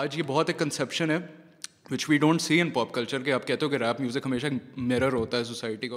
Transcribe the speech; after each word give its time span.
آج 0.00 0.16
یہ 0.18 0.22
بہت 0.26 0.48
ایک 0.48 0.58
کنسیپشن 0.58 1.10
ہے 1.10 1.16
وچ 1.90 2.04
we 2.08 2.18
don't 2.18 2.40
see 2.40 2.60
in 2.60 2.68
pop 2.74 2.92
culture 2.92 3.22
کے 3.22 3.32
آپ 3.32 3.46
کہتے 3.46 3.66
ہو 3.66 3.70
کہ 3.70 3.76
ریپ 3.78 4.00
میوزک 4.00 4.26
ہمیشہ 4.26 4.46
میرر 4.90 5.12
ہوتا 5.12 5.38
ہے 5.38 5.44
سوسائٹی 5.44 5.88
کے 5.88 5.96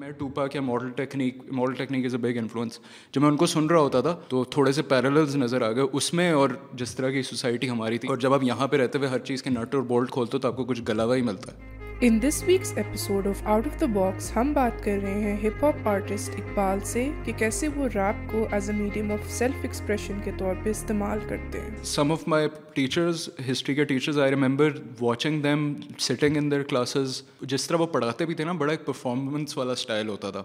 میں 0.00 0.10
ٹوپا 0.18 0.44
model 0.62 0.90
technique 0.96 1.38
model 1.52 1.74
technique 1.76 2.06
is 2.06 2.14
a 2.14 2.20
big 2.26 2.38
influence 2.38 2.78
جب 3.14 3.20
میں 3.22 3.28
ان 3.30 3.36
کو 3.36 3.46
سن 3.54 3.66
رہا 3.66 3.78
ہوتا 3.80 4.00
تھا 4.00 4.16
تو 4.28 4.44
تھوڑے 4.58 4.72
سے 4.72 4.82
پیرلز 4.94 5.36
نظر 5.36 5.62
آ 5.68 5.72
گئے 5.76 5.84
اس 5.92 6.12
میں 6.20 6.30
اور 6.40 6.50
جس 6.82 6.94
طرح 6.96 7.10
کی 7.12 7.22
سوسائٹی 7.30 7.70
ہماری 7.70 7.98
تھی 7.98 8.08
اور 8.08 8.16
جب 8.26 8.34
آپ 8.34 8.42
یہاں 8.52 8.68
پہ 8.68 8.76
رہتے 8.82 8.98
ہوئے 8.98 9.10
ہر 9.10 9.18
چیز 9.30 9.42
کے 9.42 9.50
نٹ 9.50 9.74
اور 9.74 9.82
بولٹ 9.94 10.10
کھولتے 10.18 10.36
ہو 10.36 10.40
تو 10.42 10.48
آپ 10.48 10.56
کو 10.56 10.64
کچھ 10.72 10.82
گلاوا 10.88 11.16
ہی 11.16 11.22
ملتا 11.32 11.52
ہے 11.52 11.74
in 12.04 12.18
this 12.22 12.42
week's 12.46 12.72
episode 12.76 13.26
of 13.26 13.40
out 13.48 13.66
of 13.66 13.80
the 13.80 13.86
box 13.92 14.30
ہم 14.36 14.52
بات 14.54 14.82
کر 14.84 14.98
رہے 15.02 15.20
ہیں 15.20 15.36
ہپ 15.46 15.62
ہاپ 15.64 15.86
آرٹسٹ 15.88 16.34
اقبال 16.38 16.78
سے 16.86 17.04
کہ 17.24 17.32
کیسے 17.38 17.68
وہ 17.76 17.86
ریپ 17.94 18.30
کو 18.30 18.44
as 18.54 18.68
a 18.70 18.76
medium 18.76 19.12
of 19.12 19.30
self 19.36 19.62
expression 19.64 20.18
کے 20.24 20.30
طور 20.38 20.54
پہ 20.62 20.70
استعمال 20.70 21.18
کرتے 21.28 21.60
ہیں 21.60 21.82
some 21.92 22.12
of 22.12 22.26
my 22.28 22.48
teachers 22.74 23.28
history 23.50 23.74
کے 23.74 23.84
teachers 23.94 24.18
I 24.22 24.30
remember 24.32 24.76
watching 25.00 25.40
them 25.42 25.70
sitting 26.08 26.36
in 26.36 26.50
their 26.50 26.62
classes 26.74 27.20
جس 27.42 27.66
طرح 27.68 27.76
وہ 27.80 27.86
پڑھاتے 27.94 28.26
بھی 28.26 28.34
تھے 28.34 28.44
نا 28.44 28.52
بڑا 28.64 28.70
ایک 28.72 28.84
پرفارمنس 28.86 29.56
والا 29.58 29.72
اسٹائل 29.80 30.08
ہوتا 30.08 30.30
تھا 30.30 30.42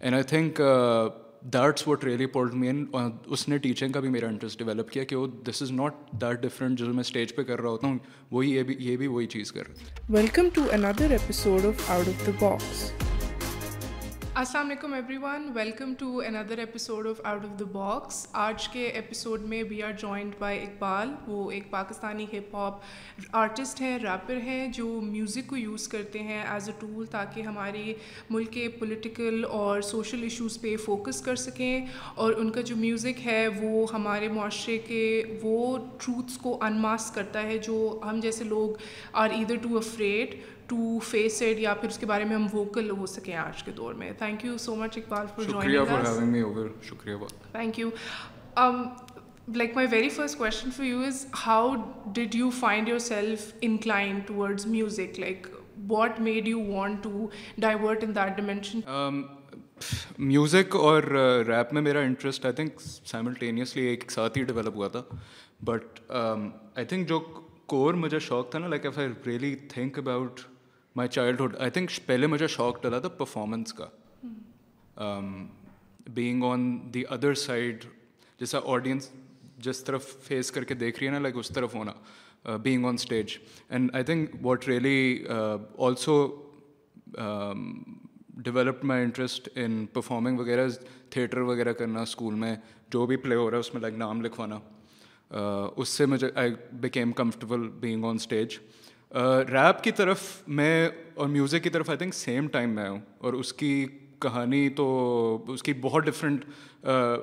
and 0.00 0.14
I 0.14 0.24
think 0.34 0.60
that's 1.52 1.86
what 1.86 2.04
really 2.04 2.26
pulled 2.34 2.54
me in 2.60 2.84
اس 3.32 3.46
نے 3.48 3.56
ٹیچنگ 3.64 3.92
کا 3.92 4.00
بھی 4.00 4.08
میرا 4.10 4.26
انٹرسٹ 4.28 4.58
ڈیولپ 4.58 4.90
کیا 4.90 5.02
کہ 5.10 5.16
وہ 5.16 5.26
this 5.48 5.60
is 5.62 5.70
not 5.80 5.94
that 6.20 6.40
different 6.42 6.78
جو 6.78 6.86
میں 6.94 7.00
اسٹیج 7.06 7.34
پہ 7.36 7.42
کر 7.50 7.60
رہا 7.60 7.70
ہوتا 7.70 7.86
ہوں 7.86 7.98
وہی 8.30 8.54
یہ 8.54 8.62
بھی 8.70 8.76
یہ 8.84 8.96
بھی 8.96 9.06
وہی 9.06 9.26
چیز 9.36 9.52
کر 9.52 9.66
رہی 9.68 9.82
ہوں 9.82 10.12
welcome 10.16 10.48
to 10.54 10.64
another 10.78 11.10
episode 11.18 11.66
of 11.74 11.90
out 11.90 12.08
of 12.08 12.26
the 12.26 12.32
box 12.40 12.90
السلام 14.40 14.66
علیکم 14.66 14.92
everyone 15.22 15.42
welcome 15.54 15.92
to 15.98 16.06
another 16.26 16.58
episode 16.58 17.06
of 17.06 17.20
out 17.24 17.44
of 17.44 17.50
the 17.58 17.64
box 17.72 18.14
آج 18.44 18.66
کے 18.68 18.84
ایپیسوڈ 19.00 19.40
میں 19.48 19.62
we 19.70 19.80
are 19.82 19.92
joined 19.98 20.32
by 20.38 20.58
Iqbal 20.62 21.12
وہ 21.26 21.50
ایک 21.50 21.70
پاکستانی 21.70 22.24
ہپ 22.32 22.54
ہاپ 22.54 22.78
آرٹسٹ 23.42 23.80
ہیں 23.80 23.98
ریپر 24.02 24.36
ہیں 24.44 24.66
جو 24.78 24.86
میوزک 25.10 25.46
کو 25.50 25.56
یوز 25.56 25.86
کرتے 25.88 26.22
ہیں 26.22 26.40
ایز 26.42 26.68
اے 26.68 26.74
ٹول 26.80 27.06
تاکہ 27.10 27.42
ہماری 27.48 27.94
ملک 28.30 28.50
کے 28.52 28.68
پولیٹیکل 28.78 29.44
اور 29.48 29.80
سوشل 29.90 30.22
ایشوز 30.22 30.60
پہ 30.60 30.74
فوکس 30.84 31.20
کر 31.24 31.36
سکیں 31.46 31.84
اور 32.14 32.32
ان 32.38 32.50
کا 32.52 32.60
جو 32.72 32.76
میوزک 32.76 33.26
ہے 33.26 33.46
وہ 33.60 33.86
ہمارے 33.92 34.28
معاشرے 34.38 34.78
کے 34.88 35.00
وہ 35.42 35.76
ٹروتھس 36.04 36.38
کو 36.42 36.58
انماسک 36.66 37.14
کرتا 37.14 37.42
ہے 37.50 37.58
جو 37.68 37.78
ہم 38.10 38.20
جیسے 38.22 38.44
لوگ 38.44 38.82
are 39.24 39.30
either 39.38 39.56
too 39.68 39.76
afraid 39.78 40.34
to 40.68 40.98
face 41.10 41.40
it 41.42 41.58
یا 41.60 41.74
پھر 41.80 41.88
اس 41.88 41.98
کے 41.98 42.06
بارے 42.06 42.24
میں 42.24 42.34
ہم 42.36 42.46
ووکل 42.52 42.90
ہو 42.98 43.06
سکیں 43.14 43.34
آج 43.36 43.62
کے 43.62 43.70
دور 43.76 43.94
میں 44.00 44.10
thank 44.18 44.44
you 44.44 44.56
so 44.58 44.74
much 44.76 44.98
Iqbal 44.98 45.26
for 45.36 45.44
joining 45.50 46.70
thank 47.58 47.78
you 47.78 47.90
like 49.56 49.74
my 49.76 49.86
very 49.90 50.08
first 50.08 50.36
question 50.38 50.70
for 50.76 50.84
you 50.86 51.00
is 51.06 51.26
how 51.46 51.74
did 52.14 52.34
you 52.34 52.48
find 52.58 52.88
yourself 53.06 53.52
inclined 53.62 54.18
towards 54.26 54.66
music 54.66 55.18
like 55.20 55.46
what 55.88 56.20
made 56.20 56.48
you 56.48 56.60
want 56.68 57.02
to 57.02 57.26
divert 57.60 58.04
in 58.04 58.14
that 58.14 58.36
dimension 58.36 58.80
music 60.18 60.76
اور 60.76 61.02
rap 61.46 61.66
uh, 61.68 61.72
میں 61.72 61.82
میرا 61.82 62.00
interest 62.06 62.44
I 62.46 62.54
think 62.54 62.80
simultaneously 62.80 63.84
ایک 63.86 64.10
ساتھ 64.12 64.38
ہی 64.38 64.42
develop 64.52 64.76
ہوا 64.76 64.88
تھا 64.96 65.02
but 65.70 65.98
I 66.10 66.84
think 66.84 67.08
جو 67.08 67.18
کور 67.74 67.94
مجھے 68.04 68.18
شوق 68.28 68.50
تھا 68.50 68.58
نا 68.58 68.68
like 68.68 68.84
if 68.86 68.98
I 68.98 69.08
really 69.26 69.54
think 69.72 69.98
about 69.98 70.40
my 70.96 71.08
childhood 71.08 71.54
I 71.60 71.70
think 71.74 71.90
پہلے 72.06 72.26
مجھے 72.26 72.46
شوق 72.48 72.82
ڈلا 72.82 72.98
تھا 73.04 73.08
پرفارمنس 73.18 73.72
کا 73.74 73.86
being 76.14 76.42
on 76.44 76.64
the 76.94 77.02
other 77.14 77.34
side 77.44 77.84
جیسا 78.40 78.58
آڈینس 78.72 79.10
جس 79.64 79.82
طرف 79.84 80.06
فیس 80.26 80.50
کر 80.52 80.64
کے 80.64 80.74
دیکھ 80.74 80.98
رہی 80.98 81.06
ہے 81.06 81.12
نا 81.12 81.18
لائک 81.18 81.36
اس 81.38 81.48
طرف 81.54 81.74
ہونا 81.74 82.56
being 82.62 82.84
on 82.86 82.94
stage 82.94 83.36
and 83.68 83.90
I 83.94 84.04
think 84.04 84.30
what 84.46 84.68
really 84.68 85.24
also 85.86 86.14
developed 88.44 88.84
my 88.88 89.02
interest 89.04 89.48
in 89.54 89.84
performing 89.92 90.38
وغیرہ 90.38 90.68
تھیٹر 91.10 91.38
وغیرہ 91.50 91.72
کرنا 91.82 92.00
اسکول 92.02 92.34
میں 92.44 92.54
جو 92.92 93.04
بھی 93.06 93.16
پلے 93.26 93.34
ہو 93.34 93.50
رہا 93.50 93.56
ہے 93.56 93.60
اس 93.60 93.72
میں 93.74 93.82
لائک 93.82 93.94
نام 93.98 94.20
لکھوانا 94.24 94.58
اس 95.76 95.88
سے 95.88 96.06
مجھے 96.06 96.30
I 96.36 96.52
became 96.80 97.12
comfortable 97.22 97.68
being 97.80 98.04
on 98.04 98.16
stage 98.20 98.58
rap 99.16 99.82
کی 99.82 99.90
طرف 99.96 100.20
میں 100.60 100.70
اور 101.14 101.28
میوزک 101.28 101.62
کی 101.64 101.70
طرف 101.70 101.88
آئی 101.90 101.98
تھنک 101.98 102.14
سیم 102.14 102.46
ٹائم 102.52 102.70
میں 102.74 102.82
آیا 102.82 102.90
ہوں 102.90 102.98
اور 103.24 103.32
اس 103.32 103.52
کی 103.54 103.68
کہانی 104.20 104.68
تو 104.76 104.86
اس 105.52 105.62
کی 105.62 105.72
بہت 105.80 106.04
ڈفرینٹ 106.04 106.44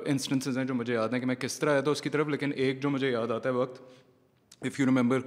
انسٹنسز 0.10 0.58
ہیں 0.58 0.64
جو 0.66 0.74
مجھے 0.76 0.94
یاد 0.94 1.14
ہیں 1.14 1.20
کہ 1.20 1.26
میں 1.26 1.36
کس 1.36 1.60
طرح 1.60 1.72
آیا 1.72 1.82
تھا 1.82 1.92
اس 1.92 2.02
کی 2.02 2.10
طرف 2.10 2.28
لیکن 2.28 2.52
ایک 2.56 2.82
جو 2.82 2.90
مجھے 2.90 3.12
یاد 3.12 3.32
آتا 3.32 3.50
ہے 3.50 3.54
وقت 3.54 3.82
اف 4.66 4.80
یو 4.80 4.86
ریممبر 4.86 5.20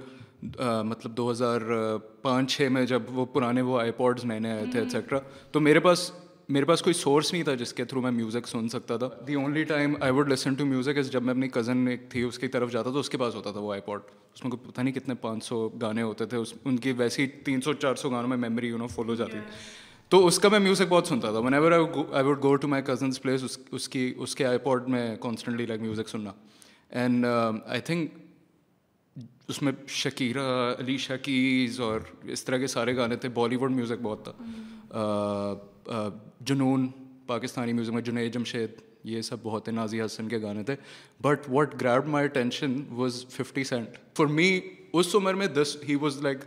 مطلب 0.85 1.17
دو 1.17 1.29
ہزار 1.31 1.61
پانچ 2.21 2.51
چھ 2.55 2.67
میں 2.71 2.85
جب 2.85 3.17
وہ 3.17 3.25
پرانے 3.33 3.61
وہ 3.69 3.79
آئی 3.79 3.91
پوڈز 3.97 4.25
نئے 4.25 4.39
نئے 4.39 4.51
آئے 4.51 4.65
تھے 4.71 4.79
ایٹسٹرا 4.79 5.19
تو 5.51 5.59
میرے 5.59 5.79
پاس 5.87 6.11
میرے 6.53 6.65
پاس 6.65 6.81
کوئی 6.81 6.93
سورس 6.93 7.31
نہیں 7.33 7.43
تھا 7.43 7.53
جس 7.59 7.71
کے 7.73 7.83
تھرو 7.85 8.01
میں 8.01 8.09
میوزک 8.11 8.47
سن 8.47 8.67
سکتا 8.69 8.97
تھا 8.97 9.07
the 9.27 9.33
only 9.35 9.63
time 9.67 9.93
I 10.03 10.11
would 10.13 10.31
listen 10.31 10.53
to 10.55 10.65
music 10.65 10.99
جب 11.11 11.23
میں 11.23 11.33
اپنی 11.33 11.47
کزن 11.49 11.87
ایک 11.91 12.09
تھی 12.09 12.21
اس 12.23 12.39
کی 12.39 12.47
طرف 12.55 12.71
جاتا 12.71 12.91
تو 12.93 12.99
اس 12.99 13.09
کے 13.09 13.17
پاس 13.17 13.35
ہوتا 13.35 13.51
تھا 13.51 13.59
وہ 13.59 13.71
آئی 13.73 13.81
پاڈ 13.85 13.99
اس 14.33 14.43
میں 14.43 14.51
کوئی 14.51 14.69
پتہ 14.71 14.81
نہیں 14.81 14.93
کتنے 14.93 15.15
پانچ 15.21 15.43
سو 15.45 15.67
گانے 15.81 16.01
ہوتے 16.01 16.25
تھے 16.33 16.37
اس 16.37 16.53
ان 16.65 16.77
کی 16.79 16.91
ویسی 16.97 17.27
تین 17.45 17.61
سو 17.61 17.73
چار 17.73 17.95
سو 18.01 18.09
گانوں 18.09 18.29
میں 18.29 18.37
میموری 18.37 18.67
یو 18.67 18.77
نو 18.77 18.87
فل 18.95 19.09
ہو 19.09 19.15
جاتی 19.15 19.37
تو 20.09 20.25
اس 20.27 20.39
کا 20.39 20.49
میں 20.49 20.59
میوزک 20.59 20.85
بہت 20.89 21.07
سنتا 21.07 21.31
تھا 21.31 21.39
whenever 21.53 21.71
I 21.71 22.23
would 22.25 22.43
go 22.43 22.55
to 22.55 22.67
my 22.67 22.83
cousins 22.85 23.21
place 23.21 23.57
اس 23.71 23.89
کی 23.89 24.13
اس 24.17 24.35
کے 24.35 24.45
آئی 24.45 24.57
پاڈ 24.63 24.87
میں 24.89 25.15
کانسٹنٹلی 25.21 25.65
لائک 25.65 25.81
میوزک 25.81 26.09
سننا 26.09 26.31
اینڈ 26.99 27.25
آئی 27.25 27.81
تھنک 27.85 28.11
اس 29.49 29.61
میں 29.61 29.71
شکیرہ 29.93 30.41
علی 30.79 30.97
شکیز 30.97 31.79
اور 31.81 31.99
اس 32.33 32.43
طرح 32.45 32.57
کے 32.57 32.67
سارے 32.67 32.95
گانے 32.95 33.15
تھے 33.23 33.29
بالی 33.33 33.55
ووڈ 33.55 33.71
میوزک 33.71 34.01
بہت 34.01 34.23
تھا 34.23 34.31
mm-hmm. 34.31 35.63
uh, 35.69 35.73
جنون 36.43 36.87
پاکستانی 37.27 37.73
میوزک 37.73 37.93
میں 37.93 38.01
جنید 38.01 38.33
جمشید 38.33 38.81
یہ 39.11 39.21
سب 39.21 39.39
بہت 39.43 39.67
ہیں 39.67 39.75
نازی 39.75 40.01
حسن 40.01 40.27
کے 40.29 40.39
گانے 40.41 40.63
تھے 40.63 40.75
but 41.21 41.45
what 41.49 41.73
grab 41.81 42.07
my 42.09 42.27
attention 42.37 42.75
was 42.95 43.25
fifty 43.37 43.63
cent 43.63 43.97
for 44.17 44.25
me 44.39 44.51
اس 44.97 45.15
عمر 45.15 45.33
میں 45.33 45.47
this 45.61 45.75
he 45.87 45.95
was 46.01 46.21
like 46.23 46.39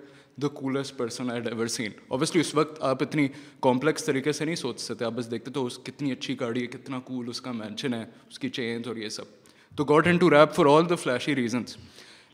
the 0.42 0.48
coolest 0.54 0.96
person 0.96 1.30
I 1.30 1.40
ever 1.50 1.66
seen 1.66 1.90
obviously 2.08 2.40
اس 2.40 2.54
وقت 2.54 2.82
آپ 2.84 3.02
اتنی 3.02 3.26
کمپلیکس 3.62 4.04
طریقے 4.04 4.32
سے 4.32 4.44
نہیں 4.44 4.56
سوچ 4.56 4.80
سکتے 4.80 5.04
آپ 5.04 5.12
بس 5.16 5.30
دیکھتے 5.30 5.50
تو 5.52 5.64
اس 5.66 5.78
کتنی 5.84 6.12
اچھی 6.12 6.38
گاڑی 6.40 6.62
ہے 6.62 6.66
کتنا 6.76 7.00
کول 7.04 7.28
اس 7.28 7.40
کا 7.40 7.52
مینشن 7.52 7.94
ہے 7.94 8.04
اس 8.30 8.38
کی 8.38 8.48
چینج 8.58 8.88
اور 8.88 8.96
یہ 8.96 9.08
سب 9.18 9.36
تو 9.76 9.84
got 9.84 10.06
into 10.18 10.30
rap 10.30 10.54
for 10.54 10.66
all 10.76 10.88
the 10.90 10.94
flashy 10.94 11.34
reasons 11.36 11.76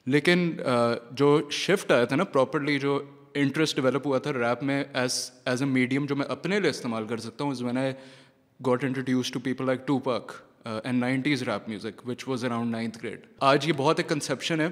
لیکن 0.07 0.51
جو 1.17 1.39
شفٹ 1.53 1.93
آیا 1.93 2.05
تھا 2.05 2.17
نا 2.17 2.25
پراپرلی 2.33 2.79
جو 2.79 2.99
انٹرسٹ 3.43 3.77
ڈیولپ 3.77 4.07
ہوا 4.07 4.19
تھا 4.25 4.33
ریپ 4.33 4.63
میں 4.65 4.83
ایز 5.01 5.13
ایز 5.45 5.63
اے 5.63 5.69
میڈیم 5.69 6.05
جو 6.09 6.17
میں 6.17 6.27
اپنے 6.31 6.59
لیے 6.61 6.71
استعمال 6.71 7.07
کر 7.07 7.19
سکتا 7.21 7.45
ہوں 7.45 7.51
is 7.51 7.63
when 7.63 7.79
I 7.79 7.93
got 8.67 8.85
introduced 8.85 9.31
to 9.33 9.41
people 9.45 9.67
like 9.67 9.87
Tupac 10.09 10.33
and 10.67 10.99
nineties 11.01 11.43
rap 11.49 11.69
music 11.69 12.07
which 12.09 12.27
was 12.29 12.45
around 12.45 12.71
ninth 12.73 12.99
grade 13.03 13.25
آج 13.51 13.67
یہ 13.69 13.73
بہت 13.77 13.99
ایک 14.01 14.09
کنسیپشن 14.09 14.61
ہے 14.61 14.69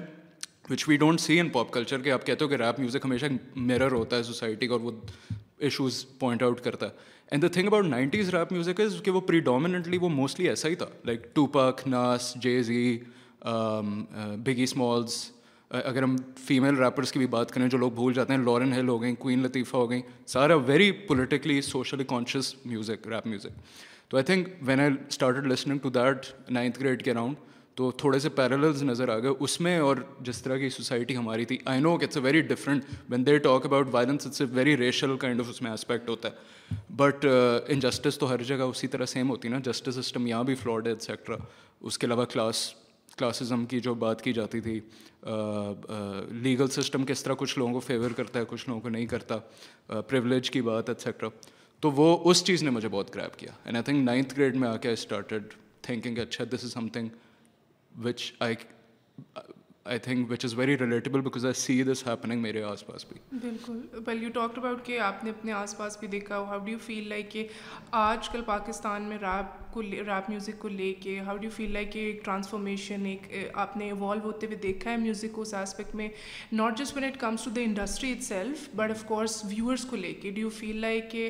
وچ 0.69 0.87
we 0.89 0.97
don't 0.97 1.19
see 1.21 1.39
in 1.39 1.49
pop 1.57 1.71
culture 1.71 2.01
کہ 2.01 2.11
آپ 2.11 2.25
کہتے 2.25 2.43
ہو 2.45 2.49
کہ 2.49 2.55
ریپ 2.61 2.79
میوزک 2.79 3.05
ہمیشہ 3.05 3.25
میرر 3.55 3.91
ہوتا 3.91 4.17
ہے 4.17 4.23
سوسائٹی 4.23 4.67
کا 4.67 4.73
اور 4.73 4.81
وہ 4.81 4.91
ایشوز 5.69 6.05
پوائنٹ 6.19 6.43
آؤٹ 6.43 6.61
کرتا 6.63 6.85
ہے 6.85 6.91
and 7.31 7.43
the 7.43 7.47
thing 7.53 7.67
about 7.67 7.85
nineties 7.85 8.33
rap 8.35 8.51
music 8.53 8.79
is 8.81 8.99
کہ 9.05 9.11
وہ 9.11 9.21
پری 9.31 9.39
ڈومیننٹلی 9.51 9.97
وہ 10.01 10.09
موسٹلی 10.09 10.49
ایسا 10.49 10.67
ہی 10.69 10.75
تھا 10.75 10.85
لائک 11.05 11.27
ٹو 11.35 11.45
پک 11.57 11.87
ناس 11.87 12.33
جے 12.41 12.61
زی 12.63 12.97
بگی 14.45 14.63
اسمالز 14.63 15.17
اگر 15.85 16.03
ہم 16.03 16.15
فیمیل 16.45 16.75
ریپرس 16.83 17.11
کی 17.11 17.19
بھی 17.19 17.27
بات 17.27 17.51
کریں 17.51 17.67
جو 17.69 17.77
لوگ 17.77 17.91
بھول 17.91 18.13
جاتے 18.13 18.33
ہیں 18.33 18.39
لارن 18.43 18.73
ہل 18.73 18.87
ہو 18.87 19.01
گئیں 19.01 19.15
کوئین 19.19 19.43
لطیفہ 19.43 19.77
ہو 19.77 19.89
گئیں 19.89 20.01
سارا 20.27 20.55
very 20.65 20.91
politically 21.07 21.61
socially 21.69 22.03
conscious 22.07 22.53
music 22.65 23.07
rap 23.11 23.27
music 23.27 23.61
تو 24.09 24.17
I 24.17 24.23
think 24.25 24.47
when 24.67 24.79
I 24.79 24.89
started 25.07 25.47
listening 25.51 25.77
to 25.83 25.89
that 25.95 26.25
ninth 26.51 26.79
grade 26.79 27.03
کے 27.05 27.11
اراؤنڈ 27.11 27.35
تو 27.75 27.89
تھوڑے 27.97 28.19
سے 28.19 28.29
پیرلز 28.29 28.83
نظر 28.83 29.09
آ 29.09 29.17
گئے 29.19 29.29
اس 29.43 29.59
میں 29.61 29.77
اور 29.79 29.97
جس 30.25 30.41
طرح 30.43 30.57
کی 30.57 30.69
سوسائٹی 30.69 31.15
ہماری 31.17 31.45
تھی 31.45 31.57
I 31.65 31.79
know 31.81 31.93
it's 32.01 32.17
a 32.17 32.23
very 32.23 32.41
different 32.51 32.83
when 33.11 33.25
they 33.25 33.37
talk 33.47 33.65
about 33.65 33.87
violence 33.91 34.27
it's 34.27 34.41
a 34.41 34.47
very 34.53 34.77
racial 34.77 35.15
kind 35.19 35.39
of 35.41 35.49
اس 35.49 35.61
میں 35.61 35.71
اسپیکٹ 35.71 36.09
ہوتا 36.09 36.29
ہے 36.29 36.73
بٹ 36.97 37.25
انجسٹس 37.67 38.17
تو 38.19 38.31
ہر 38.33 38.43
جگہ 38.53 38.63
اسی 38.73 38.87
طرح 38.87 39.05
سیم 39.15 39.29
ہوتی 39.29 39.49
نا 39.49 39.59
جسٹس 39.71 39.95
سسٹم 40.05 40.27
یہاں 40.27 40.43
بھی 40.51 40.55
فلاڈ 40.63 40.87
ہے 40.87 40.91
ایٹسٹرا 40.91 41.35
اس 41.81 41.97
کے 41.97 42.07
علاوہ 42.07 42.25
کلاس 42.33 42.65
کلاسزم 43.17 43.65
کی 43.69 43.79
جو 43.87 43.93
بات 44.03 44.21
کی 44.23 44.33
جاتی 44.33 44.59
تھی 44.61 44.79
لیگل 46.43 46.67
سسٹم 46.75 47.05
کس 47.05 47.23
طرح 47.23 47.33
کچھ 47.37 47.57
لوگوں 47.59 47.73
کو 47.73 47.79
فیور 47.87 48.11
کرتا 48.17 48.39
ہے 48.39 48.45
کچھ 48.49 48.67
لوگوں 48.67 48.81
کو 48.81 48.89
نہیں 48.89 49.05
کرتا 49.13 49.37
پریولیج 50.07 50.51
کی 50.51 50.61
بات 50.69 50.89
ایٹسیٹرا 50.89 51.29
تو 51.81 51.91
وہ 51.91 52.07
اس 52.29 52.43
چیز 52.45 52.63
نے 52.63 52.69
مجھے 52.71 52.87
بہت 52.89 53.15
گریپ 53.15 53.37
کیا 53.39 53.51
and 53.63 53.75
I 53.77 53.83
think 53.83 54.03
ninth 54.05 54.33
grade 54.37 54.55
میں 54.57 54.67
آ 54.67 54.75
کے 54.81 54.87
آئی 54.87 54.93
اسٹارٹیڈ 55.01 55.53
تھنکنگ 55.87 56.17
اچھا 56.23 56.43
this 56.53 56.63
is 56.63 56.73
something 56.93 57.09
which 58.05 58.31
I 58.47 58.55
I 59.93 59.99
think 59.99 60.31
which 60.31 60.45
is 60.45 60.53
very 60.57 60.77
relatable 60.77 61.21
because 61.21 61.45
I 61.45 61.53
see 61.61 61.81
this 61.91 62.05
happening 62.07 62.41
میرے 62.41 62.63
آس 62.63 62.85
پاس 62.87 63.05
بھی 63.09 63.19
بالکل 63.47 63.81
ویل 64.07 64.23
یو 64.23 64.29
ٹاک 64.33 64.57
اباؤٹ 64.57 64.85
کہ 64.85 64.99
آپ 65.07 65.23
نے 65.23 65.29
اپنے 65.29 65.51
آس 65.53 65.77
پاس 65.77 65.97
بھی 65.99 66.07
دیکھا 66.07 66.37
how 66.37 66.59
do 66.65 66.69
you 66.71 66.77
feel 66.85 67.09
like 67.09 67.31
کہ 67.31 67.47
آج 68.07 68.29
کل 68.29 68.41
پاکستان 68.47 69.03
میں 69.09 69.17
ریپ 69.21 69.61
کو 69.73 69.81
ریپ 69.81 70.09
میوزک 70.29 70.57
کو 70.59 70.67
لے 70.67 70.93
کے 71.03 71.19
ہاؤ 71.25 71.37
ڈو 71.43 71.49
فیل 71.55 71.71
لائک 71.73 71.95
ایک 71.97 72.23
ٹرانسفارمیشن 72.25 73.05
ایک 73.05 73.27
آپ 73.63 73.75
نے 73.77 73.85
ایوالو 73.85 74.21
ہوتے 74.23 74.47
ہوئے 74.47 74.57
دیکھا 74.63 74.91
ہے 74.91 74.97
میوزک 74.97 75.31
کو 75.35 75.41
اس 75.41 75.53
آسپیکٹ 75.55 75.95
میں 75.95 76.07
not 76.51 76.77
just 76.77 76.95
when 76.97 77.03
it 77.05 77.19
comes 77.19 77.43
to 77.43 77.49
the 77.55 77.61
industry 77.61 78.11
itself 78.23 78.67
but 78.75 78.91
of 78.91 79.03
course 79.07 79.43
viewers 79.49 79.85
کو 79.89 79.95
لے 79.95 80.13
کے 80.21 80.31
ڈو 80.31 80.41
یو 80.41 80.49
فیل 80.57 80.77
لائک 80.81 81.09
کہ 81.11 81.29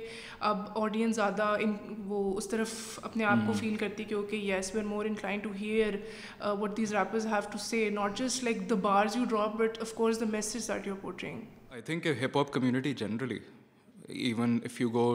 اب 0.50 0.66
آڈینس 0.82 1.16
زیادہ 1.16 1.50
وہ 2.08 2.22
اس 2.38 2.50
طرف 2.50 2.76
اپنے 3.02 3.24
آپ 3.34 3.48
کو 3.48 3.54
فیل 3.60 3.76
کرتی 3.86 4.04
کہ 4.10 4.16
okay 4.16 4.38
yes 4.44 4.72
we 4.76 4.82
are 4.82 4.86
more 4.88 5.06
inclined 5.10 5.40
to 5.44 5.50
hear 5.62 5.96
what 6.60 6.78
these 6.78 6.94
rappers 6.96 7.28
have 7.32 7.52
to 7.52 7.58
say 7.68 7.90
not 8.00 8.18
just 8.20 8.44
like 8.44 8.70
the 8.70 8.76
bars 8.90 9.16
you 9.18 9.24
drop 9.30 9.56
but 9.62 9.80
of 9.82 9.94
course 10.02 10.22
the 10.22 10.78
you 10.86 10.96
you 11.04 11.12
I 11.72 11.82
think 11.86 12.08
hip 12.24 12.38
hop 12.38 12.52
community 12.54 12.94
generally 13.04 13.38
even 14.26 14.60
if 14.66 14.82
go 14.94 15.14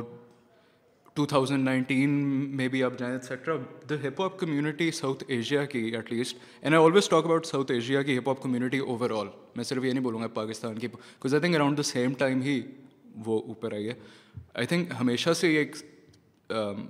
to 1.19 1.25
thousand 1.27 1.65
nineteen 1.65 2.11
میں 2.57 2.67
بھی 2.73 2.83
آپ 2.85 2.99
جائیں 2.99 3.13
etcetera 3.13 3.55
the 3.91 3.95
hip 4.07 4.21
hop 4.21 4.39
community 4.39 4.91
South 4.99 5.23
Asia 5.37 5.65
کی 5.73 5.79
at 5.79 6.13
least 6.13 6.37
and 6.61 6.75
I 6.77 6.85
always 6.85 7.09
talk 7.11 7.25
about 7.27 7.47
South 7.47 7.73
Asia 7.73 8.03
کی 8.03 8.17
hip 8.19 8.29
hop 8.29 8.43
community 8.43 8.79
over 8.95 9.11
all 9.21 9.29
میں 9.57 9.65
صرف 9.71 9.85
یہ 9.85 9.93
نہیں 9.93 10.03
بولوں 10.05 10.21
گا 10.21 10.27
پاکستان 10.35 10.79
کی 10.79 10.89
because 10.89 11.35
I 11.35 11.41
think 11.41 11.55
around 11.57 11.77
the 11.79 11.83
same 11.91 12.13
time 12.19 12.43
ہی 12.43 12.61
وہ 13.27 13.41
اوپر 13.47 13.73
آئی 13.75 13.89
ہے 13.89 13.95
آئی 14.55 14.67
تھنک 14.67 14.93
ہمیشہ 15.01 15.33
سے 15.41 15.49
ایک 15.57 15.77
um, 16.57 16.83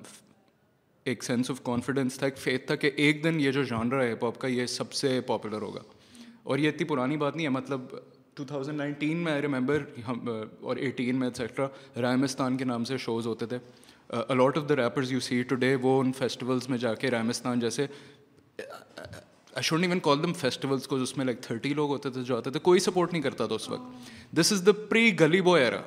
ایک 1.05 1.25
سینس 1.25 1.51
آف 1.51 1.63
کانفیڈنس 1.65 2.19
تھا 2.19 2.27
ایک 2.27 2.39
فیتھ 2.39 2.67
تھا 2.67 2.75
کہ 2.85 2.91
ایک 3.07 3.25
دن 3.25 3.41
یہ 3.41 3.51
جو 3.53 3.63
جان 3.73 3.93
رہا 3.93 4.03
ہے 4.03 4.13
ہپ 4.13 4.25
ہاپ 4.25 4.39
کا 4.41 4.49
یہ 4.49 4.67
سب 4.77 4.93
سے 5.03 5.21
پاپولر 5.27 5.63
ہوگا 5.63 5.83
اور 6.45 6.59
یہ 6.59 6.69
اتنی 6.69 6.87
پرانی 6.89 7.17
بات 7.25 7.37
نہیں 7.37 7.47
ہے 7.47 7.51
مطلب 7.61 7.87
ٹو 8.35 8.45
تھاؤزینڈ 8.53 8.77
نائنٹین 8.79 9.17
میں 9.25 9.33
آئی 9.33 9.43
ریمبر 9.43 9.83
ہم 10.09 10.25
اور 10.61 10.77
ایٹین 10.77 11.17
میں 11.19 11.27
ایٹسٹرا 11.29 11.67
رائمستان 12.03 12.57
کے 12.57 12.65
نام 12.65 12.85
سے 12.93 12.97
شوز 13.09 13.27
ہوتے 13.27 13.47
تھے 13.47 13.59
a lot 14.15 14.59
of 14.59 14.69
the 14.69 14.77
rappers 14.77 15.11
you 15.13 15.21
see 15.21 15.41
today 15.65 15.75
وہ 15.83 16.01
ان 16.01 16.13
فیسٹیولس 16.19 16.69
میں 16.71 16.79
جا 16.79 16.95
کے 17.01 17.11
رامستان 17.11 17.61
جیسے 17.61 17.87
I 18.59 19.63
should 19.63 19.83
even 19.85 19.99
call 20.03 20.23
them 20.23 20.33
festivals 20.39 20.87
کو 20.89 20.99
جس 20.99 21.17
میں 21.17 21.25
لائک 21.25 21.41
تھرٹی 21.43 21.73
لوگ 21.75 21.91
ہوتے 21.91 22.11
تھے 22.11 22.23
جو 22.27 22.37
آتے 22.37 22.51
تھے 22.51 22.61
کوئی 22.63 22.81
سپورٹ 22.81 23.13
نہیں 23.13 23.23
کرتا 23.23 23.47
تھا 23.47 23.55
اس 23.55 23.69
وقت 23.69 24.37
دس 24.41 24.53
از 24.53 24.67
the 24.67 24.73
pre 24.89 25.19
Gully 25.21 25.41
Boy 25.51 25.55
era 25.55 25.81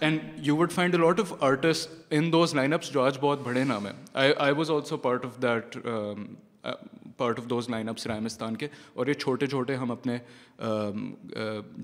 and 0.00 0.20
you 0.46 0.56
would 0.56 0.72
find 0.72 0.94
a 0.94 1.00
lot 1.00 1.20
of 1.20 1.32
artist 1.44 1.90
in 2.14 2.32
those 2.32 2.54
lineups 2.72 2.92
جو 2.92 3.02
آج 3.02 3.18
بہت 3.20 3.42
بڑے 3.44 3.64
نام 3.64 3.86
ہیں 3.86 3.92
I 4.36 4.52
was 4.56 4.70
also 4.70 4.96
part 5.08 5.24
of 5.26 5.42
that 5.42 5.76
part 7.16 7.38
of 7.38 7.48
those 7.50 7.68
lineups 7.88 8.06
Rhymestan 8.06 8.56
کے 8.56 8.66
اور 8.94 9.06
یہ 9.06 9.12
چھوٹے 9.24 9.46
چھوٹے 9.46 9.74
ہم 9.76 9.90
اپنے 9.90 10.16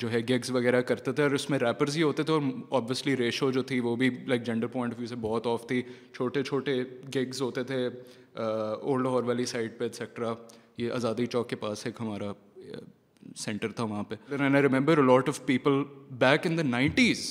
جو 0.00 0.10
ہے 0.12 0.18
گگز 0.30 0.50
وغیرہ 0.54 0.80
کرتے 0.90 1.12
تھے 1.12 1.22
اور 1.22 1.30
اس 1.38 1.48
میں 1.50 1.58
ریپرز 1.58 1.96
ہی 1.96 2.02
ہوتے 2.02 2.22
تھے 2.22 2.32
اور 2.32 2.42
آبویسلی 2.80 3.16
ریشو 3.16 3.50
جو 3.58 3.62
تھی 3.70 3.80
وہ 3.86 3.94
بھی 4.02 4.10
like 4.26 4.42
gender 4.46 4.66
point 4.76 4.94
of 4.94 4.98
view 5.00 5.08
سے 5.08 5.16
بہت 5.20 5.46
آف 5.46 5.66
تھی 5.68 5.82
چھوٹے 6.16 6.42
چھوٹے 6.42 6.76
گگز 7.14 7.42
ہوتے 7.42 7.62
تھے 7.72 7.86
اولڈ 8.34 9.06
ہور 9.06 9.22
والی 9.30 9.44
سائڈ 9.54 9.78
پہ 9.78 9.84
ایٹسکٹرا 9.84 10.32
یہ 10.78 10.92
آزادی 10.92 11.26
چوک 11.26 11.48
کے 11.50 11.56
پاس 11.64 11.86
ایک 11.86 11.96
ہمارا 12.00 12.32
سینٹر 13.38 13.72
تھا 13.78 13.84
وہاں 13.84 14.02
پہ 14.08 14.14
then 14.30 14.54
I 14.54 14.62
remember 14.62 14.98
a lot 14.98 15.28
of 15.28 15.44
people 15.46 15.82
back 16.18 16.46
in 16.46 16.56
the 16.58 16.62
nineties 16.68 17.26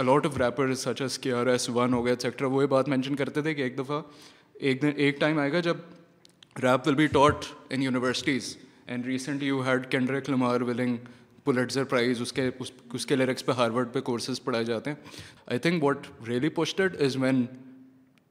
a lot 0.00 0.26
of 0.26 0.36
rapper 0.40 0.74
such 0.84 1.00
as 1.02 1.18
K 1.18 1.32
R 1.32 1.46
S 1.52 1.68
one 1.74 1.92
ہو 1.94 2.04
گیا 2.04 2.12
اٹسیکٹرا 2.12 2.46
وہ 2.50 2.62
یہ 2.62 2.66
بات 2.76 2.88
مینشن 2.88 3.16
کرتے 3.16 3.42
تھے 3.42 3.54
کہ 3.54 3.62
ایک 3.62 3.78
دفعہ 3.78 4.00
ایک 4.68 4.82
دن 4.82 4.90
ایک 5.04 5.20
ٹائم 5.20 5.38
آئے 5.38 5.52
گا 5.52 5.60
جب 5.70 5.76
rap 6.62 6.86
will 6.88 6.94
be 6.94 7.06
taught 7.06 7.44
in 7.72 7.82
universities 7.82 8.56
and 8.86 9.06
recently 9.06 9.46
you 9.48 9.60
had 9.66 9.86
Kendrick 9.90 10.30
Lamar 10.30 10.60
winning 10.68 10.96
Pulitzer 11.44 11.84
prize 11.90 12.20
اس 12.22 12.32
کے 12.32 12.48
اس 12.94 13.06
کے 13.06 13.16
لیرکس 13.16 13.44
پہ 13.46 13.52
ہارورڈ 13.56 13.92
پہ 13.92 14.00
کورسز 14.08 14.42
پڑھائے 14.44 14.64
جاتے 14.64 14.90
ہیں 14.90 14.96
I 15.46 15.58
think 15.58 15.84
what 15.84 16.06
really 16.28 16.48
posted 16.58 17.00
is 17.02 17.16
when 17.20 17.44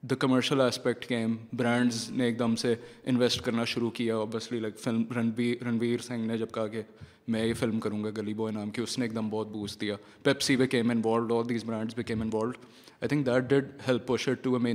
the 0.10 0.16
commercial 0.20 0.62
aspect 0.62 1.06
came 1.08 1.36
brands 1.58 2.10
نے 2.16 2.26
ایک 2.26 2.38
دم 2.40 2.56
سے 2.56 2.74
انویسٹ 3.14 3.42
کرنا 3.46 3.66
شروع 3.74 3.90
کیا 4.00 4.16
obviously 4.16 4.60
like 4.60 4.80
film 4.80 5.04
Ranbir 5.20 5.64
Ranveer 5.68 6.02
Singh 6.08 6.28
نے 6.28 6.38
جب 6.38 6.52
کہا 6.56 6.68
کہ 6.76 6.82
میں 7.34 7.46
یہ 7.46 7.54
فلم 7.60 7.80
کروں 7.80 8.04
گا 8.04 8.10
گلی 8.18 8.34
بوائے 8.34 8.56
نام 8.58 8.70
کی 8.72 8.82
اس 8.82 8.98
نے 9.00 9.06
ایک 9.06 9.16
دم 9.16 9.30
بہت 9.30 9.48
بوجھ 9.52 9.78
دیا 9.82 9.96
پیپسی 10.24 10.56
بے 10.58 10.68
کیم 10.68 10.90
انوالوڈ 10.90 11.32
اور 11.32 11.46
دیز 11.46 11.66
برانڈز 11.66 11.96
بے 11.96 12.04
کیم 12.04 12.22
انوالوڈ 12.22 12.58
جنہوں 13.02 14.60
نے 14.60 14.72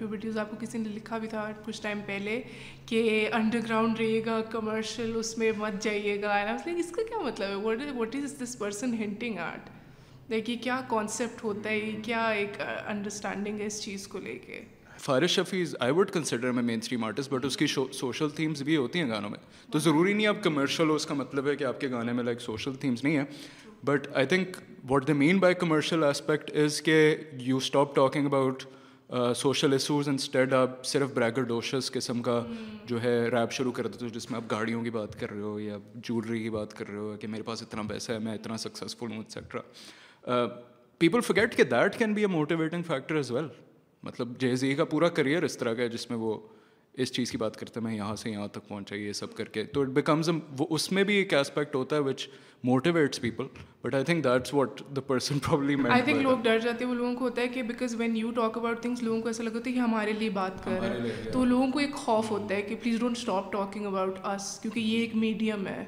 مجھے 0.00 0.40
آپ 0.40 0.50
کو 0.50 0.56
کسی 0.60 0.78
نے 0.78 0.88
لکھا 0.88 1.18
بھی 1.18 1.28
تھا 1.28 1.50
کچھ 1.64 1.80
ٹائم 1.82 2.00
پہلے 2.06 2.40
کہ 2.86 3.02
انڈر 3.40 3.60
گراؤنڈ 3.68 3.98
رہے 3.98 4.20
گا 4.26 4.40
کمرشل 4.50 5.12
اس 5.18 5.36
میں 5.38 5.50
مت 5.58 5.82
جائیے 5.84 6.20
گا 6.22 6.40
اس 6.76 6.90
کا 6.96 7.02
کیا 7.08 7.22
مطلب 7.26 7.68
آرٹ 9.48 9.70
دیکھیے 10.30 10.56
کیا 10.62 10.80
کانسیپٹ 10.88 11.42
ہوتا 11.44 11.70
ہے 11.70 11.90
کیا 12.04 12.26
ایک 12.40 12.60
انڈرسٹینڈنگ 12.60 13.60
ہے 13.60 13.66
اس 13.66 13.82
چیز 13.82 14.06
کو 14.14 14.18
لے 14.22 14.38
کے 14.46 14.60
فارش 15.00 15.30
شفیز 15.36 15.74
آئی 15.80 15.92
ووڈ 15.92 16.10
کنسیڈر 16.10 16.50
میں 16.52 16.62
مین 16.62 16.78
اسٹریم 16.82 17.04
آرٹسٹ 17.04 17.30
بٹ 17.32 17.44
اس 17.44 17.56
کی 17.56 17.66
سوشل 17.66 18.28
تھیمز 18.36 18.62
بھی 18.62 18.76
ہوتی 18.76 19.00
ہیں 19.00 19.08
گانوں 19.08 19.30
میں 19.30 19.38
تو 19.72 19.78
ضروری 19.78 20.12
نہیں 20.12 20.26
آپ 20.26 20.36
اب 20.36 20.42
کمرشل 20.44 20.88
ہو 20.90 20.94
اس 20.94 21.06
کا 21.06 21.14
مطلب 21.14 21.46
ہے 21.48 21.54
کہ 21.56 21.64
آپ 21.64 21.80
کے 21.80 21.90
گانے 21.90 22.12
میں 22.12 22.24
لائک 22.24 22.40
سوشل 22.40 22.74
تھیمس 22.80 23.04
نہیں 23.04 23.16
ہے 23.16 23.24
but 23.84 24.06
I 24.16 24.26
think 24.26 24.56
what 24.90 25.06
the 25.08 25.12
main 25.12 25.38
by 25.38 25.54
commercial 25.58 26.04
aspect 26.04 26.56
is 26.64 26.80
کہ 26.84 27.14
you 27.40 27.56
stop 27.56 27.94
talking 27.96 28.26
about 28.26 28.62
social 29.36 29.72
issues 29.72 30.08
and 30.08 30.20
instead 30.20 30.52
آپ 30.54 30.84
صرف 30.86 31.12
بریک 31.14 31.34
ڈوشز 31.48 31.90
قسم 31.92 32.22
کا 32.22 32.40
جو 32.86 33.02
ہے 33.02 33.16
ریپ 33.32 33.52
شروع 33.52 33.72
کر 33.72 33.86
دیتے 33.86 34.04
ہو 34.04 34.10
جس 34.14 34.30
میں 34.30 34.36
آپ 34.36 34.50
گاڑیوں 34.50 34.82
کی 34.84 34.90
بات 34.90 35.18
کر 35.20 35.30
رہے 35.30 35.40
ہو 35.40 35.58
یا 35.60 35.76
جولری 36.08 36.42
کی 36.42 36.50
بات 36.50 36.74
کر 36.78 36.88
رہے 36.88 36.96
ہو 36.98 37.16
کہ 37.20 37.26
میرے 37.28 37.42
پاس 37.42 37.62
اتنا 37.62 37.82
پیسہ 37.88 38.12
ہے 38.12 38.18
میں 38.24 38.34
اتنا 38.34 38.56
سکسیزفل 38.66 39.10
ہوں 39.12 39.16
ایٹسٹرا 39.36 40.46
پیپل 40.98 41.20
فگیٹ 41.26 41.56
کہ 41.56 41.64
that 41.72 41.98
can 41.98 42.12
be 42.14 42.20
a 42.20 42.26
motivating 42.26 42.82
factor 42.86 43.16
as 43.16 43.30
well 43.30 43.46
مطلب 44.06 44.36
جیزی 44.40 44.74
کا 44.80 44.84
پورا 44.90 45.08
کریئر 45.18 45.42
اس 45.42 45.56
طرح 45.58 45.72
کا 45.74 45.82
ہے 45.82 45.88
جس 45.98 46.08
میں 46.10 46.16
وہ 46.18 46.36
اس 47.04 47.12
چیز 47.12 47.30
کی 47.30 47.38
بات 47.38 47.56
کرتے 47.60 47.80
میں 47.86 47.94
یہاں 47.94 48.14
سے 48.16 48.30
یہاں 48.30 48.46
تک 48.56 48.68
پہنچا 48.68 48.94
یہ 48.96 49.12
سب 49.20 49.32
کر 49.36 49.48
کے 49.54 49.62
تو 49.72 49.80
اٹ 49.80 49.88
بیکمز 49.96 50.28
وہ 50.58 50.66
اس 50.76 50.90
میں 50.98 51.02
بھی 51.08 51.14
ایک 51.22 51.34
ایسپیکٹ 51.38 51.74
ہوتا 51.76 51.96
ہے 51.96 52.00
which 52.08 52.26
motivates 52.70 53.20
people 53.20 53.46
but 53.82 53.94
I 53.94 54.04
think 54.10 54.24
that's 54.24 54.54
what 54.54 54.80
the 54.96 55.00
person 55.10 55.38
I 55.54 56.02
think 56.04 56.22
لوگ 56.22 56.38
ڈر 56.42 56.58
جاتے 56.66 56.84
ہیں 56.84 56.90
وہ 56.90 56.96
لوگوں 56.96 57.14
کو 57.14 57.24
ہوتا 57.24 57.42
ہے 57.42 57.48
کہ 57.56 57.62
because 57.72 57.94
when 57.98 58.16
you 58.16 58.30
talk 58.36 58.58
about 58.58 58.80
things 58.82 59.02
لوگوں 59.02 59.20
کو 59.22 59.28
ایسا 59.28 59.42
لگتا 59.44 59.68
ہے 59.68 59.72
کہ 59.72 59.78
ہمارے 59.86 60.12
لیے 60.20 60.30
بات 60.38 60.64
کر 60.64 60.80
رہے 60.84 61.00
ہیں 61.02 61.32
تو 61.32 61.44
لوگوں 61.54 61.70
کو 61.72 61.78
ایک 61.84 61.94
خوف 62.04 62.30
ہوتا 62.30 62.54
ہے 62.54 62.62
کہ 62.70 62.76
please 62.82 63.00
don't 63.00 63.16
stop 63.16 63.52
talking 63.52 63.86
about 63.86 64.18
کیونکہ 64.62 64.78
یہ 64.80 64.98
ایک 64.98 65.16
میڈیم 65.26 65.66
ہے 65.66 65.82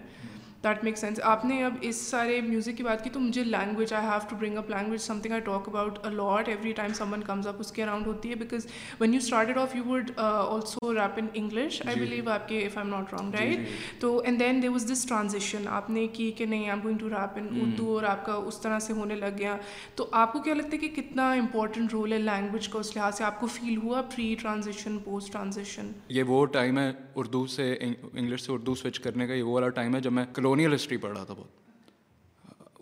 دیٹ 0.64 0.82
میک 0.84 0.96
سینس 0.98 1.18
آپ 1.30 1.44
نے 1.44 1.62
اب 1.64 1.74
اس 1.88 1.96
سارے 2.10 2.40
میوزک 2.44 2.76
کی 2.76 2.82
بات 2.82 3.02
کی 3.02 3.10
تو 3.12 3.20
مجھے 3.20 3.42
language 3.44 3.92
I 3.94 4.06
have 4.06 4.18
to 4.28 4.36
bring 4.36 4.56
up 4.58 4.70
language 4.70 5.00
something 5.22 5.32
I 5.32 5.40
talk 5.46 5.68
about 5.68 5.98
a lot 6.06 6.48
every 6.48 6.72
time 6.78 6.92
someone 7.12 7.20
comes 7.26 7.46
up 7.46 7.56
اس 7.60 7.70
کے 7.72 7.82
اراؤنڈ 7.82 8.06
ہوتی 8.06 8.30
ہے 8.30 8.34
because 8.36 8.66
when 9.00 9.12
you 9.14 9.18
started 9.22 9.58
off 9.58 9.76
you 9.76 9.82
would 9.86 10.10
also 10.20 10.92
rap 10.94 11.18
in 11.20 11.26
English 11.34 11.80
I 11.84 11.98
believe 12.00 12.30
آپ 12.30 12.48
کے 12.48 12.58
if 12.64 12.78
I 12.78 12.86
am 12.88 12.94
not 12.96 13.12
wrong 13.14 13.34
right 13.40 13.60
تو 14.00 14.16
and 14.24 14.40
then 14.40 14.62
they 14.62 14.68
was 14.68 14.90
this 14.92 15.04
transaction 15.08 15.68
آپ 15.76 15.90
نے 15.90 16.06
کی 16.12 16.30
کہ 16.38 16.46
نہیں 16.46 16.68
I 16.68 16.70
am 16.70 16.80
going 16.84 16.98
to 16.98 17.08
rap 17.10 17.38
in 17.42 17.46
Urdu 17.60 17.94
اور 17.96 18.04
آپ 18.12 18.24
کا 18.26 18.32
اس 18.52 18.60
طرح 18.62 18.78
سے 18.86 18.92
ہونے 18.92 19.14
لگ 19.16 19.38
گیا 19.38 19.56
تو 19.96 20.08
آپ 20.22 20.32
کو 20.32 20.38
کیا 20.42 20.54
لگتا 20.54 20.76
ہے 20.76 20.88
کہ 20.88 21.00
کتنا 21.02 21.30
امپورٹنٹ 21.32 21.92
رول 21.92 22.12
ہے 22.12 22.18
لینگویج 22.18 22.68
کا 22.68 22.78
اس 22.78 22.94
لحاظ 22.96 23.16
سے 23.18 23.24
آپ 23.24 23.40
کو 23.40 23.46
فیل 23.60 23.76
ہوا 23.82 24.02
پری 24.16 24.34
ٹرانزیکشن 24.42 24.98
پوسٹ 25.04 25.32
ٹرانزیکشن 25.32 25.92
یہ 26.18 26.22
وہ 26.34 26.44
ٹائم 26.58 26.78
ہے 26.78 26.90
اردو 27.18 27.46
سے 27.56 27.72
انگلش 28.12 28.40
سے 28.46 28.52
اردو 28.52 28.74
سوئچ 28.82 29.00
کرنے 29.00 29.26
کا 29.26 29.32
یہ 29.34 29.42
وہ 29.42 29.54
والا 29.54 29.68
ٹائم 29.80 29.94
ہے 29.94 30.00
جب 30.00 30.12
میں 30.12 30.24
کلونیل 30.48 30.74
ہسٹری 30.74 30.96
پڑھ 30.96 31.16
رہا 31.16 31.24
تھا 31.24 31.34
بہت 31.38 31.56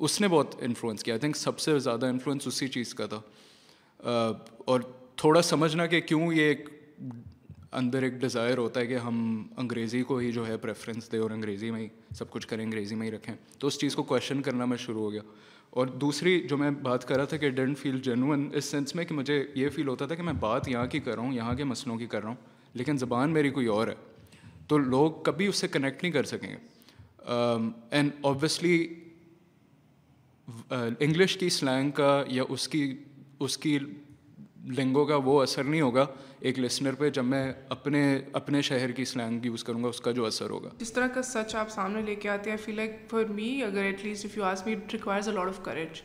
اس 0.06 0.20
نے 0.20 0.28
بہت 0.28 0.54
انفلوئنس 0.62 1.02
کیا 1.04 1.14
آئی 1.14 1.20
تھنک 1.20 1.36
سب 1.36 1.58
سے 1.60 1.78
زیادہ 1.86 2.06
انفلوئنس 2.06 2.46
اسی 2.46 2.66
چیز 2.74 2.92
کا 2.94 3.06
تھا 3.12 3.20
اور 4.72 4.80
تھوڑا 5.22 5.42
سمجھنا 5.42 5.86
کہ 5.94 6.00
کیوں 6.10 6.32
یہ 6.32 6.42
ایک 6.48 6.68
اندر 7.80 8.02
ایک 8.02 8.12
ڈیزائر 8.20 8.58
ہوتا 8.58 8.80
ہے 8.80 8.86
کہ 8.86 8.96
ہم 9.06 9.16
انگریزی 9.62 10.02
کو 10.10 10.16
ہی 10.18 10.30
جو 10.32 10.46
ہے 10.46 10.56
پریفرینس 10.66 11.10
دیں 11.12 11.18
اور 11.20 11.30
انگریزی 11.38 11.70
میں 11.70 11.80
ہی 11.80 11.88
سب 12.18 12.30
کچھ 12.30 12.46
کریں 12.48 12.64
انگریزی 12.64 12.94
میں 13.00 13.06
ہی 13.06 13.10
رکھیں 13.16 13.34
تو 13.58 13.66
اس 13.66 13.78
چیز 13.80 13.94
کو 13.96 14.02
کوشچن 14.12 14.42
کرنا 14.48 14.64
میں 14.72 14.76
شروع 14.84 15.02
ہو 15.04 15.12
گیا 15.12 15.22
اور 15.80 15.86
دوسری 16.04 16.38
جو 16.50 16.56
میں 16.58 16.70
بات 16.88 17.08
کر 17.08 17.16
رہا 17.16 17.24
تھا 17.32 17.36
کہ 17.46 17.50
ڈنٹ 17.58 17.78
فیل 17.78 17.98
جینون 18.10 18.48
اس 18.56 18.64
سینس 18.70 18.94
میں 18.94 19.04
کہ 19.04 19.14
مجھے 19.14 19.42
یہ 19.62 19.68
فیل 19.76 19.88
ہوتا 19.88 20.06
تھا 20.06 20.14
کہ 20.14 20.22
میں 20.22 20.32
بات 20.46 20.68
یہاں 20.68 20.86
کی 20.94 21.00
کر 21.08 21.14
رہا 21.14 21.22
ہوں 21.22 21.32
یہاں 21.34 21.54
کے 21.54 21.64
مسئلوں 21.74 21.98
کی 21.98 22.06
کر 22.14 22.22
رہا 22.22 22.28
ہوں 22.28 22.74
لیکن 22.82 22.98
زبان 23.06 23.30
میری 23.32 23.50
کوئی 23.58 23.66
اور 23.78 23.88
ہے 23.88 23.94
تو 24.68 24.78
لوگ 24.86 25.10
کبھی 25.30 25.46
اس 25.46 25.56
سے 25.60 25.68
کنیکٹ 25.76 26.02
نہیں 26.02 26.12
کر 26.12 26.24
سکیں 26.34 26.48
گے 26.50 26.56
اینڈ 27.28 28.10
اوبیسلی 28.24 28.86
انگلش 30.70 31.36
کی 31.36 31.48
سلینگ 31.50 31.90
کا 31.92 32.22
یا 32.30 32.44
اس 32.48 32.66
کی 32.68 32.86
اس 33.44 33.56
کی 33.58 33.78
لنگو 34.78 35.04
کا 35.06 35.16
وہ 35.24 35.42
اثر 35.42 35.64
نہیں 35.64 35.80
ہوگا 35.80 36.04
ایک 36.48 36.58
لسنر 36.58 36.94
پہ 36.98 37.08
جب 37.18 37.24
میں 37.24 37.52
اپنے 37.74 38.00
اپنے 38.40 38.62
شہر 38.68 38.90
کی 38.92 39.04
سلینگ 39.04 39.44
یوز 39.46 39.64
کروں 39.64 39.82
گا 39.82 39.88
اس 39.88 40.00
کا 40.00 40.10
جو 40.18 40.24
اثر 40.26 40.50
ہوگا 40.50 40.68
جس 40.78 40.92
طرح 40.92 41.06
کا 41.14 41.22
سچ 41.30 41.54
آپ 41.56 41.70
سامنے 41.70 42.02
لے 42.06 42.14
کے 42.24 42.28
آتے 42.28 42.50
ہیں 42.50 42.56
فیل 42.64 42.76
لائک 42.76 42.92
فار 43.10 43.32
می 43.34 43.50
اگر 43.66 43.82
at 43.82 44.04
least 44.04 44.38
requires 44.94 45.28
a 45.28 45.36
of 45.46 45.62
courage 45.64 46.02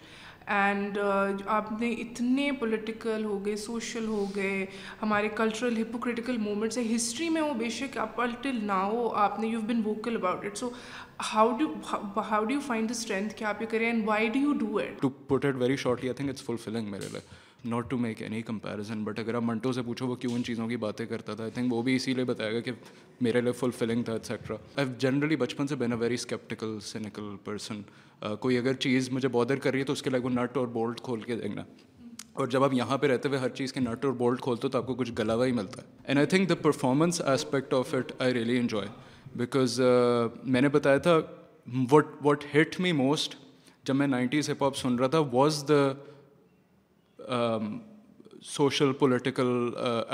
and 0.55 0.97
آپ 1.45 1.71
نے 1.81 1.89
اتنے 2.01 2.49
پولیٹیکل 2.59 3.23
ہو 3.25 3.37
گئے 3.45 3.55
سوشل 3.55 4.05
ہو 4.07 4.25
گئے 4.35 4.65
ہمارے 5.01 5.29
کلچرل 5.35 5.77
ہپوکریٹیکل 5.81 6.37
مومنٹس 6.37 6.77
ہیں 6.77 6.85
ہسٹری 6.95 7.29
میں 7.29 7.41
وہ 7.41 7.53
بے 7.57 7.69
شک 7.77 7.97
آپ 7.97 8.19
الٹل 8.21 8.57
نہ 8.67 8.79
ہو 8.91 9.07
آپ 9.25 9.39
نے 9.39 9.47
you 9.47 9.59
been 9.67 9.81
vocal 9.85 10.15
about 10.15 10.45
it 10.45 10.57
so 10.57 10.69
how 11.33 11.51
do 11.57 11.73
how 12.31 12.43
do 12.43 12.53
you 12.53 12.59
find 12.67 12.89
the 12.89 12.93
strength 12.99 13.35
کہ 13.37 13.43
آپ 13.45 13.61
یہ 13.61 13.67
کریں 13.71 13.85
and 13.85 14.07
why 14.07 14.27
do 14.33 14.39
you 14.39 14.53
do 14.59 14.77
it 14.79 15.01
to 15.01 15.09
protect 15.27 15.61
very 15.61 15.75
shortly 15.83 16.09
I 16.09 16.15
think 16.15 16.29
it's 16.29 16.43
fulfilling 16.45 16.91
میرے 16.91 17.07
لیے 17.11 17.21
not 17.69 17.89
to 17.89 17.97
make 17.97 18.21
any 18.23 18.41
comparison 18.41 19.03
but 19.03 19.19
اگر 19.19 19.33
آپ 19.35 19.43
منٹو 19.43 19.71
سے 19.73 19.81
پوچھو 19.85 20.07
وہ 20.07 20.15
کیوں 20.21 20.33
ان 20.33 20.43
چیزوں 20.43 20.67
کی 20.67 20.77
باتیں 20.85 21.05
کرتا 21.05 21.33
تھا 21.35 21.43
آئی 21.43 21.51
تھنک 21.53 21.73
وہ 21.73 21.81
بھی 21.81 21.95
اسی 21.95 22.13
لیے 22.13 22.23
بتائے 22.25 22.53
گا 22.53 22.59
کہ 22.59 22.71
میرے 23.21 23.41
لیے 23.41 23.51
فل 23.59 23.71
فلنگ 23.77 24.03
تھا 24.03 24.13
ایٹسٹرا 24.13 24.55
آئی 24.75 24.87
جنرلی 24.99 25.35
بچپن 25.43 25.67
سے 25.67 25.75
been 25.75 25.91
a 25.93 25.97
very 25.99 26.13
sceptical 26.13 26.77
cynical 26.85 27.35
person 27.45 27.81
کوئی 28.39 28.57
اگر 28.57 28.73
چیز 28.85 29.09
مجھے 29.11 29.27
بادر 29.37 29.59
کر 29.59 29.71
رہی 29.71 29.79
ہے 29.79 29.85
تو 29.85 29.93
اس 29.93 30.01
کے 30.01 30.09
لیے 30.09 30.19
وہ 30.23 30.29
نٹ 30.33 30.57
اور 30.57 30.67
بولٹ 30.79 31.01
کھول 31.01 31.21
کے 31.21 31.35
دیکھنا 31.35 31.63
اور 32.33 32.47
جب 32.47 32.63
آپ 32.63 32.73
یہاں 32.73 32.97
پہ 32.97 33.07
رہتے 33.07 33.29
ہوئے 33.29 33.39
ہر 33.39 33.49
چیز 33.55 33.73
کے 33.73 33.79
نٹ 33.79 34.05
اور 34.05 34.13
بولٹ 34.23 34.41
کھولتے 34.41 34.67
ہو 34.67 34.71
تو 34.71 34.77
آپ 34.77 34.87
کو 34.87 34.93
کچھ 34.95 35.11
گلاوا 35.19 35.45
ہی 35.45 35.51
ملتا 35.51 35.81
ہے 35.81 35.87
and 36.03 36.17
I 36.19 36.27
think 36.27 36.49
the 36.49 36.55
performance 36.61 37.21
aspect 37.21 37.73
of 37.73 37.93
it 37.95 38.11
I 38.21 38.33
really 38.33 38.57
enjoy 38.59 38.87
because 39.37 39.79
میں 40.43 40.61
نے 40.61 40.69
بتایا 40.69 40.97
تھا 41.07 41.17
what 41.91 42.15
what 42.25 42.43
hit 42.55 42.79
me 42.81 42.91
most 43.01 43.35
جب 43.87 43.95
میں 43.95 44.07
نائنٹیز 44.07 44.49
ہپ 44.49 44.63
ہاپ 44.63 44.75
سن 44.77 44.95
رہا 44.99 45.07
تھا 45.07 45.19
was 45.31 45.63
the 45.69 45.81
social 48.43 48.91
political 48.99 49.51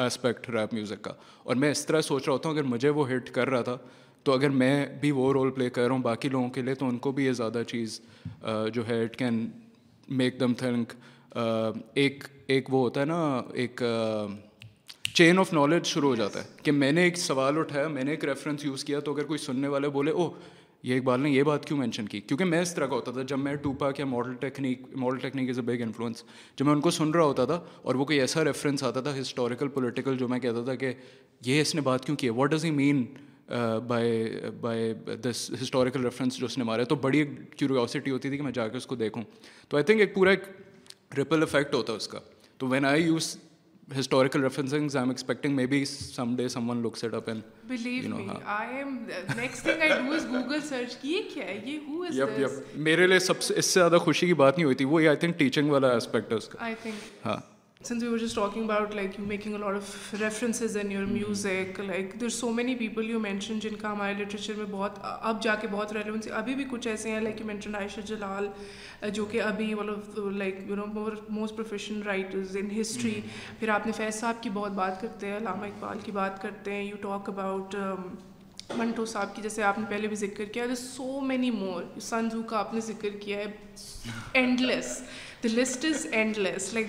aspect 0.05 0.49
rap 0.53 0.73
music 0.73 1.01
کا 1.03 1.11
اور 1.43 1.55
میں 1.55 1.69
اس 1.71 1.85
طرح 1.85 2.01
سوچ 2.01 2.23
رہا 2.23 2.33
ہوتا 2.33 2.49
ہوں 2.49 2.55
اگر 2.55 2.65
مجھے 2.67 2.89
وہ 2.97 3.09
ہٹ 3.11 3.29
کر 3.33 3.49
رہا 3.49 3.61
تھا 3.69 3.77
تو 4.23 4.31
اگر 4.33 4.49
میں 4.61 4.85
بھی 5.01 5.11
وہ 5.19 5.31
رول 5.33 5.51
پلے 5.51 5.69
کر 5.69 5.81
رہا 5.87 5.95
ہوں 5.95 6.01
باقی 6.03 6.29
لوگوں 6.29 6.49
کے 6.55 6.61
لیے 6.61 6.73
تو 6.75 6.87
ان 6.89 6.97
کو 7.05 7.11
بھی 7.19 7.25
یہ 7.25 7.31
زیادہ 7.33 7.61
چیز 7.67 7.99
uh, 8.51 8.69
جو 8.73 8.87
ہے 8.87 9.01
it 9.03 9.15
can 9.17 9.47
make 10.21 10.39
them 10.39 10.53
think 10.57 10.93
ایک 12.01 12.23
ایک 12.53 12.73
وہ 12.73 12.79
ہوتا 12.81 12.99
ہے 13.01 13.05
نا 13.05 13.41
ایک 13.61 13.81
چین 15.15 15.39
آف 15.39 15.51
نالج 15.53 15.85
شروع 15.85 16.09
ہو 16.09 16.15
جاتا 16.15 16.39
ہے 16.39 16.45
کہ 16.63 16.71
میں 16.71 16.91
نے 16.91 17.03
ایک 17.03 17.17
سوال 17.17 17.57
اٹھایا 17.57 17.87
میں 17.95 18.03
نے 18.03 18.11
ایک 18.11 18.23
ریفرنس 18.25 18.65
یوز 18.65 18.83
کیا 18.85 18.99
تو 19.05 19.13
اگر 19.13 19.23
کوئی 19.31 19.37
سننے 19.45 19.67
والے 19.67 19.89
بولے 19.95 20.11
او 20.11 20.29
یہ 20.83 20.95
اقبال 20.97 21.19
نے 21.21 21.29
یہ 21.29 21.43
بات 21.43 21.65
کیوں 21.65 21.77
مینشن 21.79 22.07
کی 22.07 22.19
کیونکہ 22.21 22.45
میں 22.45 22.61
اس 22.61 22.73
طرح 22.75 22.87
کا 22.87 22.95
ہوتا 22.95 23.11
تھا 23.11 23.21
جب 23.27 23.39
میں 23.39 23.53
ٹوپا 23.61 23.91
کیا 23.91 24.05
model 24.05 24.33
technique 24.39 24.81
model 24.97 25.17
technique 25.19 25.49
is 25.49 25.59
a 25.59 25.65
big 25.65 25.81
influence 25.83 26.23
جب 26.59 26.65
میں 26.65 26.73
ان 26.73 26.81
کو 26.81 26.91
سن 26.91 27.11
رہا 27.13 27.23
ہوتا 27.23 27.45
تھا 27.45 27.59
اور 27.83 27.95
وہ 27.95 28.05
کوئی 28.05 28.19
ایسا 28.19 28.43
ریفرنس 28.45 28.83
آتا 28.83 29.01
تھا 29.01 29.17
ہسٹوریکل 29.19 29.67
پولیٹیکل 29.77 30.17
جو 30.17 30.27
میں 30.27 30.39
کہتا 30.39 30.63
تھا 30.65 30.75
کہ 30.83 30.93
یہ 31.45 31.61
اس 31.61 31.73
نے 31.75 31.81
بات 31.81 32.05
کیوں 32.05 32.17
کی 32.17 32.27
ہے 32.27 32.31
what 32.35 32.51
does 32.51 32.65
he 32.65 32.71
mean 32.71 33.03
by 33.87 34.27
by 34.61 34.93
this 35.29 35.49
historical 35.61 36.03
reference 36.05 36.37
جو 36.37 36.45
اس 36.45 36.57
نے 36.57 36.63
مارا 36.63 36.83
تو 36.83 36.95
بڑی 37.07 37.19
ایک 37.19 37.29
کیوریاسٹی 37.57 38.11
ہوتی 38.11 38.29
تھی 38.29 38.37
کہ 38.37 38.43
میں 38.43 38.51
جا 38.53 38.67
کے 38.67 38.77
اس 38.77 38.85
کو 38.87 38.95
دیکھوں 38.95 39.21
تو 39.67 39.77
آئی 39.77 39.83
تھنک 39.85 39.99
ایک 39.99 40.13
پورا 40.15 40.29
ایک 40.29 40.43
ریپل 41.17 41.41
افیکٹ 41.43 41.75
ہوتا 41.75 41.93
ہے 41.93 41.97
اس 41.97 42.07
کا 42.07 42.19
تو 42.57 42.67
وین 42.67 42.85
آئی 42.85 43.03
یوز 43.03 43.35
ہسٹوریکل 43.97 44.41
میرے 52.75 53.07
لیے 53.07 53.19
سب 53.19 53.41
سے 53.41 53.53
اس 53.57 53.65
سے 53.65 53.79
زیادہ 53.79 53.97
خوشی 54.05 54.27
کی 54.27 54.33
بات 54.33 54.57
نہیں 54.57 54.65
ہوتی 54.65 54.83
تھی 54.83 55.59
وہ 55.71 57.39
we 57.91 58.07
were 58.07 58.17
just 58.17 58.35
talking 58.35 58.69
about 58.69 58.93
like 58.95 59.19
you 59.19 59.25
making 59.25 59.53
lot 59.59 59.75
of 59.75 60.13
references 60.21 60.77
in 60.83 60.91
your 60.91 61.03
music 61.05 61.79
like 61.87 62.19
there 62.21 62.29
so 62.37 62.49
many 62.53 62.75
people 62.75 63.09
you 63.09 63.19
mention 63.19 63.59
جن 63.61 63.75
کا 63.81 63.91
ہمارے 63.91 64.13
لٹریچر 64.23 64.53
میں 64.57 64.65
بہت 64.71 64.97
اب 65.01 65.41
جا 65.43 65.55
کے 65.61 65.67
بہت 65.71 65.93
ریلیونس 65.93 66.27
ابھی 66.37 66.55
بھی 66.55 66.63
کچھ 66.71 66.87
ایسے 66.87 67.11
ہیں 67.11 67.19
like 67.21 67.39
you 67.41 67.45
mention 67.47 67.75
Ayesha 67.75 68.01
Jalal 68.07 68.47
جو 69.13 69.25
کہ 69.31 69.41
ابھی 69.41 69.73
one 69.73 69.89
of 69.89 70.17
like 70.35 70.59
you 70.69 70.75
know 70.75 70.85
more 70.93 71.11
most 71.29 71.55
professional 71.55 72.01
writers 72.07 72.55
in 72.61 72.79
history 72.79 73.19
پھر 73.59 73.69
آپ 73.75 73.85
نے 73.85 73.91
فیض 73.97 74.15
صاحب 74.19 74.41
کی 74.43 74.49
بہت 74.53 74.71
بات 74.75 75.01
کرتے 75.01 75.27
ہیں 75.27 75.37
علامہ 75.37 75.65
اقبال 75.65 75.99
کی 76.03 76.11
بات 76.21 76.41
کرتے 76.41 76.73
ہیں 76.73 76.83
یو 76.83 76.95
ٹاک 77.01 77.29
اباؤٹ 77.29 77.75
منٹو 78.77 79.05
صاحب 79.05 79.35
کی 79.35 79.41
جیسے 79.41 79.63
آپ 79.63 79.77
نے 79.79 79.85
پہلے 79.89 80.07
بھی 80.07 80.15
ذکر 80.15 80.45
کیا 80.53 80.63
سو 80.77 81.19
مینی 81.25 81.51
مور 81.51 81.83
سنزو 82.01 82.41
کا 82.47 82.57
آپ 82.59 82.73
نے 82.73 82.79
ذکر 82.87 83.17
کیا 83.21 83.37
ہے 83.39 83.45
endless 84.61 84.97
the 85.43 85.47
list 85.55 85.85
is 85.85 86.05
endless 86.37 86.73
like 86.73 86.87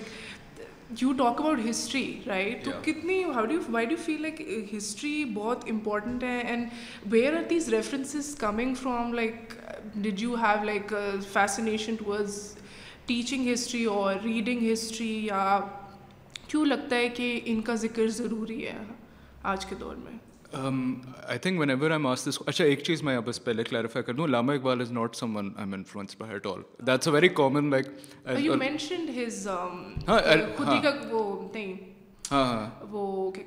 you 1.01 1.11
talk 1.17 1.39
about 1.41 1.59
history 1.69 2.13
right 2.27 2.63
تو 2.65 2.71
کتنی 2.83 3.23
how 3.23 3.43
do 3.45 3.55
why 3.71 3.85
do 3.87 3.95
feel 4.05 4.21
like 4.21 4.41
history 4.75 5.23
بہت 5.33 5.65
امپورٹنٹ 5.71 6.23
ہے 6.23 6.39
and 6.45 6.65
where 7.11 7.35
are 7.37 7.43
these 7.49 7.67
references 7.73 8.33
coming 8.39 8.73
from 8.81 9.13
like 9.13 9.53
did 9.95 10.21
you 10.21 10.35
have 10.43 10.63
like 10.65 10.93
fascination 11.33 11.95
towards 11.99 12.37
teaching 13.07 13.51
history 13.53 13.83
اور 13.97 14.15
reading 14.23 14.71
history 14.71 15.13
یا 15.25 15.59
کیوں 16.47 16.65
لگتا 16.65 16.95
ہے 16.95 17.09
کہ 17.17 17.39
ان 17.45 17.61
کا 17.69 17.75
ذکر 17.85 18.07
ضروری 18.17 18.65
ہے 18.65 18.77
آج 19.51 19.65
کے 19.65 19.75
دور 19.79 19.95
میں 20.03 20.17
ایک 22.59 22.83
چیز 22.83 23.03
میں 23.03 23.19
بس 23.25 23.43
پہلے 23.43 23.63
کلیریفائی 23.63 24.03
کر 24.03 24.13
دوں 24.13 24.27
اقبال 24.35 24.81
از 24.81 24.91
ناٹ 24.91 25.15
سم 25.15 25.37
ہاں 32.31 32.67
وہ 32.91 33.37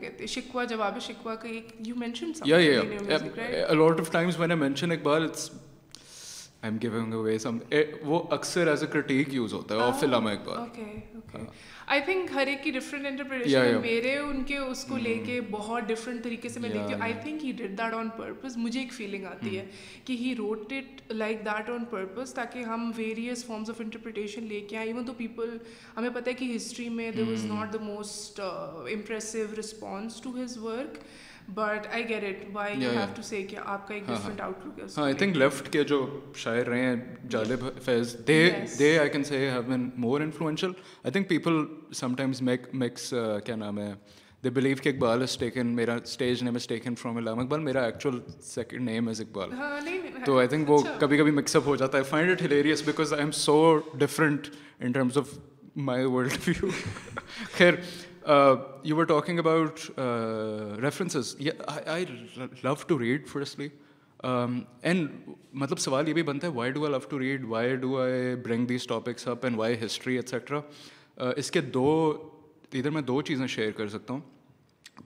اکثر 8.32 8.66
ایز 8.68 8.82
اے 8.82 8.86
کرٹیک 8.92 9.34
یوز 9.34 9.52
ہوتا 9.52 9.74
ہے 9.74 10.98
آئی 11.94 12.00
تھنک 12.04 12.30
ہر 12.34 12.46
ایک 12.46 12.62
کی 12.64 12.70
ڈفرنٹ 12.70 13.06
انٹرپریٹیشن 13.06 13.80
میرے 13.82 14.14
ان 14.16 14.42
کے 14.46 14.56
اس 14.58 14.84
کو 14.88 14.96
لے 14.96 15.14
hmm. 15.14 15.24
کے 15.26 15.40
بہت 15.50 15.88
ڈفرنٹ 15.88 16.22
طریقے 16.24 16.48
سے 16.48 16.60
میں 16.60 16.68
دیکھتی 16.72 16.94
ہوں 16.94 17.00
I 17.02 17.12
think 17.22 17.44
he 17.44 17.52
that 17.58 17.80
on 17.94 18.08
purpose 18.18 18.56
مجھے 18.56 18.78
ایک 18.80 18.92
فیلنگ 18.92 19.24
آتی 19.30 19.46
hmm. 19.48 19.56
ہے 19.58 19.64
کہ 20.04 20.12
he 20.20 20.34
wrote 20.38 20.72
it 20.72 21.02
like 21.12 21.44
that 21.46 21.70
on 21.70 21.84
purpose 21.90 22.34
تاکہ 22.34 22.64
ہم 22.72 22.90
ویریئس 22.96 23.44
فارمس 23.46 23.70
آف 23.70 23.80
انٹرپریٹیشن 23.80 24.46
لے 24.48 24.60
کے 24.70 24.76
آئیں 24.76 24.86
ایون 24.88 25.06
دو 25.06 25.12
پیپل 25.18 25.56
ہمیں 25.96 26.10
پتہ 26.14 26.28
ہے 26.30 26.34
کہ 26.34 26.52
ہسٹری 26.56 26.88
میں 27.00 27.10
there 27.16 27.28
was 27.28 27.44
not 27.44 27.72
the 27.72 27.78
most 27.84 28.40
impressive 28.40 29.44
response 29.60 30.20
to 30.22 30.36
his 30.42 30.56
work 30.62 30.98
but 31.54 31.86
I 31.92 32.08
get 32.08 32.24
it 32.24 32.44
why 32.52 32.74
you 32.82 32.90
have 32.90 33.06
to 33.14 33.22
say 33.22 33.42
کہ 33.50 33.56
آپ 33.64 33.86
کا 33.88 33.94
ایک 33.94 34.02
ڈفرنٹ 34.06 34.40
آؤٹ 34.40 34.66
لک 34.66 34.78
ہے 34.80 34.84
ہاں 34.96 35.04
آئی 35.04 35.14
تھنک 35.18 35.36
لیفٹ 35.36 35.68
کے 35.72 35.82
جو 35.84 35.98
شاعر 36.42 36.66
رہے 36.68 36.82
ہیں 36.84 36.94
Jalib 37.30 37.66
Faiz 37.84 38.14
they 38.28 38.38
they 38.78 38.96
I 38.98 39.08
can 39.12 39.24
say 39.24 39.38
have 39.50 39.62
been 39.66 39.88
more 40.06 40.20
influential 40.20 40.72
I 41.02 41.12
think 41.12 41.28
people 41.28 41.62
sometimes 42.16 42.42
make 42.48 42.66
makes 42.82 43.12
کیا 43.46 43.56
نام 43.56 43.78
ہے 43.78 43.92
دے 44.44 44.50
بلیو 44.50 44.76
کہ 44.82 44.88
اقبال 44.88 45.22
از 45.22 45.36
ٹیکن 45.38 45.66
میرا 45.76 45.94
stage 46.04 46.42
name 46.44 46.54
is 46.54 46.66
taken 46.68 46.94
from 47.00 47.16
Allama 47.16 47.38
Iqbal 47.38 47.60
میرا 47.64 47.84
actual 47.84 48.18
second 48.44 48.88
name 48.90 49.08
is 49.08 49.20
Iqbal 49.20 49.50
تو 50.24 50.38
I 50.38 50.48
think 50.48 50.70
وہ 50.70 50.78
کبھی 51.00 51.18
کبھی 51.18 51.32
مکس 51.32 51.56
اپ 51.56 51.66
ہو 51.66 51.76
جاتا 51.82 51.98
ہے 51.98 52.02
find 52.08 52.30
it 52.30 52.42
hilarious 52.42 52.82
because 52.86 53.12
I 53.12 53.22
am 53.22 53.30
so 53.44 53.56
different 53.98 54.48
in 54.80 54.92
terms 54.92 55.18
of 55.18 55.34
my 55.90 56.04
world 56.04 56.32
view 56.46 56.70
خیر 57.56 57.74
you 58.26 58.98
are 59.00 59.04
talking 59.08 59.38
about 59.38 59.80
references 60.82 61.34
I 61.66 62.04
love 62.64 62.74
to 62.88 62.98
read 62.98 63.26
firstly 63.28 63.68
and 64.30 65.08
مطلب 65.62 65.78
سوال 65.78 66.08
یہ 66.08 66.14
بھی 66.14 66.22
بنتا 66.22 66.46
ہے 66.46 66.52
why 66.52 66.72
do 66.72 66.84
I 66.84 66.92
love 66.92 66.98
to 67.10 67.18
read 67.18 67.44
why 67.48 67.74
do 67.76 67.96
I 68.02 68.34
bring 68.44 68.66
these 68.66 68.86
topics 68.86 69.26
up 69.28 69.44
and 69.46 69.58
why 69.58 69.76
history 69.84 70.14
etcetera 70.16 70.60
اس 71.36 71.50
کے 71.50 71.60
دو 71.76 71.88
ادھر 72.74 72.90
میں 72.90 73.02
دو 73.12 73.20
چیزیں 73.30 73.46
شیئر 73.56 73.70
کر 73.76 73.88
سکتا 73.88 74.14
ہوں 74.14 74.20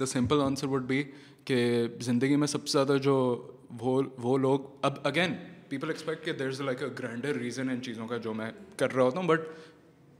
the 0.00 0.06
simple 0.06 0.40
answer 0.42 0.66
would 0.68 0.82
be 0.86 1.02
کہ 1.44 1.64
زندگی 2.04 2.36
میں 2.36 2.46
سب 2.46 2.68
سے 2.68 2.72
زیادہ 2.78 2.98
جو 3.02 3.14
وہ 3.80 4.00
وہ 4.22 4.36
لوگ 4.38 4.60
اب 4.86 4.96
اگین 5.08 5.34
پیپل 5.68 5.88
ایکسپیکٹ 5.90 6.24
کہ 6.24 6.32
there 6.32 6.48
is 6.48 6.60
like 6.60 6.82
a 6.82 6.88
grander 6.98 7.36
reason 7.38 7.68
ان 7.70 7.80
چیزوں 7.82 8.06
کا 8.08 8.16
جو 8.24 8.34
میں 8.34 8.50
کر 8.78 8.94
رہا 8.94 9.02
ہوتا 9.02 9.18
ہوں 9.20 9.26
بٹ 9.28 9.48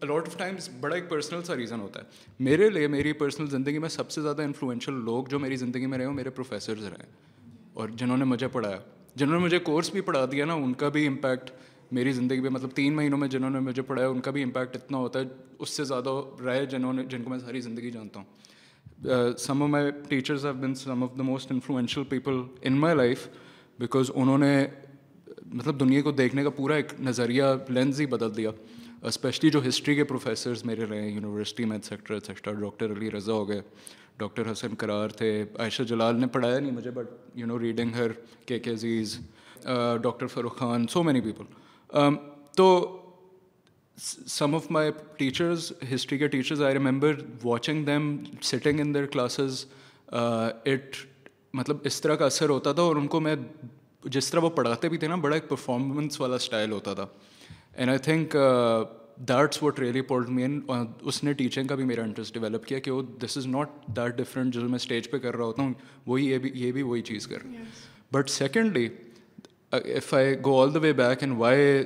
الاٹ 0.05 0.27
آف 0.29 0.37
ٹائمس 0.39 0.69
بڑا 0.81 0.95
ایک 0.95 1.09
پرسنل 1.09 1.43
سا 1.43 1.55
ریزن 1.57 1.81
ہوتا 1.81 2.01
ہے 2.01 2.05
میرے 2.45 2.69
لیے 2.71 2.87
میری 2.95 3.13
پرسنل 3.21 3.47
زندگی 3.51 3.79
میں 3.79 3.89
سب 3.89 4.11
سے 4.11 4.23
زیادہ 4.23 4.43
انفلوئنشیل 4.43 4.95
لوگ 5.05 5.25
جو 5.31 5.39
میری 5.39 5.57
زندگی 5.57 5.87
میں 5.87 5.99
رہے 5.99 6.05
ہوں 6.05 6.15
میرے 6.15 6.31
پروفیسرز 6.31 6.85
رہے 6.85 7.07
اور 7.81 7.89
جنہوں 7.99 8.17
نے 8.17 8.25
مجھے 8.25 8.49
پڑھایا 8.53 8.79
جنہوں 9.15 9.39
نے 9.39 9.45
مجھے 9.45 9.59
کورس 9.69 9.91
بھی 9.93 10.01
پڑھا 10.11 10.25
دیا 10.33 10.45
نا 10.47 10.55
ان 10.55 10.73
کا 10.83 10.89
بھی 10.97 11.07
امپیکٹ 11.07 11.51
میری 11.95 12.13
زندگی 12.13 12.41
میں 12.41 12.51
مطلب 12.51 12.71
تین 12.75 12.95
مہینوں 12.97 13.19
میں 13.19 13.29
جنہوں 13.29 13.51
نے 13.51 13.59
مجھے 13.71 13.83
پڑھایا 13.91 14.09
ان 14.09 14.21
کا 14.21 14.31
بھی 14.37 14.43
امپیکٹ 14.43 14.77
اتنا 14.77 14.99
ہوتا 14.99 15.19
ہے 15.21 15.25
اس 15.59 15.71
سے 15.77 15.85
زیادہ 15.91 16.11
رہے 16.45 16.65
جنہوں 16.71 16.93
نے 16.93 17.05
جن 17.11 17.23
کو 17.25 17.31
میں 17.31 17.39
ساری 17.39 17.61
زندگی 17.61 17.91
جانتا 17.91 18.21
ہوں 18.21 19.37
some 19.39 19.63
of 19.63 19.69
my 19.71 19.91
teachers 20.09 20.45
have 20.47 20.55
been 20.61 20.75
some 20.75 21.03
of 21.05 21.17
the 21.19 21.23
most 21.23 21.53
influential 21.53 22.05
people 22.09 22.41
in 22.63 22.79
my 22.81 22.97
life 22.97 23.27
because 23.79 24.11
انہوں 24.15 24.39
نے 24.39 24.67
مطلب 25.53 25.81
دنیا 25.81 26.01
کو 26.03 26.11
دیکھنے 26.13 26.43
کا 26.45 26.51
پورا 26.57 26.75
ایک 26.77 26.93
نظریہ 27.09 27.45
لینز 27.71 28.01
ہی 28.01 28.07
بدل 28.17 28.37
دیا 28.37 28.51
اسپیشلی 29.09 29.49
جو 29.51 29.61
ہسٹری 29.69 29.95
کے 29.95 30.05
پروفیسرز 30.05 30.65
میرے 30.67 30.85
رہے 30.91 31.01
ہیں 31.03 31.11
یونیورسٹی 31.15 31.65
میں 31.73 31.77
ڈاکٹر 32.09 32.93
علی 32.93 33.11
رضا 33.11 33.33
ہو 33.33 33.49
گئے 33.49 33.61
ڈاکٹر 34.19 34.51
حسن 34.51 34.75
کرار 34.79 35.09
تھے 35.19 35.27
عائشہ 35.59 35.83
جلال 35.89 36.17
نے 36.21 36.27
پڑھایا 36.37 36.59
نہیں 36.59 36.71
مجھے 36.73 36.91
but 36.95 37.11
you 37.39 37.47
know 37.47 37.59
reading 37.61 37.95
Hare 37.95 38.13
K 38.47 38.59
K 38.61 38.73
Aziz 38.73 39.17
doctor 40.03 40.27
Farooq 40.33 40.57
Khan 40.59 40.87
so 40.93 41.03
many 41.03 41.21
people 41.21 42.01
تو 42.57 42.67
some 44.37 44.55
of 44.55 44.71
my 44.77 44.91
teachers 45.17 45.73
history 45.95 46.19
کے 46.19 46.27
teachers 46.35 46.63
I 46.63 46.75
remember 46.75 47.15
watching 47.45 47.85
them 47.87 48.15
sitting 48.51 48.81
in 48.81 48.95
their 48.95 49.07
classes 49.13 49.65
it 50.13 50.97
مطلب 51.59 51.77
اس 51.91 52.01
طرح 52.01 52.15
کا 52.17 52.27
اثر 52.27 52.49
ہوتا 52.49 52.73
تھا 52.73 52.83
اور 52.83 52.97
ان 52.97 53.07
کو 53.17 53.21
میں 53.29 53.37
جس 54.17 54.31
طرح 54.31 54.41
وہ 54.41 54.51
پڑھاتے 54.61 54.89
بھی 54.89 54.99
تھے 54.99 55.09
نا 55.09 55.15
بڑا 55.29 55.35
ایک 55.35 55.49
پرفارمنس 55.49 56.21
والا 56.21 56.37
اسٹائل 56.37 56.73
ہوتا 56.73 56.95
تھا 56.95 57.07
and 57.79 57.91
I 57.91 57.99
think 58.05 58.37
that's 59.29 59.63
what 59.63 59.79
really 59.81 60.01
pull 60.09 60.25
main 60.35 60.61
اس 61.09 61.23
نے 61.25 61.33
ٹیچنگ 61.41 61.67
کا 61.67 61.75
بھی 61.75 61.85
میرا 61.85 62.03
انٹرسٹ 62.03 62.35
ڈیولپ 62.35 62.65
کیا 62.67 62.79
کہ 62.85 62.91
وہ 62.91 63.03
this 63.25 63.37
is 63.39 63.47
not 63.47 63.69
that 63.97 64.17
different 64.19 64.53
جو 64.55 64.61
میں 64.69 64.77
اسٹیج 64.77 65.11
پہ 65.11 65.19
کر 65.25 65.37
رہا 65.37 65.45
ہوتا 65.45 65.63
ہوں 65.63 65.73
وہی 66.07 66.27
یہ 66.31 66.39
بھی 66.45 66.51
یہ 66.55 66.73
بھی 66.73 66.83
وہی 66.83 67.03
چیز 67.11 67.27
کر 67.27 67.43
رہی 67.45 67.57
but 68.13 68.31
secondly 68.31 68.89
if 69.95 70.13
I 70.15 70.35
go 70.45 70.61
all 70.63 70.75
the 70.75 70.79
way 70.83 70.93
back 71.01 71.23
and 71.23 71.37
why 71.39 71.83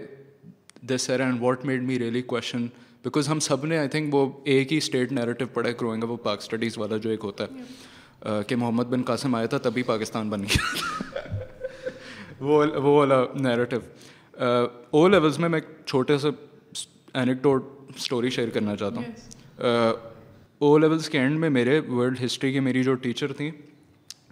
this 0.95 1.03
sir 1.07 1.21
and 1.21 1.43
what 1.43 1.65
made 1.67 1.83
me 1.87 1.99
really 1.99 2.23
question 2.35 2.67
because 3.05 3.29
ہم 3.29 3.39
سب 3.51 3.65
نے 3.67 3.79
آئی 3.79 3.89
تھنک 3.89 4.15
وہ 4.15 4.29
ایک 4.55 4.73
ہی 4.73 4.77
اسٹیٹ 4.79 5.13
نیریٹو 5.13 5.47
پڑھا 5.55 5.73
کروئیں 5.73 6.03
اپ 6.03 6.11
وہ 6.11 6.17
پاک 6.25 6.39
اسٹڈیز 6.43 6.79
والا 6.79 6.97
جو 7.03 7.11
ایک 7.11 7.25
ہوتا 7.25 7.45
ہے 7.53 8.43
کہ 8.49 8.57
محمد 8.57 8.87
بن 8.91 9.03
قاسم 9.13 9.35
آیا 9.35 9.47
تھا 9.55 9.59
تبھی 9.69 9.83
پاکستان 9.93 10.29
بن 10.31 10.43
گیا 10.45 11.15
وہ 12.41 12.65
والا 12.97 13.25
نیریٹو 13.41 13.77
او 14.39 15.07
لیولس 15.09 15.39
میں 15.39 15.49
میں 15.49 15.59
ایک 15.61 15.69
چھوٹے 15.87 16.19
سے 16.19 16.29
اینکٹوڈ 17.21 17.65
اسٹوری 17.97 18.31
شیئر 18.31 18.51
کرنا 18.55 18.77
چاہتا 18.77 19.01
ہوں 19.01 19.93
او 20.69 20.77
لیولس 20.79 21.09
کے 21.11 21.19
اینڈ 21.21 21.39
میں 21.41 21.51
میرے 21.51 21.79
ورلڈ 21.89 22.25
ہسٹری 22.25 22.53
کی 22.53 22.61
میری 22.61 22.83
جو 22.85 22.95
ٹیچر 23.07 23.33
تھیں 23.37 23.51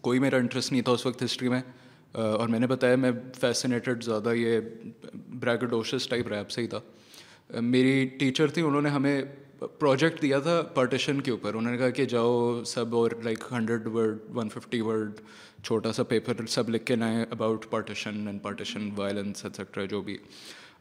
کوئی 0.00 0.18
میرا 0.20 0.36
انٹرسٹ 0.36 0.72
نہیں 0.72 0.82
تھا 0.82 0.92
اس 0.92 1.06
وقت 1.06 1.22
ہسٹری 1.24 1.48
میں 1.48 1.60
اور 2.22 2.48
میں 2.48 2.58
نے 2.58 2.66
بتایا 2.66 2.96
میں 2.96 3.10
فیسنیٹڈ 3.40 4.04
زیادہ 4.04 4.32
یہ 4.34 4.60
بریکڈوشس 5.40 6.08
ٹائپ 6.08 6.28
ریپ 6.32 6.50
سے 6.50 6.62
ہی 6.62 6.66
تھا 6.66 7.60
میری 7.60 8.04
ٹیچر 8.18 8.50
تھیں 8.54 8.64
انہوں 8.64 8.82
نے 8.82 8.88
ہمیں 8.90 9.20
پروجیکٹ 9.78 10.20
دیا 10.22 10.38
تھا 10.40 10.60
پارٹیشن 10.74 11.20
کے 11.20 11.30
اوپر 11.30 11.54
انہوں 11.54 11.72
نے 11.72 11.78
کہا 11.78 11.90
کہ 11.90 12.04
جاؤ 12.14 12.62
سب 12.66 12.94
اور 12.96 13.10
like 13.24 13.44
hundred 13.52 13.86
word 13.94 14.18
one 14.36 14.48
fifty 14.54 14.80
word 14.80 15.20
چھوٹا 15.64 15.92
سا 15.92 16.02
پیپر 16.08 16.46
سب 16.48 16.68
لکھ 16.70 16.84
کے 16.86 16.94
لائیں 16.96 17.24
about 17.30 17.64
partition 17.70 18.22
and 18.26 18.42
partition 18.42 18.88
violence 18.96 19.44
etcetera 19.44 19.84
جو 19.90 20.00
بھی 20.02 20.16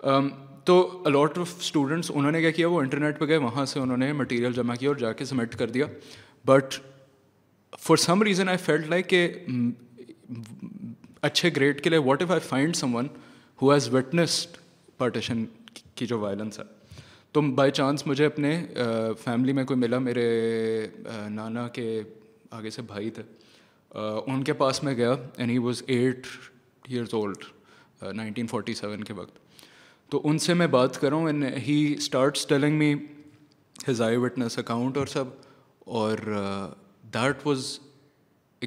um, 0.09 0.27
تو 0.65 1.01
الاٹ 1.05 1.37
آف 1.37 1.53
اسٹوڈنٹس 1.59 2.11
انہوں 2.13 2.31
نے 2.31 2.41
کیا 2.41 2.51
کیا 2.51 2.67
وہ 2.69 2.79
انٹرنیٹ 2.81 3.19
پہ 3.19 3.25
گئے 3.27 3.37
وہاں 3.45 3.65
سے 3.73 3.79
انہوں 3.79 3.97
نے 3.97 4.11
مٹیریل 4.13 4.53
جمع 4.53 4.75
کیا 4.79 4.89
اور 4.89 4.95
جا 4.97 5.11
کے 5.21 5.25
سبمٹ 5.25 5.55
کر 5.59 5.69
دیا 5.71 5.85
but 6.45 6.73
for 7.85 7.97
some 7.97 8.23
reason 8.23 8.49
I 8.49 8.57
felt 8.65 8.87
like 8.89 9.09
کہ 9.09 9.27
اچھے 11.21 11.49
گریڈ 11.55 11.81
کے 11.83 11.89
لیے 11.89 11.99
what 12.05 12.21
if 12.21 12.31
I 12.31 12.39
find 12.47 12.75
someone 12.95 13.07
who 13.61 13.71
has 13.73 13.89
witnessed 13.93 14.57
partition 14.97 15.43
کی 15.95 16.05
جو 16.05 16.19
وائلنس 16.19 16.59
ہے 16.59 16.63
تو 17.33 17.41
بائی 17.55 17.71
چانس 17.71 18.05
مجھے 18.07 18.25
اپنے 18.25 18.55
فیملی 19.23 19.51
uh, 19.51 19.55
میں 19.57 19.63
کوئی 19.65 19.79
ملا 19.79 19.99
میرے 19.99 20.27
uh, 21.07 21.29
نانا 21.29 21.67
کے 21.73 22.01
آگے 22.57 22.69
سے 22.69 22.81
بھائی 22.87 23.09
تھے 23.15 23.23
ان 23.95 24.43
کے 24.43 24.53
پاس 24.53 24.83
میں 24.83 24.93
گیا 24.97 25.13
and 25.37 25.51
he 25.51 25.57
was 25.57 25.81
eight 25.87 26.27
years 26.87 27.13
old 27.13 27.43
nineteen 28.15 28.47
forty 28.47 28.73
seven 28.73 29.03
کے 29.03 29.13
وقت 29.13 29.37
تو 30.11 30.21
ان 30.29 30.37
سے 30.39 30.53
میں 30.53 30.67
بات 30.77 30.99
کروں 31.01 31.25
and 31.27 31.45
he 31.67 31.93
starts 31.97 32.45
telling 32.47 32.77
me 32.79 32.93
his 33.89 34.01
eyewitness 34.17 34.57
account 34.59 34.97
اور 34.97 35.07
سب 35.07 35.25
اور 35.99 36.17
that 37.13 37.45
was 37.47 37.67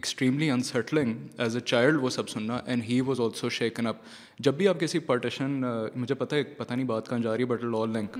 extremely 0.00 0.48
unsettling 0.50 1.14
as 1.42 1.54
a 1.56 1.60
child 1.60 1.96
وہ 2.02 2.08
سب 2.10 2.28
سننا 2.28 2.56
and 2.66 2.84
he 2.88 3.00
was 3.06 3.20
also 3.20 3.48
shaken 3.50 3.86
up 3.86 3.96
جب 4.38 4.54
بھی 4.54 4.68
آپ 4.68 4.80
کسی 4.80 4.98
پارٹیشن 5.08 5.60
مجھے 5.94 6.14
پتہ 6.14 6.34
ہے 6.34 6.42
پتہ 6.56 6.74
نہیں 6.74 6.86
بات 6.86 7.08
کہاں 7.08 7.18
جا 7.18 7.36
رہی 7.36 7.42
ہے 7.44 7.48
بٹ 7.48 7.64
لال 7.64 7.90
لنک 7.92 8.18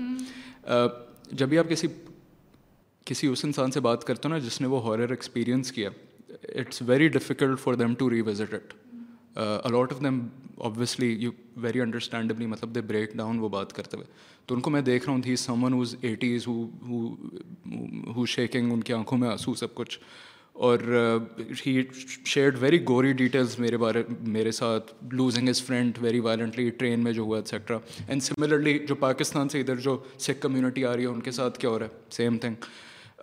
جب 1.37 1.49
بھی 1.49 1.57
آپ 1.59 1.69
کسی 1.69 1.87
کسی 3.05 3.27
اس 3.27 3.43
انسان 3.45 3.71
سے 3.71 3.79
بات 3.79 4.03
کرتے 4.07 4.27
ہو 4.27 4.33
نا 4.33 4.39
جس 4.45 4.59
نے 4.61 4.67
وہ 4.67 4.83
ہارر 4.87 5.09
ایکسپیرینس 5.11 5.71
کیا 5.71 5.89
it's 6.59 6.81
very 6.87 7.07
difficult 7.07 7.59
for 7.59 7.73
them 7.73 7.93
to 7.99 8.09
revisit 8.25 8.53
it 8.53 8.73
a lot 9.65 9.93
of 9.93 10.01
them 10.03 10.19
obviously 10.65 11.11
you 11.19 11.31
very 11.61 11.81
understandably 11.81 12.45
مطلب 12.47 12.73
دے 12.75 12.81
بریک 12.87 13.13
ڈاؤن 13.17 13.39
وہ 13.39 13.49
بات 13.49 13.71
کرتے 13.73 13.97
ہوئے 13.97 14.07
تو 14.47 14.55
ان 14.55 14.61
کو 14.61 14.69
میں 14.71 14.81
دیکھ 14.81 15.05
رہا 15.05 15.13
ہوں 15.13 15.21
تھی 15.21 15.35
سمن 15.35 15.73
ہوز 15.73 15.95
ایٹیز 16.01 16.47
شیکنگ 18.27 18.71
ان 18.73 18.81
کی 18.83 18.93
آنکھوں 18.93 19.17
میں 19.17 19.29
آنسو 19.29 19.53
سب 19.63 19.73
کچھ 19.75 19.99
اور 20.67 20.79
he 21.65 21.81
shared 22.25 22.57
very 22.59 22.79
gory 22.87 23.11
details 23.21 23.57
میرے 23.59 23.77
بارے 23.83 24.01
میرے 24.21 24.51
ساتھ 24.51 24.91
losing 25.13 25.49
his 25.49 25.61
friend 25.63 25.97
very 26.01 26.19
violently 26.19 26.69
train 26.79 27.03
میں 27.03 27.11
جو 27.13 27.21
ہوا 27.23 27.37
ایٹسٹرا 27.37 27.77
اینڈ 28.07 28.23
سملرلی 28.23 28.77
جو 28.87 28.95
پاکستان 29.05 29.49
سے 29.49 29.59
ادھر 29.61 29.75
جو 29.89 29.97
سکھ 30.17 30.41
کمیونٹی 30.41 30.85
آ 30.85 30.95
رہی 30.95 31.03
ہے 31.03 31.07
ان 31.09 31.21
کے 31.21 31.31
ساتھ 31.41 31.59
کیا 31.59 31.69
ہو 31.69 31.79
رہا 31.79 31.85
ہے 31.93 32.11
سیم 32.17 32.37
تھنگ 32.45 32.55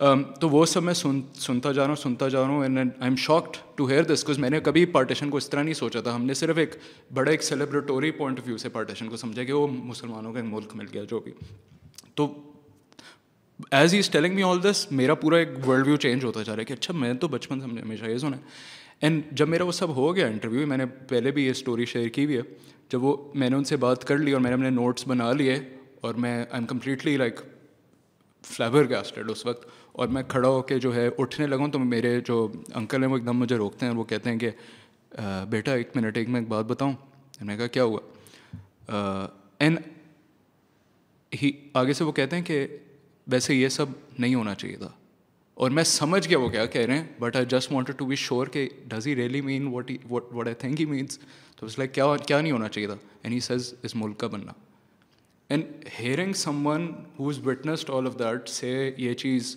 Um, 0.05 0.21
تو 0.39 0.49
وہ 0.49 0.65
سب 0.71 0.83
میں 0.83 0.93
سن 0.93 1.19
سنتا 1.39 1.71
جا 1.71 1.81
رہا 1.83 1.87
ہوں 1.89 1.95
سنتا 2.01 2.27
جا 2.33 2.41
رہا 2.41 2.47
ہوں 2.47 2.61
and 2.63 2.77
I 2.79 2.87
am 3.03 3.15
shocked 3.23 3.57
to 3.77 3.85
hear 3.87 4.03
this 4.13 4.23
because 4.23 4.37
میں 4.39 4.49
نے 4.49 4.59
کبھی 4.67 4.85
پارٹیشن 4.91 5.29
کو 5.29 5.37
اس 5.37 5.49
طرح 5.49 5.63
نہیں 5.63 5.73
سوچا 5.73 6.01
تھا 6.01 6.13
ہم 6.15 6.25
نے 6.25 6.33
صرف 6.41 6.57
ایک 6.57 6.75
بڑا 7.13 7.31
ایک 7.31 7.43
سیلیبریٹوری 7.43 8.11
پوائنٹ 8.19 8.39
آف 8.39 8.47
ویو 8.47 8.57
سے 8.57 8.69
پارٹیشن 8.75 9.09
کو 9.09 9.17
سمجھا 9.17 9.43
کہ 9.43 9.53
وہ 9.53 9.67
مسلمانوں 9.71 10.31
کا 10.33 10.41
ملک 10.51 10.75
مل 10.75 10.85
گیا 10.93 11.03
جو 11.09 11.19
بھی 11.23 11.31
تو 12.15 12.27
as 13.77 13.93
as 13.93 14.09
telling 14.09 14.35
me 14.35 14.43
all 14.49 14.61
this 14.63 14.85
میرا 15.01 15.13
پورا 15.23 15.37
ایک 15.37 15.49
ورلڈ 15.67 15.87
ویو 15.87 15.95
چینج 16.07 16.23
ہوتا 16.25 16.43
جا 16.43 16.51
رہا 16.55 16.59
ہے 16.61 16.65
کہ 16.65 16.73
اچھا 16.73 16.93
میں 16.97 17.13
تو 17.23 17.27
بچپن 17.35 17.59
سے 17.61 17.67
ہمیشہ 17.81 18.05
یہ 18.09 18.17
سنا 18.17 18.37
ہے 18.37 18.41
اینڈ 19.01 19.23
جب 19.39 19.47
میرا 19.49 19.63
وہ 19.65 19.71
سب 19.81 19.95
ہو 19.95 20.15
گیا 20.15 20.27
انٹرویو 20.27 20.67
میں 20.67 20.77
نے 20.77 20.85
پہلے 21.09 21.31
بھی 21.31 21.45
یہ 21.45 21.51
اسٹوری 21.51 21.85
شیئر 21.95 22.07
کی 22.19 22.25
ہوئی 22.25 22.37
ہے 22.37 22.41
جب 22.91 23.03
وہ 23.03 23.15
میں 23.33 23.49
نے 23.49 23.55
ان 23.55 23.63
سے 23.63 23.75
بات 23.85 24.05
کر 24.07 24.17
لی 24.17 24.31
اور 24.31 24.41
میں 24.41 24.51
نے 24.51 24.55
اپنے 24.55 24.69
نوٹس 24.79 25.07
بنا 25.07 25.31
لیے 25.43 25.59
اور 26.01 26.13
میں 26.23 26.35
آئی 26.37 26.47
ایم 26.59 26.65
کمپلیٹلی 26.65 27.17
لائک 27.17 27.39
فلیور 28.53 28.85
گیاسٹرڈ 28.89 29.29
اس 29.31 29.45
وقت 29.45 29.65
اور 29.91 30.07
میں 30.07 30.21
کھڑا 30.27 30.49
ہو 30.49 30.61
کے 30.61 30.77
جو 30.79 30.95
ہے 30.95 31.07
اٹھنے 31.17 31.47
لگوں 31.47 31.67
تو 31.71 31.79
میرے 31.79 32.19
جو 32.25 32.47
انکل 32.75 33.03
ہیں 33.03 33.09
وہ 33.09 33.17
ایک 33.17 33.25
دم 33.25 33.37
مجھے 33.39 33.55
روکتے 33.57 33.85
ہیں 33.85 33.93
وہ 33.93 34.03
کہتے 34.11 34.29
ہیں 34.29 34.37
کہ 34.39 34.49
بیٹا 35.49 35.73
ایک 35.73 35.95
منٹ 35.95 36.17
ایک 36.17 36.29
میں 36.29 36.39
ایک 36.39 36.47
بات 36.49 36.65
بتاؤں 36.65 36.93
میں 37.39 37.47
نے 37.47 37.57
کہا 37.57 37.67
کیا 37.77 37.83
ہوا 37.83 39.27
اینڈ 39.59 39.79
ہی 41.41 41.51
آگے 41.79 41.93
سے 41.93 42.03
وہ 42.03 42.11
کہتے 42.11 42.35
ہیں 42.35 42.43
کہ 42.43 42.65
ویسے 43.31 43.55
یہ 43.55 43.69
سب 43.69 43.85
نہیں 44.19 44.35
ہونا 44.35 44.53
چاہیے 44.55 44.75
تھا 44.77 44.89
اور 45.63 45.71
میں 45.77 45.83
سمجھ 45.83 46.27
گیا 46.27 46.37
وہ 46.39 46.49
کیا 46.49 46.65
کہہ 46.65 46.85
رہے 46.85 46.97
ہیں 46.97 47.03
but 47.19 47.35
I 47.35 47.45
just 47.49 47.71
wanted 47.71 47.95
to 47.99 48.05
be 48.05 48.15
sure 48.15 48.47
کہ 48.51 48.67
does 48.87 49.07
he 49.07 49.15
really 49.15 49.41
mean 49.47 49.67
what 49.71 49.91
what 50.09 50.45
I 50.47 50.55
think 50.59 50.79
he 50.79 50.85
means 50.85 51.19
تو 51.55 51.65
اس 51.65 51.77
لائک 51.79 51.93
کیا 51.93 52.05
کیا 52.27 52.39
نہیں 52.41 52.51
ہونا 52.51 52.69
چاہیے 52.69 52.87
اینڈ 52.87 53.33
ہی 53.33 53.39
سیز 53.47 53.73
اس 53.83 53.95
ملک 53.95 54.17
کا 54.19 54.27
بننا 54.35 54.51
and 55.49 55.65
hearing 55.99 56.33
someone 56.67 56.87
who 57.19 57.29
has 57.29 57.39
witnessed 57.47 57.89
all 57.97 58.07
of 58.07 58.19
that 58.19 58.49
سے 58.49 58.71
یہ 58.97 59.13
چیز 59.23 59.55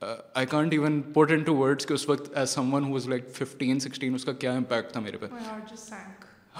I 0.00 0.46
can't 0.46 0.72
even 0.72 1.00
in 1.32 1.42
to 1.44 1.54
words 1.56 1.86
کہ 1.86 1.92
اس 1.92 2.08
وقت 2.08 2.36
as 2.38 2.50
someone 2.74 2.84
who's 2.92 3.08
like 3.08 3.28
fifteen 3.36 3.80
sixteen 3.80 4.14
اس 4.14 4.24
کا 4.24 4.32
کیا 4.42 4.52
امپیکٹ 4.56 4.92
تھا 4.92 5.00
میرے 5.00 5.16
پاس 5.18 5.92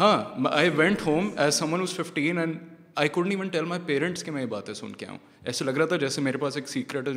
ہاں 0.01 0.19
I 0.51 0.71
went 0.77 1.07
home 1.07 1.31
as 1.45 1.55
someone 1.73 1.81
who's 1.81 1.93
fifteen 1.97 2.39
and 2.39 2.57
I 3.03 3.09
could 3.09 3.27
even 3.31 3.49
tell 3.49 3.65
my 3.65 3.81
parents 3.87 4.25
کہ 4.25 4.31
میں 4.31 4.43
یہ 4.43 4.47
باتیں 4.57 4.75
سن 4.75 4.93
کے 4.99 5.07
آؤں 5.07 5.19
ایسا 5.45 5.65
لگ 5.65 5.71
رہا 5.79 5.87
تھا 5.87 5.97
جیسے 5.97 6.21
میرے 6.21 6.39
پاس 6.39 6.57
ایک 6.57 6.69
سیکریٹ 6.69 7.09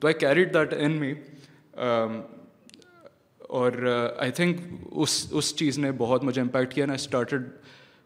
تو 0.00 0.06
I 0.06 0.14
carried 0.20 0.54
that 0.54 0.74
in 0.74 0.92
me 1.00 1.12
اور 3.48 3.72
آئی 4.18 4.30
تھنک 4.34 4.60
اس 4.92 5.24
اس 5.38 5.54
چیز 5.56 5.78
نے 5.78 5.90
بہت 5.98 6.24
مجھے 6.24 6.40
امپیکٹ 6.42 6.74
کیا 6.74 6.84
and 6.88 7.14
I 7.28 7.38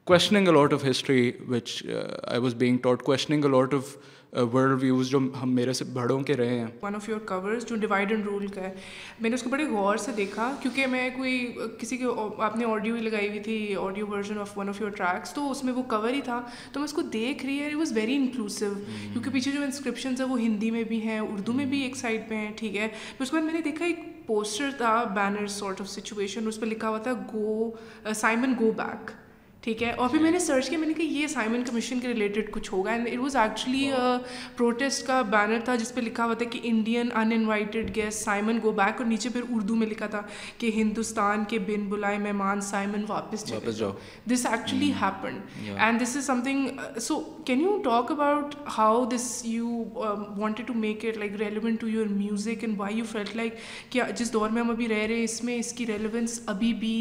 questioning 0.08 0.48
a lot 0.48 0.72
of 0.72 0.84
history 0.90 1.30
which 1.48 1.82
I 2.26 2.40
was 2.40 2.54
being 2.58 2.78
taught 2.82 3.02
questioning 3.04 3.44
a lot 3.44 3.74
of 3.74 3.96
world 4.52 4.82
views 4.82 5.08
جو 5.10 5.18
ہم 5.42 5.54
میرے 5.54 5.72
سے 5.72 5.84
بڑوں 5.92 6.18
کے 6.24 6.34
رہے 6.36 6.58
ہیں 6.58 6.66
ون 6.82 6.94
آف 6.94 7.08
یور 7.08 7.18
کورس 7.28 7.66
جو 7.68 7.76
ڈیوائڈ 7.80 8.10
اینڈ 8.12 8.24
رول 8.26 8.46
کا 8.54 8.60
ہے 8.62 8.72
میں 9.20 9.30
نے 9.30 9.34
اس 9.34 9.42
کو 9.42 9.50
بڑے 9.50 9.64
غور 9.70 9.96
سے 10.04 10.12
دیکھا 10.16 10.50
کیونکہ 10.62 10.86
میں 10.94 11.08
کوئی 11.16 11.52
کسی 11.78 11.96
کے 11.96 12.04
آپ 12.44 12.56
نے 12.56 12.64
آڈیو 12.72 12.94
ہی 12.94 13.00
لگائی 13.02 13.28
ہوئی 13.28 13.40
تھی 13.42 13.74
audio 13.82 14.06
version 14.06 14.38
of 14.40 14.56
one 14.58 14.68
of 14.68 14.80
your 14.80 14.90
tracks 14.96 15.32
تو 15.34 15.50
اس 15.50 15.62
میں 15.64 15.72
وہ 15.74 15.82
کور 15.90 16.10
ہی 16.12 16.20
تھا 16.24 16.40
تو 16.72 16.80
میں 16.80 16.84
اس 16.84 16.92
کو 16.92 17.02
دیکھ 17.12 17.44
رہی 17.46 17.58
ہے 17.60 17.74
واز 17.74 17.92
ویری 17.96 18.16
انکلوسو 18.16 18.72
کیونکہ 19.12 19.30
پیچھے 19.30 19.52
جو 19.52 19.62
انسکرپشنز 19.62 20.20
ہیں 20.20 20.28
وہ 20.28 20.38
ہندی 20.40 20.70
میں 20.70 20.82
بھی 20.88 21.00
ہیں 21.06 21.18
اردو 21.20 21.52
میں 21.52 21.66
بھی 21.74 21.80
ایک 21.82 21.96
سائڈ 21.96 22.28
پہ 22.28 22.34
ہیں 22.34 22.52
ٹھیک 22.56 22.76
ہے 22.76 22.88
پھر 23.16 23.22
اس 23.22 23.30
کے 23.30 23.36
بعد 23.36 23.44
میں 23.46 23.54
نے 23.54 23.60
دیکھا 23.70 23.84
ایک 23.84 24.00
پوسٹر 24.26 24.70
تھا 24.76 24.92
بینر 25.14 25.46
سارٹ 25.56 25.80
آف 25.80 25.88
سچویشن 25.90 26.46
اس 26.48 26.60
پہ 26.60 26.66
لکھا 26.66 26.88
ہوا 26.88 26.98
تھا 27.08 27.12
گو 27.32 27.70
سائمن 28.20 28.54
گو 28.60 28.70
بیک 28.76 29.10
ٹھیک 29.68 29.82
ہے 29.82 29.90
اور 29.92 30.08
پھر 30.08 30.18
میں 30.22 30.30
نے 30.30 30.38
سرچ 30.38 30.68
کیا 30.70 30.78
میں 30.78 30.86
نے 30.88 30.94
کہا 30.94 31.12
یہ 31.20 31.26
سائمن 31.28 31.62
کمیشن 31.70 31.98
کے 32.00 32.08
ریلیٹڈ 32.08 32.50
کچھ 32.52 32.72
ہوگا 32.72 32.90
and 32.92 33.08
it 33.12 33.18
was 33.20 33.34
actually 33.36 33.90
protest 34.56 35.06
کا 35.06 35.20
بینر 35.30 35.58
تھا 35.64 35.74
جس 35.82 35.92
پہ 35.94 36.00
لکھا 36.00 36.24
ہوا 36.26 36.34
تھا 36.38 36.44
کہ 36.50 36.60
Indian 36.68 37.08
uninvited 37.34 37.94
guest 37.96 38.22
Simon 38.24 38.58
go 38.62 38.70
back 38.80 39.00
اور 39.00 39.06
نیچے 39.12 39.28
پھر 39.32 39.42
اردو 39.56 39.74
میں 39.82 39.86
لکھا 39.86 40.06
تھا 40.14 40.20
کہ 40.58 40.70
ہندوستان 40.74 41.44
کے 41.48 41.58
بن 41.66 41.84
بلائے 41.88 42.18
مہمان 42.24 42.60
سائمن 42.70 43.04
واپس 43.08 43.46
جاؤ 43.78 43.92
this 44.32 44.46
actually 44.52 44.90
happen 45.00 45.38
and 45.76 46.02
this 46.02 46.16
is 46.16 46.26
something 46.44 46.98
so 47.08 47.20
can 47.46 47.60
you 47.62 47.76
talk 47.84 48.10
about 48.10 48.54
how 48.78 49.04
this 49.16 49.30
you 49.46 49.82
wanted 50.36 50.66
to 50.66 50.74
make 50.86 51.04
it 51.08 51.16
like 51.18 51.40
relevant 51.42 51.80
to 51.80 51.88
your 51.88 52.06
music 52.18 52.64
and 52.64 52.80
why 52.80 52.98
you 52.98 53.04
feel 53.12 53.36
like 53.36 53.54
کیا 53.90 54.06
جس 54.18 54.32
دور 54.32 54.48
میں 54.50 54.62
ہم 54.62 54.70
ابھی 54.70 54.88
رہ 54.88 55.06
رہے 55.06 55.14
ہیں 55.16 55.24
اس 55.24 55.42
میں 55.44 55.58
اس 55.58 55.72
کی 55.72 55.86
ریلیونس 55.86 56.40
ابھی 56.46 56.72
بھی 56.84 56.96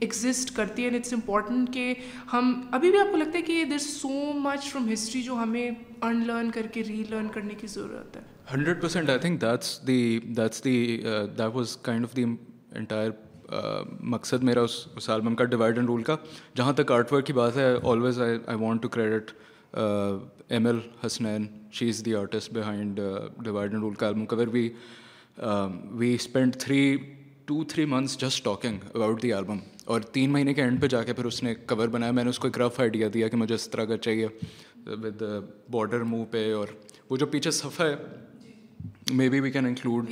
ایگزسٹ 0.00 0.54
کرتی 0.56 0.82
ہے 0.82 0.88
اینڈ 0.88 0.96
اٹس 0.98 1.12
امپورٹنٹ 1.12 1.72
کہ 1.72 1.92
ہم 2.32 2.52
ابھی 2.78 2.90
بھی 2.90 2.98
آپ 2.98 3.10
کو 3.10 3.16
لگتا 3.16 3.36
ہے 3.38 3.42
کہ 3.42 3.64
دیر 3.70 3.78
سو 3.86 4.08
مچ 4.42 4.64
فرام 4.72 4.92
ہسٹری 4.92 5.22
جو 5.22 5.34
ہمیں 5.42 5.70
ان 5.70 6.22
لرن 6.26 6.50
کر 6.54 6.66
کے 6.74 6.82
ری 6.88 7.02
لرن 7.10 7.28
کرنے 7.34 7.54
کی 7.60 7.66
ضرورت 7.74 8.16
ہے 8.16 8.22
hundred 8.52 8.80
percent 8.82 9.10
I 9.10 9.18
think 9.18 9.40
that's 9.40 9.78
the 9.86 10.18
that's 10.36 10.64
the 10.64 10.76
that 10.96 11.54
was 11.54 11.76
kind 11.88 12.04
of 12.04 12.16
the 12.16 12.22
entire 12.24 13.10
مقصد 14.14 14.42
میرا 14.44 14.62
اس 14.62 14.74
اس 14.96 15.08
البم 15.10 15.34
کا 15.36 15.44
ڈیوائڈ 15.54 15.76
اینڈ 15.78 15.88
رول 15.88 16.02
کا 16.02 16.16
جہاں 16.56 16.72
تک 16.78 16.92
آرٹ 16.92 17.12
ورک 17.12 17.26
کی 17.26 17.32
بات 17.32 17.56
ہے 17.56 17.64
always 17.90 18.20
I 18.22 18.36
I 18.46 18.56
want 18.60 18.82
to 18.82 18.88
credit 18.96 19.30
M 20.52 20.66
L 20.66 20.78
Hasnain 21.06 21.46
she 21.72 21.88
is 21.88 22.04
the 22.06 22.14
artist 22.14 22.52
behind 22.54 23.00
divide 23.44 23.70
and 23.70 23.82
rule 23.84 23.94
کا 24.02 24.06
album 24.08 24.26
cover 24.34 24.46
we 24.52 24.68
we 25.98 26.14
spend 26.14 26.56
three 26.60 26.82
to 27.50 27.62
three 27.68 27.84
months 27.92 28.16
just 28.18 28.44
talking 28.44 28.78
about 28.94 29.22
the 29.22 29.32
album 29.32 29.58
اور 29.92 30.00
تین 30.12 30.30
مہینے 30.32 30.52
کے 30.54 30.62
and 30.62 30.80
پہ 30.82 30.86
جا 30.88 31.02
کے 31.04 31.12
پھر 31.12 31.24
اس 31.26 31.42
نے 31.42 31.54
کور 31.68 31.88
بنایا 31.94 32.12
میں 32.18 32.24
نے 32.24 32.30
اس 32.30 32.38
کو 32.38 32.46
ایک 32.48 32.58
رف 32.60 32.78
آئیڈیا 32.80 33.08
دیا 33.14 33.28
کہ 33.28 33.36
مجھے 33.36 33.54
اس 33.54 33.68
طرح 33.70 33.84
کا 33.84 33.96
چاہیے 34.06 34.26
ود 35.02 35.22
بارڈر 35.72 36.00
موو 36.10 36.24
پہ 36.30 36.44
اور 36.54 36.68
وہ 37.10 37.16
جو 37.22 37.26
پیچھے 37.32 37.50
صفح 37.56 37.82
ہے 37.84 37.94
maybe 39.30 39.40
we 39.40 39.50
can 39.50 39.66
include 39.66 40.10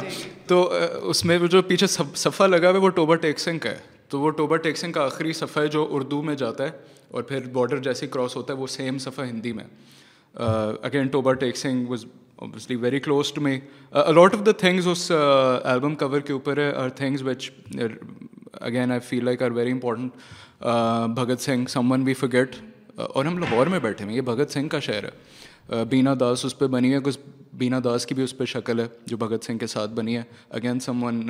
تو 0.49 0.63
اس 1.11 1.25
میں 1.25 1.39
وہ 1.43 1.47
جو 1.57 1.63
پیچھے 1.75 1.87
صفحہ 1.93 2.47
لگا 2.47 2.69
ہوا 2.69 2.77
ہے 2.79 2.83
وہ 2.85 2.89
ٹوبا 3.01 3.17
ٹیکسنگ 3.29 3.59
کا 3.67 3.71
ہے 3.71 3.79
تو 4.11 4.21
وہ 4.21 4.31
ٹوبا 4.41 4.57
ٹیکسنگ 4.69 4.93
کا 4.93 5.05
آخری 5.05 5.33
صفحہ 5.43 5.63
ہے 5.63 5.69
جو 5.77 5.87
اردو 5.97 6.23
میں 6.31 6.35
جاتا 6.45 6.65
ہے 6.65 6.71
اور 7.11 7.23
پھر 7.33 7.47
بارڈر 7.61 7.79
جیسے 7.91 8.07
کراس 8.17 8.37
ہوتا 8.37 8.55
ہے 8.55 8.59
وہ 8.59 8.67
سیم 8.81 8.99
صفحہ 9.11 9.27
ہندی 9.31 9.53
میں 9.61 9.65
again 10.35 11.07
Toba 11.17 11.33
Tek Singh 11.45 11.89
was 11.89 12.07
obviously 12.43 12.75
very 12.83 12.99
close 13.01 13.33
to 13.33 13.41
me 13.43 13.59
a lot 13.93 14.35
of 14.35 14.45
the 14.47 14.53
things 14.59 14.87
us 14.89 15.11
album 15.11 15.95
cover 15.95 16.21
کے 16.27 16.33
اوپر 16.33 16.59
ہے 16.59 16.71
are 16.83 16.89
things 16.97 17.23
which 17.27 17.51
again 18.61 18.91
I 18.91 19.01
feel 19.09 19.25
like 19.25 19.43
are 19.43 19.51
very 19.55 19.73
important 19.73 20.15
Bhagat 21.15 21.43
Singh 21.43 21.69
someone 21.93 22.03
we 22.07 22.15
forget 22.15 22.57
اور 23.09 23.25
ہم 23.25 23.39
لاہور 23.39 23.67
میں 23.75 23.79
بیٹھے 23.83 24.05
میں 24.05 24.15
یہ 24.15 24.21
بھگت 24.31 24.53
سنگھ 24.53 24.69
کا 24.69 24.79
شہر 24.81 25.05
ہے 25.05 25.85
بینا 25.91 26.15
داس 26.21 26.45
اس 26.45 26.59
پہ 26.59 26.67
بنی 26.73 26.93
ہے 26.95 26.99
کچھ 27.05 27.19
بینا 27.59 27.79
داس 27.85 28.07
کی 28.07 28.15
بھی 28.15 28.23
اس 28.23 28.37
پہ 28.39 28.45
شکل 28.53 28.81
ہے 28.81 28.87
جو 29.07 29.17
بھگت 29.17 29.45
سنگھ 29.45 29.59
کے 29.59 29.67
ساتھ 29.67 29.91
بنی 29.95 30.17
ہے 30.17 30.23
again 30.59 30.81
someone 31.05 31.29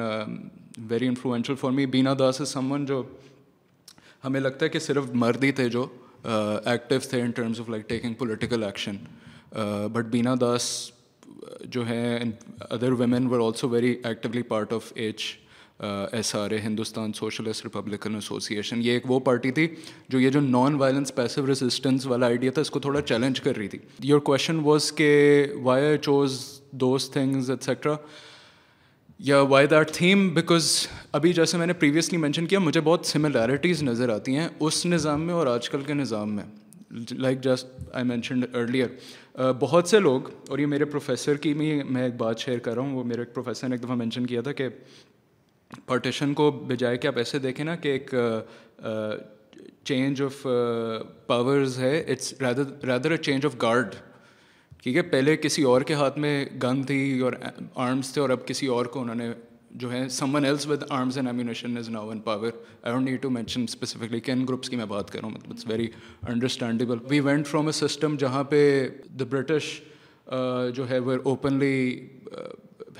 very 0.88 1.08
influential 1.08 1.54
for 1.60 1.70
me 1.72 1.86
Bina 1.96 2.14
Das 2.18 2.40
is 2.40 2.48
some 2.52 2.72
one 2.72 2.86
جو 2.86 3.02
ہمیں 4.24 4.40
لگتا 4.40 4.64
ہے 4.64 4.70
کہ 4.70 4.78
صرف 4.78 5.10
مرد 5.22 5.44
ہی 5.44 5.52
تھے 5.52 5.68
جو 5.68 5.86
ایکٹیو 6.30 6.98
uh, 6.98 7.08
تھے 7.10 7.20
in 7.22 7.30
terms 7.34 7.60
of 7.60 7.68
like 7.70 7.88
taking 7.88 8.14
political 8.18 8.62
action 8.64 8.96
but 9.92 10.04
Bina 10.10 10.34
Das 10.40 10.62
جو 11.72 11.86
ہیں 11.86 12.18
other 12.70 12.92
women 12.98 13.26
were 13.30 13.40
also 13.46 13.68
very 13.68 13.94
actively 14.04 14.42
part 14.48 14.72
of 14.72 14.92
H 14.94 15.22
S 16.14 16.34
R 16.36 16.50
A 16.52 16.58
Hindustan 16.64 17.12
Socialist 17.12 17.64
Republican 17.64 18.14
Association 18.56 18.80
یہ 18.82 18.92
ایک 18.92 19.10
وہ 19.10 19.18
پارٹی 19.28 19.50
تھی 19.58 19.66
جو 20.10 20.20
یہ 20.20 20.30
جو 20.30 20.40
نان 20.40 20.74
وائلنس 20.80 21.14
پیسو 21.14 21.46
ریزسٹنس 21.46 22.06
والا 22.06 22.26
آئیڈیا 22.26 22.50
تھا 22.54 22.60
اس 22.62 22.70
کو 22.70 22.78
تھوڑا 22.86 23.00
چیلنج 23.00 23.40
کر 23.40 23.56
رہی 23.56 23.68
تھی 23.68 23.78
یور 24.08 24.20
کوشچن 24.30 24.60
واز 24.64 24.90
کہ 24.96 25.10
why 25.62 25.84
I 25.86 25.98
choose 26.02 26.38
those 26.82 27.08
things 27.10 27.50
etcetera 27.50 27.94
یا 29.30 29.40
وائی 29.48 29.66
دیٹ 29.66 29.90
تھیم 29.94 30.28
بیکاز 30.34 30.70
ابھی 31.20 31.32
جیسے 31.32 31.58
میں 31.58 31.66
نے 31.66 31.72
پریویسلی 31.72 32.18
مینشن 32.18 32.46
کیا 32.46 32.58
مجھے 32.58 32.80
بہت 32.84 33.06
سملیرٹیز 33.06 33.82
نظر 33.82 34.08
آتی 34.14 34.36
ہیں 34.36 34.48
اس 34.60 34.84
نظام 34.86 35.22
میں 35.26 35.34
اور 35.34 35.46
آج 35.54 35.68
کل 35.70 35.82
کے 35.86 35.94
نظام 35.94 36.34
میں 36.36 36.42
like 37.12 37.40
just 37.42 37.66
I 37.94 38.04
mention 38.04 38.40
earlier 38.56 39.42
بہت 39.60 39.88
سے 39.88 39.98
لوگ 40.00 40.28
اور 40.48 40.58
یہ 40.58 40.66
میرے 40.66 40.84
پروفیسر 40.84 41.36
کی 41.44 41.52
بھی 41.54 41.72
میں 41.84 42.02
ایک 42.04 42.14
بات 42.16 42.38
شیئر 42.40 42.58
کر 42.58 42.74
رہا 42.74 42.82
ہوں 42.82 42.92
وہ 42.94 43.04
میرے 43.04 43.20
ایک 43.22 43.32
پروفیسر 43.34 43.68
نے 43.68 43.74
ایک 43.74 43.82
دفعہ 43.84 43.96
مینشن 43.96 44.26
کیا 44.26 44.40
تھا 44.42 44.52
کہ 44.60 44.68
پارٹیشن 45.86 46.34
کو 46.34 46.50
بجائے 46.68 46.96
کہ 46.98 47.08
آپ 47.08 47.18
ایسے 47.18 47.38
دیکھیں 47.38 47.64
نا 47.64 47.74
کہ 47.76 47.88
ایک 47.98 48.14
چینج 49.86 50.22
آف 50.22 50.46
پاورز 51.26 51.78
ہے 51.78 51.96
it's 52.12 52.32
rather 52.40 53.10
a 53.10 53.16
change 53.16 53.46
of 53.46 53.54
guard 53.62 53.94
ٹھیک 54.82 54.96
ہے 54.96 55.02
پہلے 55.02 55.36
کسی 55.36 55.62
اور 55.72 55.80
کے 55.90 55.94
ہاتھ 55.94 56.18
میں 56.18 56.44
گن 56.62 56.82
تھی 56.86 57.18
اور 57.24 57.32
آرمس 57.74 58.12
تھے 58.12 58.20
اور 58.22 58.30
اب 58.30 58.46
کسی 58.46 58.66
اور 58.76 58.86
کو 58.94 59.00
انہوں 59.02 59.14
نے 59.14 59.30
جو 59.82 59.90
ہے 59.92 60.02
else 60.46 60.66
with 60.68 60.82
arms 60.88 61.16
and 61.18 61.28
ammunition 61.28 61.76
is 61.78 61.88
now 61.90 62.10
in 62.10 62.18
power 62.26 62.50
I 62.82 62.92
don't 62.92 63.08
need 63.08 63.20
to 63.22 63.30
mention 63.36 63.62
specifically 63.62 64.20
can 64.26 64.44
groups 64.48 64.68
کی 64.70 64.76
میں 64.76 64.84
بات 64.88 65.10
کروں 65.12 65.30
مطلب 65.30 65.52
it's 65.52 65.66
very 65.68 65.86
understandable 66.32 66.98
we 67.10 67.18
went 67.20 67.46
from 67.46 67.66
a 67.66 67.72
system 67.78 68.16
جہاں 68.20 68.42
پہ 68.50 68.60
دا 69.20 69.24
برٹش 69.30 69.70
جو 70.74 70.88
ہے 70.90 70.98
were 71.06 71.18
openly 71.24 71.72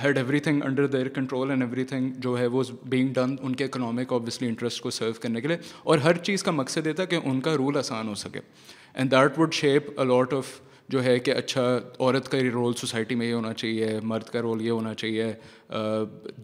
had 0.03 0.19
everything 0.41 0.63
under 0.65 0.87
their 0.97 1.09
control 1.19 1.51
and 1.51 1.63
everything 1.95 2.11
جو 2.23 2.39
ہے 2.39 2.47
وہ 2.57 2.61
از 2.61 2.71
بینگ 2.89 3.13
ڈن 3.21 3.37
ان 3.43 3.55
کے 3.57 3.65
اکنامک 3.65 4.13
آبویسلی 4.13 4.49
انٹرسٹ 4.49 4.81
کو 4.83 4.91
سرو 4.99 5.13
کرنے 5.21 5.41
کے 5.41 5.49
لیے 5.49 5.57
اور 5.85 5.99
ہر 6.05 6.17
چیز 6.29 6.43
کا 6.43 6.51
مقصد 6.51 6.87
یہ 6.87 6.93
تھا 6.93 7.05
کہ 7.15 7.19
ان 7.25 7.41
کا 7.41 7.57
رول 7.57 7.77
آسان 7.79 8.09
ہو 8.09 8.15
سکے 8.27 8.41
and 8.95 9.11
that 9.13 9.39
would 9.39 9.53
shape 9.55 9.99
a lot 10.01 10.33
of 10.43 10.59
جو 10.91 11.03
ہے 11.05 11.19
کہ 11.19 11.31
اچھا 11.31 11.63
عورت 11.99 12.29
کا 12.31 12.39
رول 12.53 12.75
سوسائٹی 12.77 13.15
میں 13.15 13.27
یہ 13.27 13.33
ہونا 13.33 13.53
چاہیے 13.53 13.99
مرد 14.03 14.29
کا 14.33 14.41
رول 14.43 14.63
یہ 14.67 14.71
ہونا 14.71 14.93
چاہیے 14.95 15.33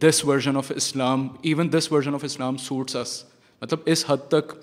this 0.00 0.24
version 0.24 0.57
of 0.57 0.72
Islam 0.76 1.26
even 1.48 1.72
this 1.72 1.90
version 1.92 2.14
of 2.14 2.24
Islam 2.24 2.57
suits 2.66 2.96
اس 2.96 3.22
مطلب 3.62 3.79
اس 3.92 4.05
حد 4.09 4.29
تک 4.31 4.55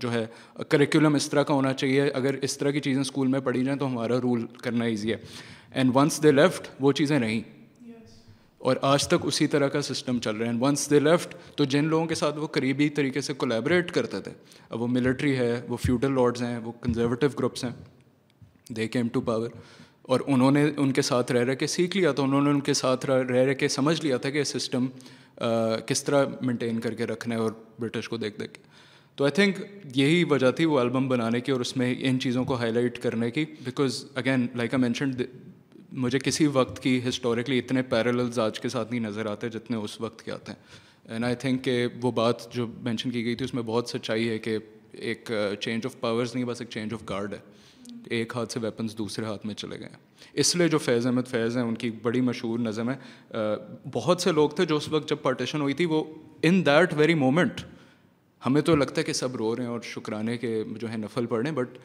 جو 0.00 0.12
ہے 0.12 0.24
کریکولم 0.68 1.14
اس 1.14 1.28
طرح 1.30 1.42
کا 1.48 1.54
ہونا 1.54 1.72
چاہیے 1.72 2.08
اگر 2.14 2.34
اس 2.42 2.58
طرح 2.58 2.70
کی 2.70 2.80
چیزیں 2.80 3.00
اسکول 3.00 3.28
میں 3.32 3.40
پڑھی 3.48 3.64
جائیں 3.64 3.78
تو 3.78 3.86
ہمارا 3.86 4.18
رول 4.22 4.44
کرنا 4.62 4.84
ایزی 4.84 5.12
ہے 5.12 5.16
اینڈ 5.70 5.96
ونس 5.96 6.22
دے 6.22 6.32
لیفٹ 6.32 6.68
وہ 6.80 6.92
چیزیں 7.00 7.18
نہیں 7.18 7.40
اور 8.68 8.76
آج 8.92 9.06
تک 9.08 9.26
اسی 9.26 9.46
طرح 9.46 9.68
کا 9.68 9.80
سسٹم 9.82 10.18
چل 10.24 10.36
رہا 10.36 10.46
ہے 10.52 10.56
ونس 10.60 10.88
دے 10.90 11.00
لیفٹ 11.00 11.34
تو 11.56 11.64
جن 11.74 11.84
لوگوں 11.88 12.06
کے 12.06 12.14
ساتھ 12.14 12.38
وہ 12.38 12.46
قریبی 12.52 12.88
طریقے 13.00 13.20
سے 13.20 13.34
کولیبریٹ 13.42 13.90
کرتے 13.92 14.20
تھے 14.20 14.32
اب 14.68 14.80
وہ 14.82 14.86
ملٹری 14.90 15.36
ہے 15.38 15.52
وہ 15.68 15.76
فیوڈل 15.86 16.14
لارڈز 16.14 16.42
ہیں 16.42 16.56
وہ 16.64 16.72
کنزرویٹو 16.82 17.28
گروپس 17.38 17.64
ہیں 17.64 17.70
دے 18.74 18.86
کیم 18.88 19.08
ٹو 19.12 19.20
پاور 19.20 19.48
اور 20.14 20.20
انہوں 20.26 20.50
نے 20.50 20.64
ان 20.76 20.92
کے 20.92 21.02
ساتھ 21.02 21.32
رہ 21.32 21.44
رہ 21.44 21.54
کے 21.54 21.66
سیکھ 21.66 21.96
لیا 21.96 22.12
تھا 22.12 22.22
انہوں 22.22 22.42
نے 22.42 22.50
ان 22.50 22.60
کے 22.68 22.74
ساتھ 22.74 23.06
رہ 23.06 23.30
رہ 23.44 23.52
کے 23.58 23.68
سمجھ 23.68 24.00
لیا 24.04 24.16
تھا 24.24 24.30
کہ 24.30 24.44
سسٹم 24.44 24.86
کس 25.86 26.02
طرح 26.04 26.24
مینٹین 26.40 26.80
کر 26.80 26.94
کے 26.94 27.06
رکھنا 27.06 27.34
ہے 27.34 27.40
اور 27.40 27.52
برٹش 27.80 28.08
کو 28.08 28.16
دیکھ 28.16 28.38
دیکھ 28.40 28.52
کے 28.54 28.60
تو 29.16 29.24
آئی 29.24 29.32
تھنک 29.34 29.58
یہی 29.98 30.22
وجہ 30.30 30.50
تھی 30.56 30.64
وہ 30.64 30.78
البم 30.78 31.08
بنانے 31.08 31.40
کی 31.40 31.52
اور 31.52 31.60
اس 31.60 31.76
میں 31.76 31.94
ان 32.08 32.18
چیزوں 32.20 32.44
کو 32.44 32.54
ہائی 32.58 32.72
لائٹ 32.72 32.98
کرنے 33.02 33.30
کی 33.30 33.44
because 33.64 34.04
again 34.14 34.46
like 34.56 34.74
I 34.74 34.80
mentioned 34.82 35.22
مجھے 36.04 36.18
کسی 36.18 36.46
وقت 36.52 36.82
کی 36.82 36.98
ہسٹوریکلی 37.08 37.58
اتنے 37.58 37.82
پیرلز 37.90 38.38
آج 38.38 38.60
کے 38.60 38.68
ساتھ 38.68 38.90
نہیں 38.90 39.00
نظر 39.08 39.26
آتے 39.30 39.48
جتنے 39.48 39.76
اس 39.76 40.00
وقت 40.00 40.22
کے 40.24 40.32
آتے 40.32 40.52
ہیں 40.52 41.12
اینڈ 41.12 41.24
آئی 41.24 41.34
تھنک 41.40 41.64
کہ 41.64 41.84
وہ 42.02 42.10
بات 42.12 42.50
جو 42.54 42.66
مینشن 42.82 43.10
کی 43.10 43.24
گئی 43.24 43.34
تھی 43.34 43.44
اس 43.44 43.54
میں 43.54 43.62
بہت 43.66 43.88
سچائی 43.88 44.28
ہے 44.28 44.38
کہ 44.38 44.56
ایک 44.98 45.30
چینج 45.60 45.86
آف 45.86 46.00
پاورز 46.00 46.34
نہیں 46.34 46.44
بس 46.44 46.60
ایک 46.60 46.70
چینج 46.70 46.94
آف 46.94 47.02
گارڈ 47.08 47.32
ہے 47.34 47.38
ایک 48.10 48.32
ہاتھ 48.36 48.52
سے 48.52 48.60
ویپنز 48.62 48.96
دوسرے 48.98 49.24
ہاتھ 49.24 49.44
میں 49.46 49.54
چلے 49.54 49.78
گئے 49.80 49.88
اس 50.40 50.54
لیے 50.56 50.68
جو 50.68 50.78
فیض 50.78 51.06
احمد 51.06 51.26
فیض 51.30 51.56
ہیں 51.56 51.64
ان 51.64 51.74
کی 51.82 51.90
بڑی 52.02 52.20
مشہور 52.20 52.58
نظم 52.58 52.90
ہے 52.90 52.96
بہت 53.92 54.20
سے 54.22 54.32
لوگ 54.32 54.50
تھے 54.56 54.64
جو 54.66 54.76
اس 54.76 54.88
وقت 54.92 55.08
جب 55.10 55.22
پارٹیشن 55.22 55.60
ہوئی 55.60 55.74
تھی 55.74 55.84
وہ 55.92 56.02
ان 56.48 56.64
دیٹ 56.66 56.94
ویری 56.96 57.14
مومنٹ 57.24 57.60
ہمیں 58.46 58.60
تو 58.62 58.76
لگتا 58.76 59.00
ہے 59.00 59.04
کہ 59.06 59.12
سب 59.12 59.36
رو 59.36 59.54
رہے 59.56 59.64
ہیں 59.64 59.70
اور 59.70 59.80
شکرانے 59.94 60.36
کے 60.38 60.62
جو 60.80 60.90
ہے 60.90 60.96
نفل 60.96 61.26
پڑھ 61.26 61.40
رہے 61.40 61.50
ہیں 61.50 61.56
but 61.56 61.78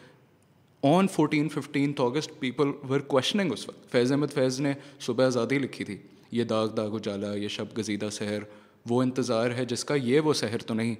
on 0.93 1.07
fourteen 1.13 1.49
fifteenth 1.49 2.01
August 2.01 2.39
people 2.39 2.71
were 2.89 2.99
questioning 3.13 3.51
اس 3.51 3.67
وقت 3.69 3.91
فیض 3.91 4.11
احمد 4.11 4.33
فیض 4.33 4.59
نے 4.61 4.73
صبح 5.05 5.25
آزادی 5.25 5.59
لکھی 5.59 5.85
تھی 5.85 5.97
یہ 6.37 6.43
داغ 6.49 6.67
داغ 6.77 6.95
اجالا 6.95 7.33
یہ 7.35 7.47
شب 7.57 7.77
گزیدہ 7.77 8.09
سحر 8.11 8.43
وہ 8.89 9.01
انتظار 9.03 9.51
ہے 9.57 9.65
جس 9.69 9.83
کا 9.85 9.95
یہ 10.03 10.19
وہ 10.25 10.33
سحر 10.33 10.61
تو 10.67 10.73
نہیں 10.73 10.95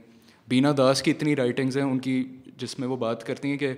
بینا 0.50 0.72
داس 0.78 1.02
کی 1.04 1.12
اتنی 1.12 1.36
رائٹنگز 1.36 1.78
ہیں 1.78 1.84
ان 1.84 2.00
کی 2.00 2.24
جس 2.60 2.78
میں 2.80 2.88
وہ 2.88 2.96
بات 3.04 3.26
کرتی 3.26 3.50
ہیں 3.52 3.58
کہ 3.58 3.74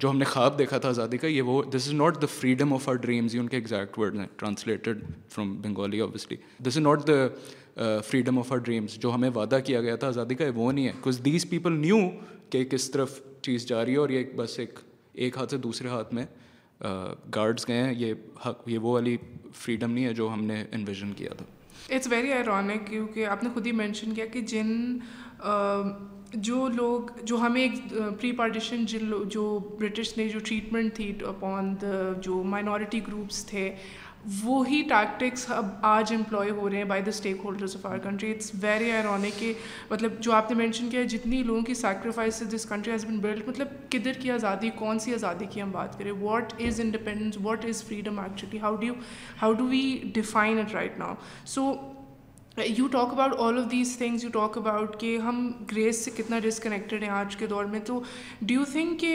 جو 0.00 0.10
ہم 0.10 0.16
نے 0.18 0.24
خواب 0.24 0.58
دیکھا 0.58 0.78
تھا 0.78 0.88
آزادی 0.88 1.16
کا 1.18 1.26
یہ 1.26 1.42
وہ 1.42 1.62
this 1.74 1.86
is 1.88 1.92
not 1.94 2.20
the 2.22 2.26
freedom 2.38 2.72
of 2.74 2.88
our 2.88 2.94
dreams 3.02 3.34
یہ 3.34 3.40
ان 3.40 3.48
کے 3.48 3.56
ایگزیکٹ 3.56 3.98
ورڈ 3.98 4.16
ہیں 4.18 4.26
translated 4.36 5.02
from 5.34 5.54
Bengali 5.62 5.98
obviously 6.00 6.36
this 6.68 6.76
is 6.76 6.78
not 6.78 7.06
the 7.08 7.98
freedom 8.08 8.38
of 8.38 8.52
our 8.52 8.58
dreams 8.66 8.98
جو 9.02 9.14
ہمیں 9.14 9.28
وعدہ 9.34 9.58
کیا 9.64 9.80
گیا 9.82 9.94
تھا 9.96 10.08
آزادی 10.08 10.34
کا 10.34 10.44
وہ 10.54 10.70
نہیں 10.72 10.86
ہے 10.86 10.92
کوز 11.02 11.20
دیز 11.24 11.48
پیپل 11.50 11.76
نیو 11.80 11.98
کہ 12.50 12.64
کس 12.70 12.90
طرف 12.90 13.20
چیز 13.42 13.66
جا 13.68 13.84
رہی 13.84 13.92
ہے 13.92 13.98
اور 13.98 14.08
یہ 14.10 14.24
بس 14.36 14.58
ایک 14.58 14.78
ایک 15.14 15.36
ہاتھ 15.38 15.50
سے 15.50 15.56
دوسرے 15.66 15.88
ہاتھ 15.88 16.14
میں 16.14 16.24
گارڈس 17.34 17.68
گئے 17.68 17.82
ہیں 17.82 17.94
یہ 17.98 18.14
حق 18.46 18.62
یہ 18.68 18.78
وہ 18.82 18.92
والی 18.92 19.16
فریڈم 19.58 19.92
نہیں 19.92 20.04
ہے 20.04 20.12
جو 20.14 20.28
ہم 20.32 20.44
نے 20.44 20.62
انویژن 20.72 21.12
کیا 21.16 21.30
تھا 21.36 21.44
اٹس 21.94 22.06
ویری 22.10 22.32
آئرونک 22.32 22.86
کیونکہ 22.88 23.26
آپ 23.26 23.42
نے 23.44 23.50
خود 23.54 23.66
ہی 23.66 23.72
مینشن 23.72 24.14
کیا 24.14 24.26
کہ 24.32 24.40
جن 24.52 24.72
جو 26.42 26.66
لوگ 26.74 27.10
جو 27.26 27.36
ہمیں 27.40 27.60
ایک 27.62 27.74
پری 28.20 28.30
پارٹیشن 28.36 28.84
جن 28.88 29.04
لوگ 29.08 29.24
جو 29.30 29.58
برٹش 29.80 30.16
نے 30.18 30.28
جو 30.28 30.38
ٹریٹمنٹ 30.44 30.94
تھی 30.94 31.12
اپون 31.28 31.74
دا 31.80 32.12
جو 32.22 32.42
مائنورٹی 32.52 33.00
گروپس 33.06 33.44
تھے 33.46 33.74
وہی 34.42 34.80
ٹیکٹکس 34.88 35.44
اب 35.52 35.66
آج 35.86 36.12
امپلائی 36.14 36.50
ہو 36.58 36.68
رہے 36.70 36.76
ہیں 36.76 36.84
by 36.90 37.02
the 37.06 37.10
stakeholders 37.44 37.76
of 37.76 37.84
our 37.86 37.98
country 38.02 38.30
it's 38.32 38.50
very 38.60 38.90
ironic 38.90 39.38
کہ 39.38 39.52
مطلب 39.90 40.18
جو 40.22 40.32
آپ 40.34 40.50
نے 40.50 40.56
مینشن 40.58 40.88
کیا 40.90 41.00
ہے 41.00 41.06
جتنی 41.08 41.42
لوگوں 41.42 41.62
کی 41.62 41.74
sacrifice 41.74 42.42
this 42.54 42.64
country 42.68 42.92
has 42.92 43.04
been 43.08 43.18
built 43.22 43.48
مطلب 43.48 43.68
کدھر 43.90 44.12
کی 44.22 44.30
آزادی 44.30 44.70
کون 44.76 44.98
سی 44.98 45.14
آزادی 45.14 45.46
کی 45.50 45.62
ہم 45.62 45.70
بات 45.72 45.98
کریں 45.98 46.12
what 46.20 46.52
is 46.66 46.80
independence 46.84 47.38
what 47.42 47.64
is 47.68 47.84
freedom 47.88 48.18
actually 48.20 48.60
how 48.60 48.74
do 48.86 48.94
how 49.42 49.52
do 49.52 49.64
we 49.68 49.96
define 50.14 50.58
it 50.58 50.74
right 50.74 50.98
now 50.98 51.14
so 51.54 51.72
you 52.78 52.86
talk 52.90 53.12
about 53.12 53.32
all 53.40 53.58
of 53.58 53.70
these 53.70 53.96
things 53.98 54.24
you 54.24 54.30
talk 54.32 54.58
about 54.58 54.98
کہ 55.00 55.16
ہم 55.18 55.50
گریس 55.72 56.04
سے 56.04 56.10
کتنا 56.16 56.38
ڈسکنیکٹڈ 56.42 57.02
ہیں 57.02 57.08
آج 57.10 57.36
کے 57.36 57.46
دور 57.46 57.64
میں 57.72 57.80
تو 57.86 58.00
ڈو 58.40 58.54
یو 58.54 58.64
تھنک 58.72 59.00
کہ 59.00 59.14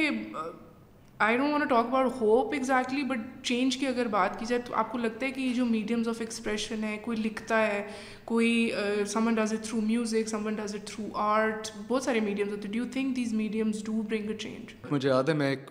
I 1.28 1.38
don't 1.38 1.52
want 1.52 1.70
talk 1.70 1.86
about 1.90 2.22
hope 2.22 2.54
exactly 2.54 3.04
but 3.10 3.20
change 3.46 3.78
کی 3.78 3.88
اگر 3.88 4.08
بات 4.12 4.38
کی 4.40 4.46
جائے 4.50 4.62
تو 4.66 4.74
آپ 4.82 4.92
کو 4.92 4.98
لگتا 4.98 5.26
ہے 5.26 5.32
کہ 5.32 5.40
یہ 5.42 5.54
جو 5.54 5.66
میڈیمز 5.66 6.08
آف 6.08 6.22
ایکسپریشن 6.22 6.84
ہے 6.84 6.98
کوئی 7.06 7.18
لکھتا 7.18 7.66
ہے 7.68 7.82
کوئی 8.26 8.70
someone 9.28 9.34
does 9.36 9.54
it 9.54 9.64
through 9.70 9.82
music 9.88 10.30
someone 10.46 10.56
does 10.56 10.76
it 10.76 10.86
through 10.88 11.08
art 11.28 11.68
بہت 11.88 12.04
سارے 12.04 12.20
میڈیمز 12.24 12.52
ہوتے 12.52 12.68
ہیں 12.68 12.74
do 12.74 12.78
you 12.80 12.92
think 12.94 13.16
these 13.16 13.34
mediums 13.34 13.84
do 13.86 14.02
bring 14.02 14.30
a 14.30 14.38
change 14.38 14.74
مجھے 14.92 15.10
یاد 15.10 15.30
ہے 15.30 15.34
میں 15.44 15.50
ایک 15.50 15.70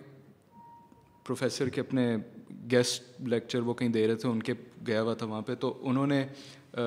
پروفیسر 1.27 1.69
کے 1.69 1.81
اپنے 1.81 2.15
گیسٹ 2.71 3.21
لیکچر 3.29 3.61
وہ 3.63 3.73
کہیں 3.73 3.89
دے 3.89 4.07
رہے 4.07 4.15
تھے 4.21 4.29
ان 4.29 4.41
کے 4.43 4.53
گیا 4.87 5.01
ہوا 5.01 5.13
تھا 5.13 5.25
وہاں 5.25 5.41
پہ 5.45 5.55
تو 5.63 5.77
انہوں 5.89 6.07
نے 6.07 6.25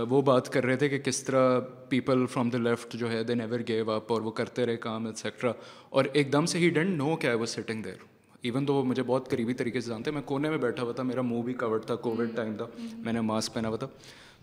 وہ 0.08 0.20
بات 0.22 0.48
کر 0.52 0.64
رہے 0.66 0.76
تھے 0.78 0.88
کہ 0.88 0.98
کس 1.04 1.22
طرح 1.24 1.58
پیپل 1.88 2.24
فرام 2.30 2.50
دا 2.50 2.58
لیفٹ 2.58 2.92
جو 2.96 3.10
ہے 3.10 3.22
دے 3.28 3.34
نیور 3.34 3.60
گیو 3.68 3.90
اپ 3.90 4.12
اور 4.12 4.20
وہ 4.22 4.30
کرتے 4.32 4.66
رہے 4.66 4.76
کام 4.86 5.06
ایٹسٹرا 5.06 5.52
اور 5.90 6.04
ایک 6.12 6.32
دم 6.32 6.46
سے 6.46 6.58
ہی 6.58 6.68
ڈنٹ 6.70 6.96
نو 6.98 7.16
کیا 7.20 7.30
ہے 7.30 7.34
وہ 7.36 7.46
سٹنگ 7.46 7.82
دیر 7.82 7.96
ایون 8.42 8.66
تو 8.66 8.74
وہ 8.74 8.84
مجھے 8.84 9.02
بہت 9.06 9.28
قریبی 9.30 9.54
طریقے 9.54 9.80
سے 9.80 9.88
جانتے 9.90 10.10
ہیں 10.10 10.14
میں 10.14 10.22
کونے 10.28 10.50
میں 10.50 10.58
بیٹھا 10.58 10.82
ہوا 10.82 10.92
تھا 10.92 11.02
میرا 11.02 11.20
منہ 11.22 11.42
بھی 11.44 11.54
کورڈ 11.54 11.84
تھا 11.86 11.94
کووڈ 12.06 12.34
ٹائم 12.36 12.56
تھا 12.56 12.66
میں 13.04 13.12
نے 13.12 13.20
ماسک 13.20 13.54
پہنا 13.54 13.68
ہوا 13.68 13.76
تھا 13.76 13.86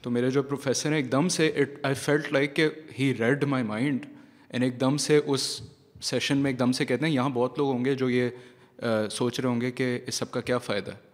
تو 0.01 0.09
میرے 0.11 0.29
جو 0.31 0.43
پروفیسر 0.43 0.89
ہیں 0.91 0.97
ایک 0.97 1.11
دم 1.11 1.27
سے 1.37 1.47
اٹ 1.61 1.77
آئی 1.85 1.95
فیلٹ 2.03 2.31
لائک 2.33 2.55
کہ 2.55 2.67
he 2.99 3.13
read 3.19 3.43
my 3.55 3.63
mind 3.65 4.05
and 4.49 4.63
ایک 4.63 4.79
دم 4.81 4.97
سے 5.07 5.19
اس 5.25 5.49
سیشن 6.09 6.37
میں 6.37 6.51
ایک 6.51 6.59
دم 6.59 6.71
سے 6.71 6.85
کہتے 6.85 7.05
ہیں 7.05 7.13
یہاں 7.13 7.29
بہت 7.33 7.57
لوگ 7.59 7.71
ہوں 7.71 7.85
گے 7.85 7.95
جو 7.95 8.09
یہ 8.09 9.07
سوچ 9.11 9.39
رہے 9.39 9.49
ہوں 9.49 9.61
گے 9.61 9.71
کہ 9.71 9.97
اس 10.07 10.15
سب 10.15 10.31
کا 10.31 10.41
کیا 10.41 10.57
فائدہ 10.57 10.91
ہے 10.91 11.07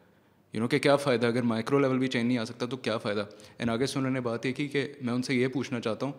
یو 0.56 0.62
نو 0.62 0.68
کہ 0.70 0.78
کیا 0.80 0.96
فائدہ 0.96 1.28
اگر 1.28 1.41
مائکرو 1.52 1.80
لیول 1.80 1.98
بھی 2.00 2.08
چینج 2.08 2.26
نہیں 2.26 2.38
آ 2.38 2.44
سکتا 2.46 2.65
تو 2.70 2.78
کیا 2.84 2.98
فائدہ 2.98 3.24
اینڈ 3.58 3.70
آگے 3.72 3.86
سے 3.86 3.98
انہوں 4.00 4.12
نے 4.12 4.20
بات 4.28 4.46
یہ 4.46 4.52
کی 4.60 4.68
کہ 4.76 4.86
میں 5.06 5.13
ان 5.13 5.22
سے 5.24 5.34
یہ 5.36 5.48
پوچھنا 5.54 5.80
چاہتا 5.80 6.06
ہوں 6.06 6.12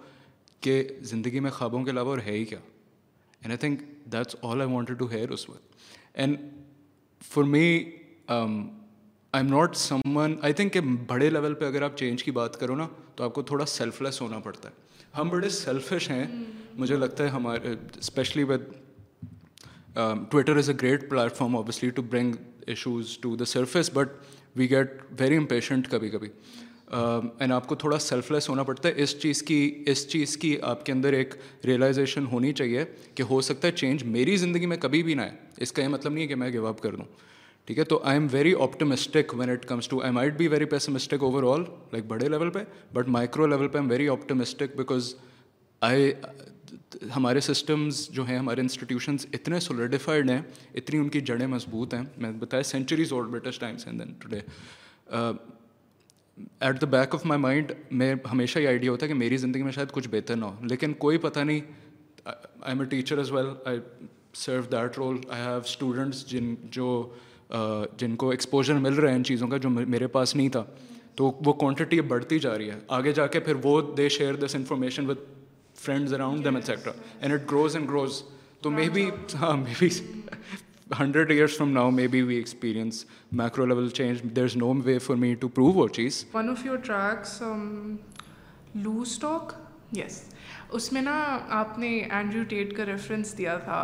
کہ 0.63 0.83
زندگی 1.11 1.41
میں 1.41 1.51
خوابوں 1.51 1.83
کے 1.85 1.91
علاوہ 1.91 2.09
اور 2.11 2.19
ہے 2.27 2.33
ہی 2.33 2.45
کیا 2.51 2.59
and 3.43 3.53
I 3.53 3.57
think 3.59 3.81
that's 4.13 4.37
all 4.51 4.61
I 4.61 4.71
wanted 4.73 4.99
to 4.99 5.07
hear 5.11 5.31
اس 5.37 5.49
وقت 5.49 5.75
and 6.19 6.37
for 7.31 7.45
me 7.55 7.63
I 8.37 8.59
am 9.39 9.47
not 9.51 9.77
someone 10.17 10.35
I 10.43 10.53
think 10.61 10.73
کہ 10.73 10.81
بڑے 11.07 11.31
لیول 11.31 11.55
پہ 11.55 11.65
اگر 11.67 11.83
آپ 11.83 11.97
چینج 11.99 12.25
کی 12.25 12.31
بات 12.41 12.59
کرو 12.61 12.75
نا 12.77 12.87
تو 13.17 13.25
آپ 13.25 13.35
کو 13.35 13.43
تھوڑا 13.53 13.67
سیلف 13.77 14.01
لیس 14.03 14.21
ہونا 14.21 14.39
پڑتا 14.47 14.69
ہے 14.69 15.19
ہم 15.21 15.29
بڑے 15.29 15.49
سیلفش 15.49 16.11
ہیں 16.11 16.25
مجھے 16.79 16.97
لگتا 16.97 17.25
ہے 17.25 17.29
ہمارے 17.39 17.75
especially 17.99 18.43
with 18.53 18.65
Twitter 20.31 20.57
is 20.57 20.71
a 20.71 20.75
great 20.83 21.09
platform 21.37 21.57
obviously 21.57 21.91
to 21.99 22.03
bring 22.11 22.35
issues 22.69 23.17
to 23.21 23.35
the 23.37 23.45
surface 23.45 23.91
but 23.95 24.09
we 24.57 24.69
get 24.71 25.01
very 25.21 25.37
impatient 25.37 25.89
کبھی 25.91 26.09
کبھی 26.11 26.29
اینڈ 27.41 27.53
آپ 27.53 27.67
کو 27.67 27.75
تھوڑا 27.75 27.99
سیلف 27.99 28.31
لیس 28.33 28.49
ہونا 28.49 28.63
پڑتا 28.63 28.89
ہے 28.89 29.03
اس 29.03 29.17
چیز 29.23 29.43
کی 29.43 29.57
اس 29.91 30.07
چیز 30.09 30.37
کی 30.37 30.57
آپ 30.73 30.85
کے 30.87 30.93
اندر 30.93 31.13
ایک 31.13 31.35
ریئلائزیشن 31.67 32.27
ہونی 32.33 32.53
چاہیے 32.53 32.85
کہ 33.15 33.23
ہو 33.31 33.41
سکتا 33.49 33.69
ہے 33.69 33.73
چینج 33.77 34.05
میری 34.17 34.37
زندگی 34.45 34.67
میں 34.73 34.77
کبھی 34.83 35.03
بھی 35.03 35.15
نہ 35.15 35.21
آئے 35.21 35.31
اس 35.67 35.73
کا 35.73 35.83
یہ 35.83 35.89
مطلب 35.89 36.13
نہیں 36.13 36.23
ہے 36.23 36.29
کہ 36.29 36.35
میں 36.43 36.51
گیو 36.53 36.67
اپ 36.67 36.81
کر 36.83 36.95
دوں 36.97 37.05
ٹھیک 37.67 37.79
ہے 37.79 37.85
تو 37.93 38.01
I 38.05 38.19
am 38.19 38.27
very 38.33 38.55
optimistic 38.63 39.35
when 39.39 39.51
it 39.51 39.65
comes 39.67 39.89
to 39.89 40.01
I 40.05 40.13
might 40.13 40.37
be 40.39 40.49
very 40.49 40.65
pessimistic 40.77 41.23
overall 41.53 41.65
like 41.93 42.05
بڑے 42.09 42.29
لیول 42.29 42.51
پہ 42.51 42.59
بٹ 42.95 43.09
مائکرو 43.19 43.47
لیول 43.47 43.69
پہ 43.69 43.79
am 43.79 43.91
very 43.91 44.09
optimistic 44.09 44.77
because 44.77 45.15
I 45.91 46.11
ہمارے 47.17 47.41
سسٹمز 47.41 48.09
جو 48.13 48.25
ہیں 48.29 48.39
ہمارے 48.39 48.61
انسٹیٹیوشنز 48.61 49.27
اتنے 49.35 49.61
سولیڈیفائڈ 49.61 50.31
ہیں 50.31 50.41
اتنی 50.75 50.99
ان 50.99 51.09
کی 51.17 51.21
جڑیں 51.31 51.47
مضبوط 51.47 51.95
ہیں 51.95 52.03
میں 52.17 52.31
نے 52.31 52.39
بتایا 52.39 52.63
سینچریز 52.71 53.13
اور 53.13 53.25
British 53.33 53.59
times 53.59 53.87
and 53.87 54.01
then 54.01 54.13
today 54.19 54.41
at 56.61 56.81
the 56.81 56.87
back 56.91 57.15
of 57.15 57.25
my 57.27 57.41
mind 57.41 57.73
میں 58.01 58.15
ہمیشہ 58.33 58.59
یہ 58.59 58.69
آئیڈیا 58.69 58.91
ہوتا 58.91 59.07
ہے 59.07 59.09
کہ 59.09 59.19
میری 59.19 59.37
زندگی 59.37 59.63
میں 59.63 59.73
شاید 59.73 59.91
کچھ 59.93 60.09
بہتر 60.13 60.37
نہ 60.37 60.45
ہو 60.45 60.67
لیکن 60.71 60.93
کوئی 61.05 61.19
پتہ 61.19 61.41
نہیں 61.41 61.61
I 62.25 62.71
am 62.73 62.81
a 62.81 62.87
teacher 62.95 63.19
as 63.19 63.31
well 63.33 63.47
I 63.69 63.79
serve 64.35 64.63
that 64.73 64.99
role 64.99 65.19
I 65.29 65.43
have 65.47 65.59
students 65.65 66.27
جن 66.31 66.55
جو 66.71 66.91
uh, 67.57 67.85
جن 67.99 68.17
کو 68.23 68.31
ایکسپوجر 68.31 68.79
مل 68.79 68.95
رہا 68.95 69.11
ہے 69.11 69.17
ان 69.17 69.25
چیزوں 69.25 69.49
کا 69.49 69.57
جو 69.67 69.71
میرے 69.71 70.07
پاس 70.19 70.35
نہیں 70.37 70.49
تھا 70.57 70.65
تو 71.17 71.31
وہ 71.45 71.53
کوانٹٹی 71.53 72.01
بڑھتی 72.15 72.39
جا 72.39 72.57
رہی 72.59 72.71
ہے 72.71 72.79
آگے 72.97 73.13
جا 73.19 73.27
کے 73.35 73.41
پھر 73.41 73.55
وہ 73.63 73.81
they 73.97 74.09
share 74.17 74.35
this 74.45 74.55
information 74.57 75.07
with 75.11 75.21
friends 75.77 76.13
around 76.13 76.45
them, 76.45 76.57
etc. 76.57 76.93
And 77.21 77.33
it 77.33 77.47
grows 77.47 77.77
and 77.77 77.89
grows. 77.89 78.25
So 78.63 78.71
maybe 78.71 79.11
100 79.11 81.31
uh, 81.31 81.35
years 81.35 81.57
from 81.57 81.73
now, 81.73 81.91
maybe 81.91 82.23
we 82.23 82.37
experience 82.37 83.07
macro 83.31 83.67
level 83.67 83.89
change. 83.91 84.21
There's 84.25 84.57
no 84.57 84.73
way 84.73 84.99
for 84.99 85.17
me 85.17 85.37
to 85.37 85.49
prove 85.49 85.77
Ochis. 85.77 86.25
One 86.33 86.49
of 86.49 86.65
your 86.65 86.79
tracks, 86.79 87.41
um, 87.41 88.01
Loose 88.75 89.19
Talk? 89.19 89.55
Yes. 89.91 90.25
اس 90.75 90.93
میں 90.93 91.01
نا 91.03 91.15
آپ 91.57 91.79
نے 91.79 91.89
Andrew 92.11 92.43
TET 92.49 92.75
کا 92.77 92.85
reference 92.87 93.37
دیا 93.39 93.57
تھا 93.65 93.81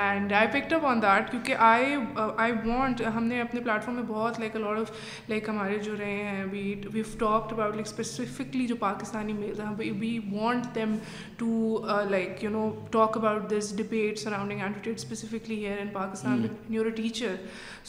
and 0.00 0.32
I 0.38 0.46
picked 0.52 0.72
up 0.72 0.84
on 0.86 1.00
that 1.02 1.30
کیونکہ 1.30 1.54
I 1.66 1.94
I 2.36 2.52
want 2.66 3.00
ہم 3.16 3.24
نے 3.26 3.40
اپنے 3.40 3.60
پلیٹفارم 3.60 3.94
میں 3.96 4.02
بہت 4.08 4.40
لائک 4.40 4.56
اے 4.56 4.62
آف 4.80 4.90
لائک 5.28 5.48
ہمارے 5.48 5.78
جو 5.84 5.94
رہے 5.98 6.22
ہیں 6.24 6.44
we 6.50 6.74
we 6.94 7.02
talk 7.18 7.52
about 7.52 7.74
like 7.74 7.86
specifically 7.86 8.66
جو 8.66 8.76
پاکستانی 8.80 9.32
میلز 9.32 9.60
ہیں 9.60 9.90
we 10.00 10.18
want 10.32 10.74
them 10.74 10.94
to 11.38 11.78
like 12.10 12.44
you 12.44 12.50
know 12.50 12.68
talk 12.92 13.16
about 13.16 13.50
this 13.50 13.72
debate 13.76 14.18
surrounding 14.18 14.60
Andrew 14.60 14.82
Tate 14.84 14.98
specifically 14.98 15.64
here 15.66 15.78
in 15.80 15.88
Pakistan 15.92 16.46
your 16.74 16.86
a 16.86 16.90
teacher 17.02 17.34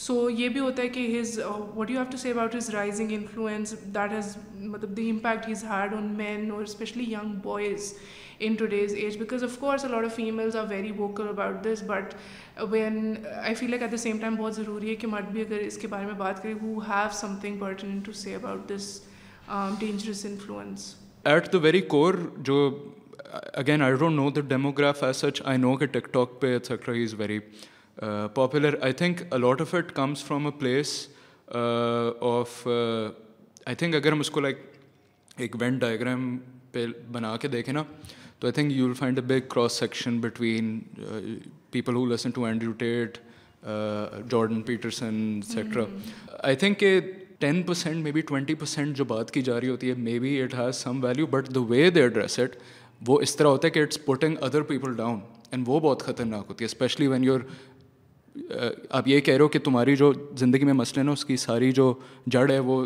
so 0.06 0.28
یہ 0.30 0.48
بھی 0.48 0.60
ہوتا 0.60 0.82
ہے 0.82 0.88
کہ 0.88 1.06
his 1.20 1.38
what 1.76 1.90
you 1.90 1.96
have 1.98 2.10
to 2.10 2.16
see 2.16 2.30
about 2.30 2.54
his 2.54 2.70
rising 2.74 3.12
influence 3.16 3.74
that 3.94 4.12
has 4.12 4.36
مطلب 4.60 4.96
the 4.96 5.08
impact 5.10 5.48
has 5.48 5.64
hard 5.64 5.94
on 5.94 6.06
men 6.16 6.50
اور 6.50 6.62
especially 6.62 7.04
young 7.12 7.38
boys 7.42 7.92
in 8.46 8.54
today's 8.58 8.94
age 8.94 9.16
because 9.18 9.44
at 13.82 13.90
the 13.92 13.96
same 13.96 14.18
time 14.20 14.34
بہت 14.36 14.54
ضروری 14.54 14.90
ہے 14.90 14.94
کہ 14.96 15.06
مرد 15.06 15.30
بھی 15.32 15.40
اگر 15.40 15.58
اس 15.64 15.78
کے 15.78 15.88
بارے 15.88 16.06
میں 16.06 16.14
بات 16.14 16.46
کور 21.88 22.14
جو 22.48 22.58
again 23.54 23.82
I 23.82 23.92
know 24.10 24.28
the 24.36 24.40
demograph 24.48 25.02
as 25.04 25.16
such 25.16 25.40
I 25.52 25.86
TikTok 26.12 26.40
پہ 26.40 26.56
a lot 29.30 29.60
of 29.60 29.74
it 29.74 29.92
comes 29.94 30.22
from 30.24 30.46
a 30.46 30.52
place 30.58 30.96
اگر 33.94 34.12
ہم 34.12 34.20
اس 34.20 34.30
کو 34.30 34.40
لائک 34.40 34.58
ایک 35.46 35.56
وینٹ 35.60 35.80
ڈائگرام 35.80 36.36
پہ 36.72 36.84
بنا 37.12 37.36
کے 37.40 37.48
دیکھیں 37.48 37.72
نا 37.74 37.82
تو 38.40 38.46
I 38.46 38.52
think 38.54 38.72
you 38.72 38.84
will 38.86 38.94
find 38.94 39.18
a 39.18 39.24
big 39.26 39.46
cross 39.54 39.78
section 39.78 40.18
between 40.20 40.78
people 41.70 41.94
who 41.96 42.04
listen 42.06 42.30
to 42.34 42.46
Tate 42.78 43.18
Jordan 44.30 44.60
Peterson 44.66 45.16
etcetera 45.54 45.84
I 46.42 46.56
think 46.56 46.78
کہ 46.80 46.98
ten 47.38 47.62
percent 47.62 48.02
maybe 48.12 48.20
twenty 48.28 48.54
percent 48.60 48.96
جو 48.96 49.04
بات 49.04 49.30
کی 49.30 49.42
جا 49.48 49.60
رہی 49.60 49.68
ہوتی 49.68 49.88
ہے 49.88 49.94
maybe 50.18 50.40
it 50.42 50.54
has 50.58 50.76
some 50.76 51.02
value 51.04 51.26
but 51.30 51.48
the 51.54 51.60
way 51.68 51.88
they 51.90 52.04
address 52.04 52.38
it 52.40 52.56
وہ 53.08 53.20
اس 53.22 53.36
طرح 53.36 53.46
ہوتا 53.48 53.66
ہے 53.66 53.70
کہ 53.72 53.82
it's 53.82 54.04
putting 54.04 54.36
other 54.42 54.62
people 54.70 54.94
down 54.96 55.18
and 55.50 55.68
وہ 55.68 55.80
بہت 55.80 56.02
خطرناک 56.02 56.46
ہوتی 56.48 56.64
ہے 56.64 56.66
اسپیشلی 56.66 57.06
وین 57.06 57.24
یور 57.24 57.40
آپ 58.90 59.08
یہ 59.08 59.20
کہہ 59.20 59.34
رہے 59.34 59.42
ہو 59.42 59.48
کہ 59.48 59.58
تمہاری 59.64 59.96
جو 59.96 60.12
زندگی 60.38 60.64
میں 60.64 60.72
مسئلے 60.82 61.02
نا 61.04 61.12
اس 61.12 61.24
کی 61.24 61.36
ساری 61.44 61.72
جو 61.82 61.92
جڑ 62.36 62.50
ہے 62.50 62.58
وہ 62.70 62.84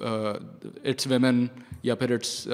اٹس 0.00 1.06
ویمن 1.10 1.44
یا 1.88 1.94
پھر 2.00 2.10
it's 2.14 2.46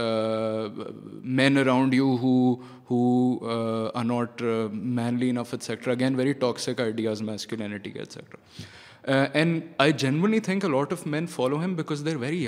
men 1.39 1.59
around 1.59 1.95
you 1.95 2.09
who 2.23 2.55
who 2.91 4.25
mainly 4.73 5.29
in 5.31 5.39
of 5.39 5.53
enough 5.55 5.63
sector 5.65 5.91
again 5.91 6.15
very 6.17 6.33
toxic 6.45 6.81
ideas 6.81 7.23
etcetera 7.29 9.15
and 9.33 9.61
I 9.85 9.93
generally 9.99 10.41
think 10.49 10.65
lot 10.71 10.93
of 10.93 11.07
men 11.13 11.27
follow 11.35 11.59
him 11.61 11.75
because 11.75 12.05
they 12.07 12.11
are 12.13 12.17
very 12.21 12.47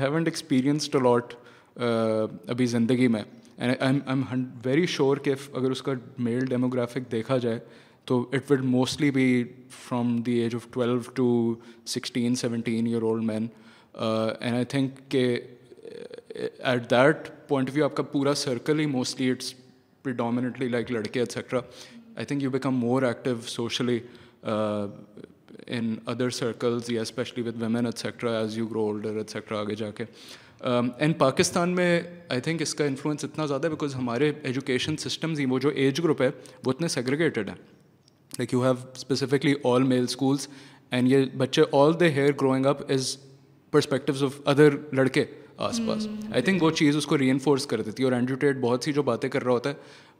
experienced 0.00 0.96
lot 1.02 1.34
ابھی 1.76 2.66
زندگی 2.76 3.08
میں 3.16 3.22
very 4.64 4.86
sure 4.96 5.16
کہ 5.24 5.34
اگر 5.52 5.70
اس 5.70 5.82
کا 5.82 5.92
میل 6.28 6.44
demographic 6.50 7.10
دیکھا 7.12 7.36
جائے 7.46 7.58
تو 8.10 8.24
it 8.34 8.50
would 8.50 8.64
mostly 8.76 9.10
be 9.20 9.26
from 9.82 10.16
the 10.26 10.32
age 10.42 10.54
of 10.54 10.66
twelve 10.72 10.98
to 11.14 11.54
sixteen 11.96 12.34
seventeen 12.44 12.86
year 12.86 13.02
old 13.02 13.24
men 13.24 13.46
and 13.94 14.56
I 14.56 14.64
think 14.68 15.00
کہ 15.10 15.24
at 16.34 16.90
that 16.90 17.28
point 17.48 17.70
of 17.70 17.74
view 17.74 17.84
آپ 17.84 17.94
کا 17.96 18.02
پورا 18.12 18.34
سرکل 18.34 18.80
ہی 18.80 18.86
موسٹلی 18.86 19.30
اٹس 19.30 19.52
پریڈامنٹلی 20.02 20.68
لائک 20.68 20.90
لڑکے 20.92 21.20
etcetera 21.20 21.60
I 22.16 22.26
think 22.26 22.42
you 22.42 22.50
become 22.50 22.74
more 22.78 23.02
active 23.02 23.34
socially 23.46 23.98
in 24.44 25.94
other 26.06 26.30
circles 26.30 26.90
یا 26.90 27.00
especially 27.02 27.42
with 27.48 27.60
women 27.62 27.86
etcetera 27.86 28.38
as 28.38 28.56
you 28.58 28.66
grow 28.68 28.84
older 28.86 29.16
etcetera 29.16 29.58
آگے 29.60 29.74
جا 29.78 29.90
کے 29.96 30.04
اینڈ 31.00 31.18
پاکستان 31.18 31.74
میں 31.74 32.00
آئی 32.30 32.40
تھنک 32.40 32.62
اس 32.62 32.74
کا 32.74 32.84
انفلوئنس 32.84 33.24
اتنا 33.24 33.46
زیادہ 33.46 33.66
ہے 33.66 33.70
بیکاز 33.70 33.94
ہمارے 33.94 34.30
ایجوکیشن 34.42 34.96
سسٹمز 35.08 35.40
ہی 35.40 35.44
وہ 35.50 35.58
جو 35.58 35.68
ایج 35.74 36.00
گروپ 36.04 36.22
ہے 36.22 36.30
وہ 36.64 36.72
اتنے 36.72 36.88
سیگریگیٹیڈ 36.88 37.48
ہیں 37.48 37.56
like 38.38 38.52
you 38.52 38.62
have 38.64 38.72
specifically 38.96 39.54
all 39.72 39.82
male 39.84 40.02
schools 40.08 40.48
and 40.90 41.12
یہ 41.12 41.24
بچے 41.36 41.62
all 41.80 41.98
the 42.00 42.04
here 42.16 42.32
growing 42.40 42.66
up 42.66 42.82
is 42.92 43.16
perspectives 43.72 44.22
of 44.24 44.40
other 44.48 44.72
لڑکے 44.96 45.24
آس 45.68 45.78
پاس 45.86 46.06
آئی 46.32 46.42
تھنک 46.42 46.62
وہ 46.62 46.70
چیز 46.78 46.96
اس 46.96 47.06
کو 47.06 47.18
ری 47.18 47.28
انفورس 47.30 47.66
کر 47.66 47.80
دیتی 47.82 48.02
ہے 48.02 48.06
اور 48.08 48.12
اینڈیو 48.12 48.36
ٹیٹ 48.42 48.56
بہت 48.60 48.84
سی 48.84 48.92
جو 48.92 49.02
باتیں 49.02 49.28
کر 49.30 49.42
رہا 49.44 49.52
ہوتا 49.52 49.70
ہے 49.70 49.74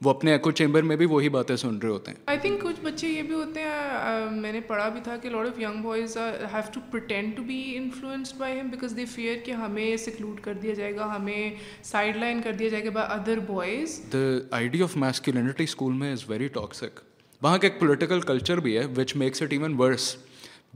وہ 0.05 0.11
اپنے 0.11 0.33
ایکو 0.33 0.51
چیمبر 0.61 0.83
میں 0.91 0.97
بھی 0.97 1.07
وہی 1.11 1.29
باتیں 1.35 1.55
سن 1.65 1.77
رہے 1.83 1.89
ہوتے 1.89 2.11
ہیں 2.11 2.19
آئی 2.27 2.39
تھنک 2.43 2.63
کچھ 2.63 2.81
بچے 2.83 3.09
یہ 3.09 3.23
بھی 3.23 3.35
ہوتے 3.35 3.61
ہیں 3.63 4.31
میں 4.41 4.53
نے 4.53 4.61
پڑھا 4.67 4.89
بھی 4.95 5.01
تھا 5.05 5.17
کہ 5.23 5.29
lot 5.31 5.47
of 5.49 5.59
young 5.61 5.83
boys 5.83 6.17
have 6.53 6.61
to 6.75 6.81
pretend 6.93 7.37
to 7.37 7.43
be 7.47 7.63
influenced 7.77 8.37
by 8.39 8.59
him 8.61 8.69
because 8.71 8.97
they 8.97 9.05
fear 9.15 9.37
کہ 9.45 9.53
ہمیں 9.63 9.97
سکلوڈ 10.07 10.41
کر 10.45 10.55
دیا 10.63 10.75
جائے 10.75 10.97
گا 10.97 11.11
ہمیں 11.17 11.51
سائڈ 11.91 12.17
لائن 12.21 12.41
کر 12.43 12.53
دیا 12.59 12.69
جائے 12.69 12.85
گا 12.85 12.91
by 12.95 13.19
other 13.19 13.39
boys 13.53 14.01
the 14.13 14.27
idea 14.57 14.85
of 14.85 14.97
masculinity 15.07 15.65
school 15.65 15.93
میں 16.03 16.13
از 16.13 16.29
ویری 16.31 16.49
ٹاکسک 16.61 17.01
وہاں 17.43 17.59
کا 17.59 17.67
ایک 17.69 17.81
پولیٹیکل 17.81 18.21
کلچر 18.33 18.61
بھی 18.69 18.79
ہے 18.79 18.85
which 18.97 19.17
makes 19.25 19.43
it 19.43 19.53
even 19.53 19.75
worse 19.81 20.15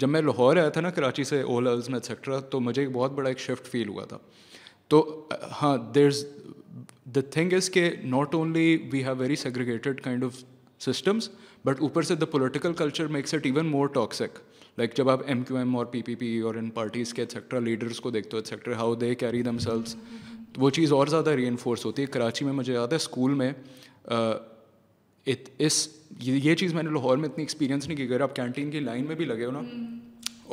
جب 0.01 0.09
میں 0.09 0.21
لاہور 0.23 0.57
آیا 0.57 0.69
تھا 0.69 0.81
نا 0.81 0.91
کراچی 0.91 1.25
سے 1.25 1.41
او 1.43 1.61
لیولس 1.61 1.89
میں 1.91 1.99
ایٹسٹرا 2.03 2.39
تو 2.51 2.59
مجھے 2.61 2.81
ایک 2.83 2.91
بہت 2.93 3.13
بڑا 3.15 3.29
ایک 3.29 3.39
شفٹ 3.41 3.67
فیل 3.73 3.89
ہوا 3.89 4.05
تھا 4.09 4.19
تو 4.89 5.01
ہاں 5.63 5.77
دیر 5.95 6.07
از 6.07 6.25
دا 7.17 7.21
تھنگ 7.33 7.53
از 7.57 7.71
کہ 7.75 7.91
not 8.05 8.35
only 8.35 8.77
we 8.93 9.03
have 9.05 9.15
very 9.19 9.37
segregated 9.37 10.01
kind 10.03 10.25
of 10.25 10.43
systems 10.87 11.29
but 11.65 11.81
اوپر 11.83 12.03
سے 12.09 12.15
the 12.15 12.27
political 12.33 12.73
culture 12.79 13.07
makes 13.17 13.35
it 13.35 13.47
even 13.47 13.67
more 13.67 13.87
toxic 13.95 14.39
like 14.79 14.95
جب 14.97 15.09
آپ 15.11 15.21
ایم 15.27 15.43
کیو 15.49 15.57
ایم 15.57 15.77
اور 15.77 15.87
پی 15.91 16.03
پی 16.07 16.15
پی 16.15 16.39
اور 16.41 16.55
ان 16.55 16.69
پارٹیز 16.71 17.13
کے 17.15 17.23
ایٹسٹرا 17.23 17.59
لیڈرس 17.61 18.01
کو 18.01 18.11
دیکھتے 18.11 18.37
ہو 18.37 18.39
etcetera 18.39 18.73
how 18.77 18.95
they 18.95 19.15
carry 19.15 19.43
themselves 19.59 19.97
وہ 20.59 20.71
چیز 20.81 20.93
اور 20.93 21.07
زیادہ 21.07 21.31
ری 21.37 21.47
انفورس 21.49 21.85
ہوتی 21.87 22.03
ہے 22.03 22.07
کراچی 22.17 22.45
میں 22.45 22.53
مجھے 22.53 22.73
یاد 22.75 22.93
ہے 22.93 22.97
اسکول 22.97 23.35
میں 23.35 23.51
اس 25.67 25.87
یہ 26.23 26.55
چیز 26.55 26.75
میں 26.75 26.83
نے 26.83 26.91
لاہور 26.91 27.17
میں 27.19 27.29
اتنی 27.29 27.43
ایکسپیرینس 27.43 27.87
نہیں 27.87 27.97
کی 27.97 28.03
اگر 28.05 28.21
آپ 28.21 28.35
کینٹین 28.37 28.71
کی 28.71 28.81
لائن 28.81 29.07
میں 29.07 29.15
بھی 29.17 29.25
لگے 29.25 29.45
ہو 29.45 29.51
نا 29.51 29.61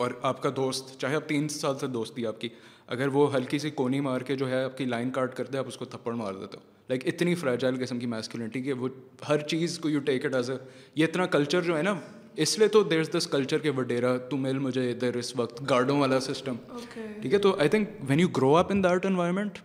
اور 0.03 0.11
آپ 0.29 0.41
کا 0.43 0.49
دوست 0.55 0.97
چاہے 1.01 1.15
آپ 1.15 1.27
تین 1.29 1.47
سال 1.49 1.77
سے 1.79 1.87
دوست 1.87 2.13
تھی 2.15 2.25
آپ 2.27 2.39
کی 2.41 2.49
اگر 2.95 3.07
وہ 3.15 3.33
ہلکی 3.35 3.59
سی 3.59 3.69
کونی 3.71 3.99
مار 4.07 4.21
کے 4.29 4.35
جو 4.35 4.49
ہے 4.49 4.63
آپ 4.63 4.77
کی 4.77 4.85
لائن 4.85 5.11
کاٹ 5.17 5.35
کر 5.35 5.55
آپ 5.57 5.67
اس 5.67 5.77
کو 5.77 5.85
تھپڑ 5.93 6.13
مار 6.15 6.33
دیتے 6.33 6.57
ہو 6.57 6.71
لائک 6.89 7.05
اتنی 7.07 7.35
فریجائل 7.41 7.75
قسم 7.83 7.99
کی 7.99 8.05
میسکولنٹی 8.13 8.61
کہ 8.61 8.73
وہ 8.81 8.89
ہر 9.29 9.41
چیز 9.53 9.77
کو 9.81 9.89
you 9.89 9.99
take 10.05 10.25
it 10.25 10.35
as 10.35 10.49
a 10.51 10.57
یہ 10.95 11.05
اتنا 11.05 11.25
کلچر 11.35 11.61
جو 11.67 11.77
ہے 11.77 11.81
نا 11.83 11.93
اس 12.45 12.57
لیے 12.59 12.67
تو 12.75 12.81
دیر 12.83 12.99
از 12.99 13.09
دس 13.17 13.27
کلچر 13.31 13.59
کے 13.63 13.69
وڈیرا 13.77 14.15
تو 14.29 14.37
مل 14.37 14.59
مجھے 14.59 14.89
ادھر 14.91 15.15
اس 15.17 15.35
وقت 15.39 15.61
گارڈوں 15.69 15.99
والا 15.99 16.19
سسٹم 16.29 16.55
ٹھیک 17.21 17.33
ہے 17.33 17.37
تو 17.47 17.55
I 17.59 17.69
think 17.69 17.89
when 18.09 18.19
you 18.19 18.27
grow 18.37 18.55
up 18.57 18.71
in 18.71 18.83
that 18.83 19.05
environment 19.05 19.59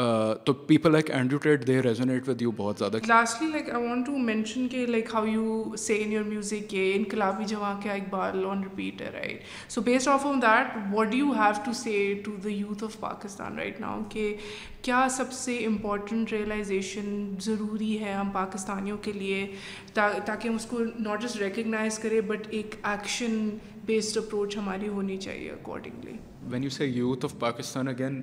Uh, 0.00 0.34
تو 0.44 0.52
people 0.66 0.90
like 0.92 1.10
Andrew 1.14 1.38
Tate 1.42 1.66
they 1.66 1.80
resonate 1.82 2.28
with 2.28 2.42
you 2.42 2.50
بہت 2.56 2.78
زیادہ 2.78 2.96
lastly 3.08 3.48
like 3.50 3.68
I 3.70 3.84
want 3.88 4.06
to 4.06 4.12
mention 4.18 4.68
کہ 4.70 4.84
like 4.86 5.08
how 5.14 5.24
you 5.26 5.74
see 5.78 5.94
in 6.02 6.12
your 6.12 6.22
music 6.24 6.72
یہ 6.74 6.94
انقلابی 6.94 7.44
جہاں 7.48 7.74
کیا 7.82 7.92
Iqbal 7.92 8.44
on 8.50 8.62
repeat 8.64 9.02
ہے 9.02 9.10
right 9.14 9.42
so 9.72 9.80
based 9.88 10.08
off 10.08 10.26
on 10.26 10.40
that 10.42 10.76
what 10.92 11.10
do 11.10 11.16
you 11.16 11.32
have 11.38 11.62
to 11.64 11.72
say 11.82 11.92
to 12.24 12.36
the 12.44 12.50
youth 12.50 12.84
of 12.84 12.98
Pakistan 13.00 13.58
right 13.58 13.80
now 13.80 14.00
کہ 14.10 14.34
کیا 14.82 15.06
سب 15.16 15.32
سے 15.42 15.58
important 15.66 16.32
realization 16.32 17.24
ضروری 17.48 17.98
ہے 18.04 18.12
ہم 18.12 18.30
پاکستانیوں 18.34 18.96
کے 19.02 19.12
لیے 19.16 19.46
تاکہ 19.94 20.46
ہم 20.48 20.54
اس 20.54 20.66
کو 20.70 20.78
ناٹ 20.98 21.22
جسٹ 21.22 21.36
ریکگنائز 21.42 21.98
کرے 21.98 22.20
بٹ 22.32 22.46
ایک 22.50 22.74
ایکشن 22.82 23.48
بیسڈ 23.86 24.18
اپروچ 24.18 24.56
ہماری 24.56 24.88
ہونی 24.88 25.16
چاہیے 25.20 25.50
accordingly 25.50 26.16
when 26.50 26.62
you 26.64 26.70
see 26.70 26.84
youth 26.84 27.24
of 27.24 27.38
Pakistan 27.38 27.88
again 27.88 28.20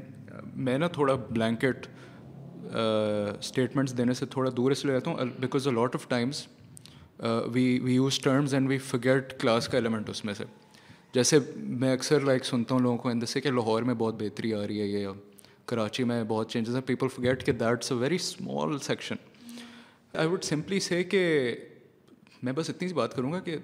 میں 0.65 0.78
نا 0.78 0.88
تھوڑا 0.93 1.13
بلینکٹ 1.30 1.88
اسٹیٹمنٹس 2.75 3.97
دینے 3.97 4.13
سے 4.13 4.25
تھوڑا 4.32 4.49
دور 4.58 4.71
اس 4.71 4.84
لیے 4.86 4.95
رہتا 4.95 5.12
ہوں 5.12 5.30
because 5.39 5.67
a 5.67 5.73
lot 5.73 5.95
of 5.95 6.08
times 6.10 6.45
we 7.54 7.80
we 7.84 7.93
use 7.93 8.19
terms 8.23 8.54
and 8.54 8.69
we 8.69 8.78
forget 8.91 9.39
class 9.41 9.67
کا 9.69 9.78
ایلیمنٹ 9.78 10.10
اس 10.10 10.23
میں 10.25 10.34
سے 10.34 10.43
جیسے 11.13 11.39
میں 11.82 11.93
اکثر 11.93 12.21
لائک 12.25 12.45
سنتا 12.45 12.75
ہوں 12.75 12.82
لوگوں 12.82 12.97
کو 12.97 13.10
اندر 13.10 13.25
سے 13.25 13.41
کہ 13.41 13.52
لاہور 13.52 13.84
میں 13.84 13.93
بہت 13.97 14.21
بہتری 14.21 14.54
آ 14.54 14.65
رہی 14.67 14.80
ہے 14.82 14.86
یہ 14.88 15.08
کراچی 15.67 16.04
میں 16.04 16.23
بہت 16.28 16.52
چینجز 16.52 16.75
ہیں 16.75 16.82
پیپل 16.86 17.08
فگیٹ 17.15 17.45
کہ 17.45 17.52
that's 17.52 17.91
a 17.91 17.97
very 17.97 18.15
small 18.15 18.78
section 18.84 19.15
I 20.17 20.28
would 20.28 20.43
simply 20.43 20.80
say 20.89 21.04
کہ 21.04 21.23
میں 22.43 22.54
بس 22.56 22.69
اتنی 22.69 22.88
سی 22.88 22.93
بات 22.93 23.15
کروں 23.15 23.32
گا 23.32 23.39
کہ 23.49 23.58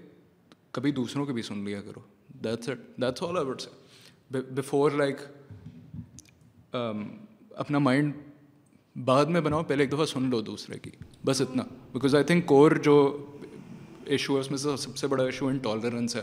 کبھی 0.78 0.92
دوسروں 0.92 1.26
کے 1.26 1.34
بھی 1.34 1.42
سن 1.42 1.64
لیا 1.66 1.82
کرو 1.82 2.00
that's 2.44 2.68
that's 3.02 3.24
all 3.24 3.38
I 3.38 3.46
would 3.48 3.62
say 3.62 4.42
before 4.58 4.92
like 4.92 5.18
اپنا 7.64 7.80
مائنڈ 7.80 8.14
بعد 9.06 9.26
میں 9.36 9.42
بناؤ 9.42 9.64
پہلے 9.68 9.84
ایک 9.84 9.92
دفعہ 9.92 10.06
سن 10.06 10.30
لو 10.30 10.42
دوسرے 10.50 10.78
کی 10.80 10.92
بس 11.26 11.42
اتنا 11.42 11.64
بیکاز 11.94 12.16
آئی 12.16 12.24
تھنک 12.26 12.46
کور 12.48 12.72
جو 12.84 12.94
ایشو 14.16 14.36
ہے 14.36 14.40
اس 14.40 14.50
میں 14.52 14.58
سے 14.58 14.76
سب 14.80 14.98
سے 14.98 15.08
بڑا 15.08 15.24
ایشو 15.24 15.48
ان 15.48 15.58
ٹالرنس 15.64 16.16
ہے 16.16 16.22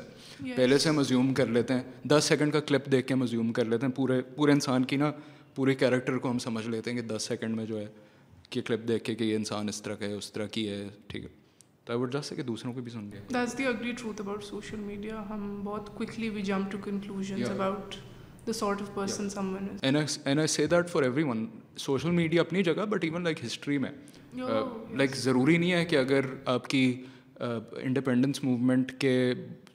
پہلے 0.56 0.78
سے 0.78 0.88
ہم 0.88 0.98
ازیوم 0.98 1.32
کر 1.34 1.46
لیتے 1.56 1.74
ہیں 1.74 1.82
دس 2.08 2.24
سیکنڈ 2.28 2.52
کا 2.52 2.60
کلپ 2.68 2.90
دیکھ 2.92 3.06
کے 3.06 3.14
ہم 3.14 3.22
ازیوم 3.22 3.52
کر 3.52 3.64
لیتے 3.64 3.86
ہیں 3.86 3.92
پورے 3.96 4.20
پورے 4.36 4.52
انسان 4.52 4.84
کی 4.92 4.96
نا 4.96 5.10
پورے 5.54 5.74
کیریکٹر 5.82 6.18
کو 6.24 6.30
ہم 6.30 6.38
سمجھ 6.46 6.66
لیتے 6.68 6.90
ہیں 6.92 7.00
کہ 7.00 7.06
دس 7.14 7.24
سیکنڈ 7.28 7.56
میں 7.56 7.66
جو 7.66 7.78
ہے 7.80 7.86
کہ 8.50 8.60
کلپ 8.68 8.86
دیکھ 8.88 9.04
کے 9.04 9.14
کہ 9.14 9.24
یہ 9.24 9.36
انسان 9.36 9.68
اس 9.68 9.82
طرح 9.82 9.94
کا 10.00 10.06
ہے 10.06 10.12
اس 10.14 10.32
طرح 10.32 10.46
کی 10.56 10.68
ہے 10.68 10.86
ٹھیک 11.08 11.24
ہے 11.24 11.28
تو 11.84 12.20
سکے 12.22 12.42
دوسروں 12.48 12.72
کو 12.72 12.80
بھی 12.80 12.92
about 17.44 17.94
every 19.86 21.20
one 21.22 21.46
social 21.78 22.10
media 22.10 22.40
اپنی 22.40 22.62
جگہ 22.62 22.84
بٹ 22.90 23.04
ایون 23.04 23.22
لائک 23.24 23.44
ہسٹری 23.44 23.76
میں 23.82 23.90
لائک 24.36 25.14
ضروری 25.16 25.56
نہیں 25.56 25.72
ہے 25.72 25.84
کہ 25.84 25.96
اگر 25.98 26.24
آپ 26.54 26.66
کی 26.68 26.82
انڈیپینڈنس 27.84 28.42
موومنٹ 28.44 28.92
کے 29.00 29.14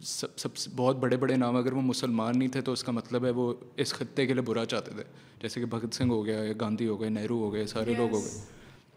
سب 0.05 0.37
سب 0.39 0.49
بہت 0.75 0.97
بڑے 0.99 1.17
بڑے 1.17 1.35
نام 1.35 1.55
اگر 1.55 1.73
وہ 1.73 1.81
مسلمان 1.81 2.37
نہیں 2.39 2.49
تھے 2.53 2.61
تو 2.67 2.71
اس 2.73 2.83
کا 2.83 2.91
مطلب 2.91 3.25
ہے 3.25 3.29
وہ 3.39 3.53
اس 3.83 3.93
خطے 3.93 4.25
کے 4.27 4.33
لیے 4.33 4.41
برا 4.49 4.65
چاہتے 4.73 4.91
تھے 4.95 5.03
جیسے 5.41 5.59
کہ 5.59 5.65
بھگت 5.75 5.95
سنگھ 5.95 6.11
ہو 6.11 6.25
گیا 6.25 6.43
یا 6.43 6.53
گاندھی 6.61 6.87
ہو 6.87 6.99
گئے 7.01 7.09
نہرو 7.09 7.39
ہو 7.43 7.51
گئے 7.53 7.65
سارے 7.73 7.93
لوگ 7.97 8.11
ہو 8.15 8.21
گئے 8.23 8.39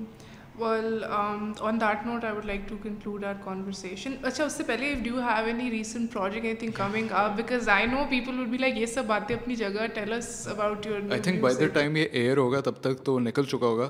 well 0.59 1.03
on 1.09 1.77
that 1.81 2.05
note 2.05 2.23
I 2.25 2.33
would 2.35 2.45
like 2.45 2.67
to 2.69 2.75
conclude 2.81 3.23
our 3.25 3.33
conversation 3.43 4.15
اچھا 4.25 4.43
اس 4.43 4.53
سے 4.57 4.63
پہلے 4.63 4.93
do 5.03 5.19
have 5.21 5.45
any 5.47 5.69
recent 5.71 6.11
project 6.13 6.45
I 6.45 6.55
think 6.55 6.75
coming 6.75 7.11
up 7.21 7.35
because 7.37 7.69
I 7.75 7.85
know 7.91 8.03
people 8.09 8.39
would 8.39 8.47
be 8.49 8.57
like 8.57 8.77
یہ 8.77 8.85
سب 8.93 9.05
باتیں 9.07 9.35
اپنی 9.35 9.55
جگہ 9.55 9.85
tells 9.93 10.47
about 10.51 10.85
your 10.87 11.11
I 11.11 11.21
think 11.21 11.41
by 11.43 11.55
the 11.59 11.67
time 11.73 11.95
یہ 11.95 12.05
ایئر 12.11 12.37
ہوگا 12.37 12.59
تب 12.65 12.79
تک 12.81 13.03
تو 13.05 13.19
نکل 13.19 13.45
چکا 13.51 13.67
ہوگا 13.67 13.89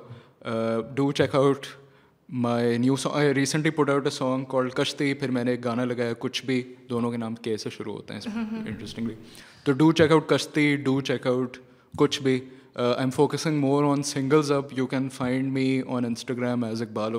do 0.96 1.12
check 1.12 1.36
out 1.36 1.66
my 2.48 2.78
new 2.78 2.96
song 2.96 3.16
I 3.16 3.34
recently 3.34 3.70
put 3.78 3.90
out 3.90 4.06
a 4.06 4.10
song 4.12 4.46
call 4.52 4.70
Kashti 4.76 5.14
پھر 5.14 5.32
میں 5.32 5.44
نے 5.44 5.52
ایک 5.52 5.64
گانا 5.66 5.86
لگایا 5.86 6.14
کچھ 6.20 6.46
بھی 6.46 6.62
دونوں 6.90 7.12
کے 7.12 7.18
نام 7.18 7.36
کیسے 7.48 7.70
شروع 7.78 7.96
ہوتے 7.96 8.14
ہیں 8.14 8.38
انٹرسٹنگلی 8.66 9.16
تو 9.64 9.72
do 9.84 9.92
check 9.92 10.12
out 10.12 10.30
Kashti 10.30 10.76
do 10.84 11.00
check 11.12 11.28
out 11.28 11.58
کچھ 11.98 12.22
بھی 12.24 12.40
I 12.80 12.94
am 13.00 13.10
focusing 13.16 13.58
more 13.62 13.84
on 13.88 14.02
singles 14.04 14.50
up 14.52 14.72
you 14.78 14.86
can 14.92 15.10
find 15.14 15.52
me 15.54 15.82
on 15.96 16.06
Instagram 16.06 16.64
as 16.66 16.82
Iqbal 16.82 17.16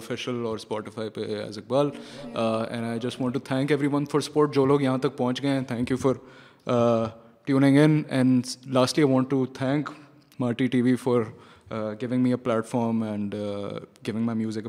اور 4.34 4.48
لوگ 4.66 4.80
یہاں 4.82 4.96
تک 5.02 5.16
پہنچ 5.16 5.42
گئے 5.42 5.50
ہیں 5.50 5.60
thank 5.68 5.90
you 5.90 5.96
for 5.96 6.14
in 7.54 7.64
and 8.08 8.46
lastly 8.74 9.04
I 9.04 9.12
want 9.14 9.30
to 9.30 9.44
thank 9.58 9.90
Marty 10.40 10.66
T 10.66 10.82
V 10.82 10.94
for 11.02 11.20
giving 12.00 12.22
me 12.22 12.30
a 12.30 12.36
platform 12.70 13.02
and 13.02 13.34
giving 14.06 14.22
my 14.24 14.38
music 14.38 14.66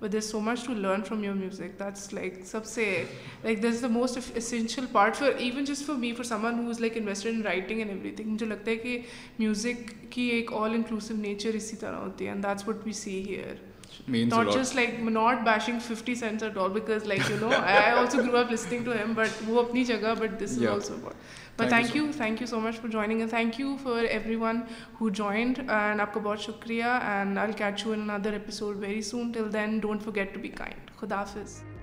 but 0.00 0.12
there 0.12 0.20
so 0.20 0.38
much 0.40 0.64
to 0.66 0.72
learn 0.74 1.02
from 1.08 1.22
your 1.24 1.34
music 1.34 1.78
that's 1.80 2.12
like 2.14 2.34
سب 2.46 2.64
سے 2.66 2.84
like 3.44 3.62
this 3.62 3.74
is 3.74 3.82
the 3.82 3.88
most 3.90 4.18
essential 4.36 4.84
part 4.92 5.16
for 5.16 5.30
even 5.38 5.64
just 5.64 5.86
for 5.86 5.96
me 5.96 6.12
for 6.16 6.24
someone 6.24 6.64
who's 6.66 6.80
like 6.80 6.96
invested 6.96 7.28
in 7.32 7.42
writing 7.42 7.78
and 7.78 7.90
everything 8.16 8.30
مجھے 8.30 8.46
لگتا 8.46 8.70
ہے 8.70 8.76
کہ 8.76 8.98
music 9.38 9.92
کی 10.12 10.22
ایک 10.36 10.52
آل 10.62 10.74
inclusive 10.74 11.14
nature 11.18 11.54
اسی 11.56 11.76
طرح 11.80 11.96
ہوتی 12.04 12.24
ہے 12.26 12.30
and 12.30 12.44
that's 12.44 12.68
what 12.68 12.86
we 12.86 12.92
see 13.04 13.20
here 13.28 13.54
not 14.08 14.46
just 14.54 14.74
like 14.76 14.98
not 15.10 15.40
bashing 15.44 15.78
fifty 15.86 16.14
cents 16.14 17.06
like 17.06 17.30
you 17.30 17.36
know so 17.40 18.22
grow 18.22 18.36
آپ 18.38 18.52
لسنگ 18.52 18.88
بٹ 19.14 19.42
وہ 19.46 19.60
اپنی 19.60 19.84
جگہ 19.84 20.12
but 20.18 20.38
this 20.44 20.58
was 20.58 20.68
also 20.70 21.58
but 21.60 22.44
so 22.48 22.60
much 22.60 22.80
فارننگ 22.80 23.20
a 23.20 23.26
thank 23.30 23.60
you 23.60 23.74
for 23.82 24.04
everyone 24.40 24.60
who 25.00 25.08
joined 25.20 25.58
and 25.70 26.00
آپ 26.00 26.12
کا 26.14 26.20
بہت 26.24 26.40
شکریہ 26.44 26.98
and 27.12 27.38
I 27.38 27.92
اندر 27.92 28.38
اپڈیرین 28.42 29.78
ڈونٹ 29.82 30.04
ٹو 30.04 30.40
بی 30.40 30.48
کائنڈ 30.58 30.90
خدا 31.00 31.18
حافظ 31.20 31.73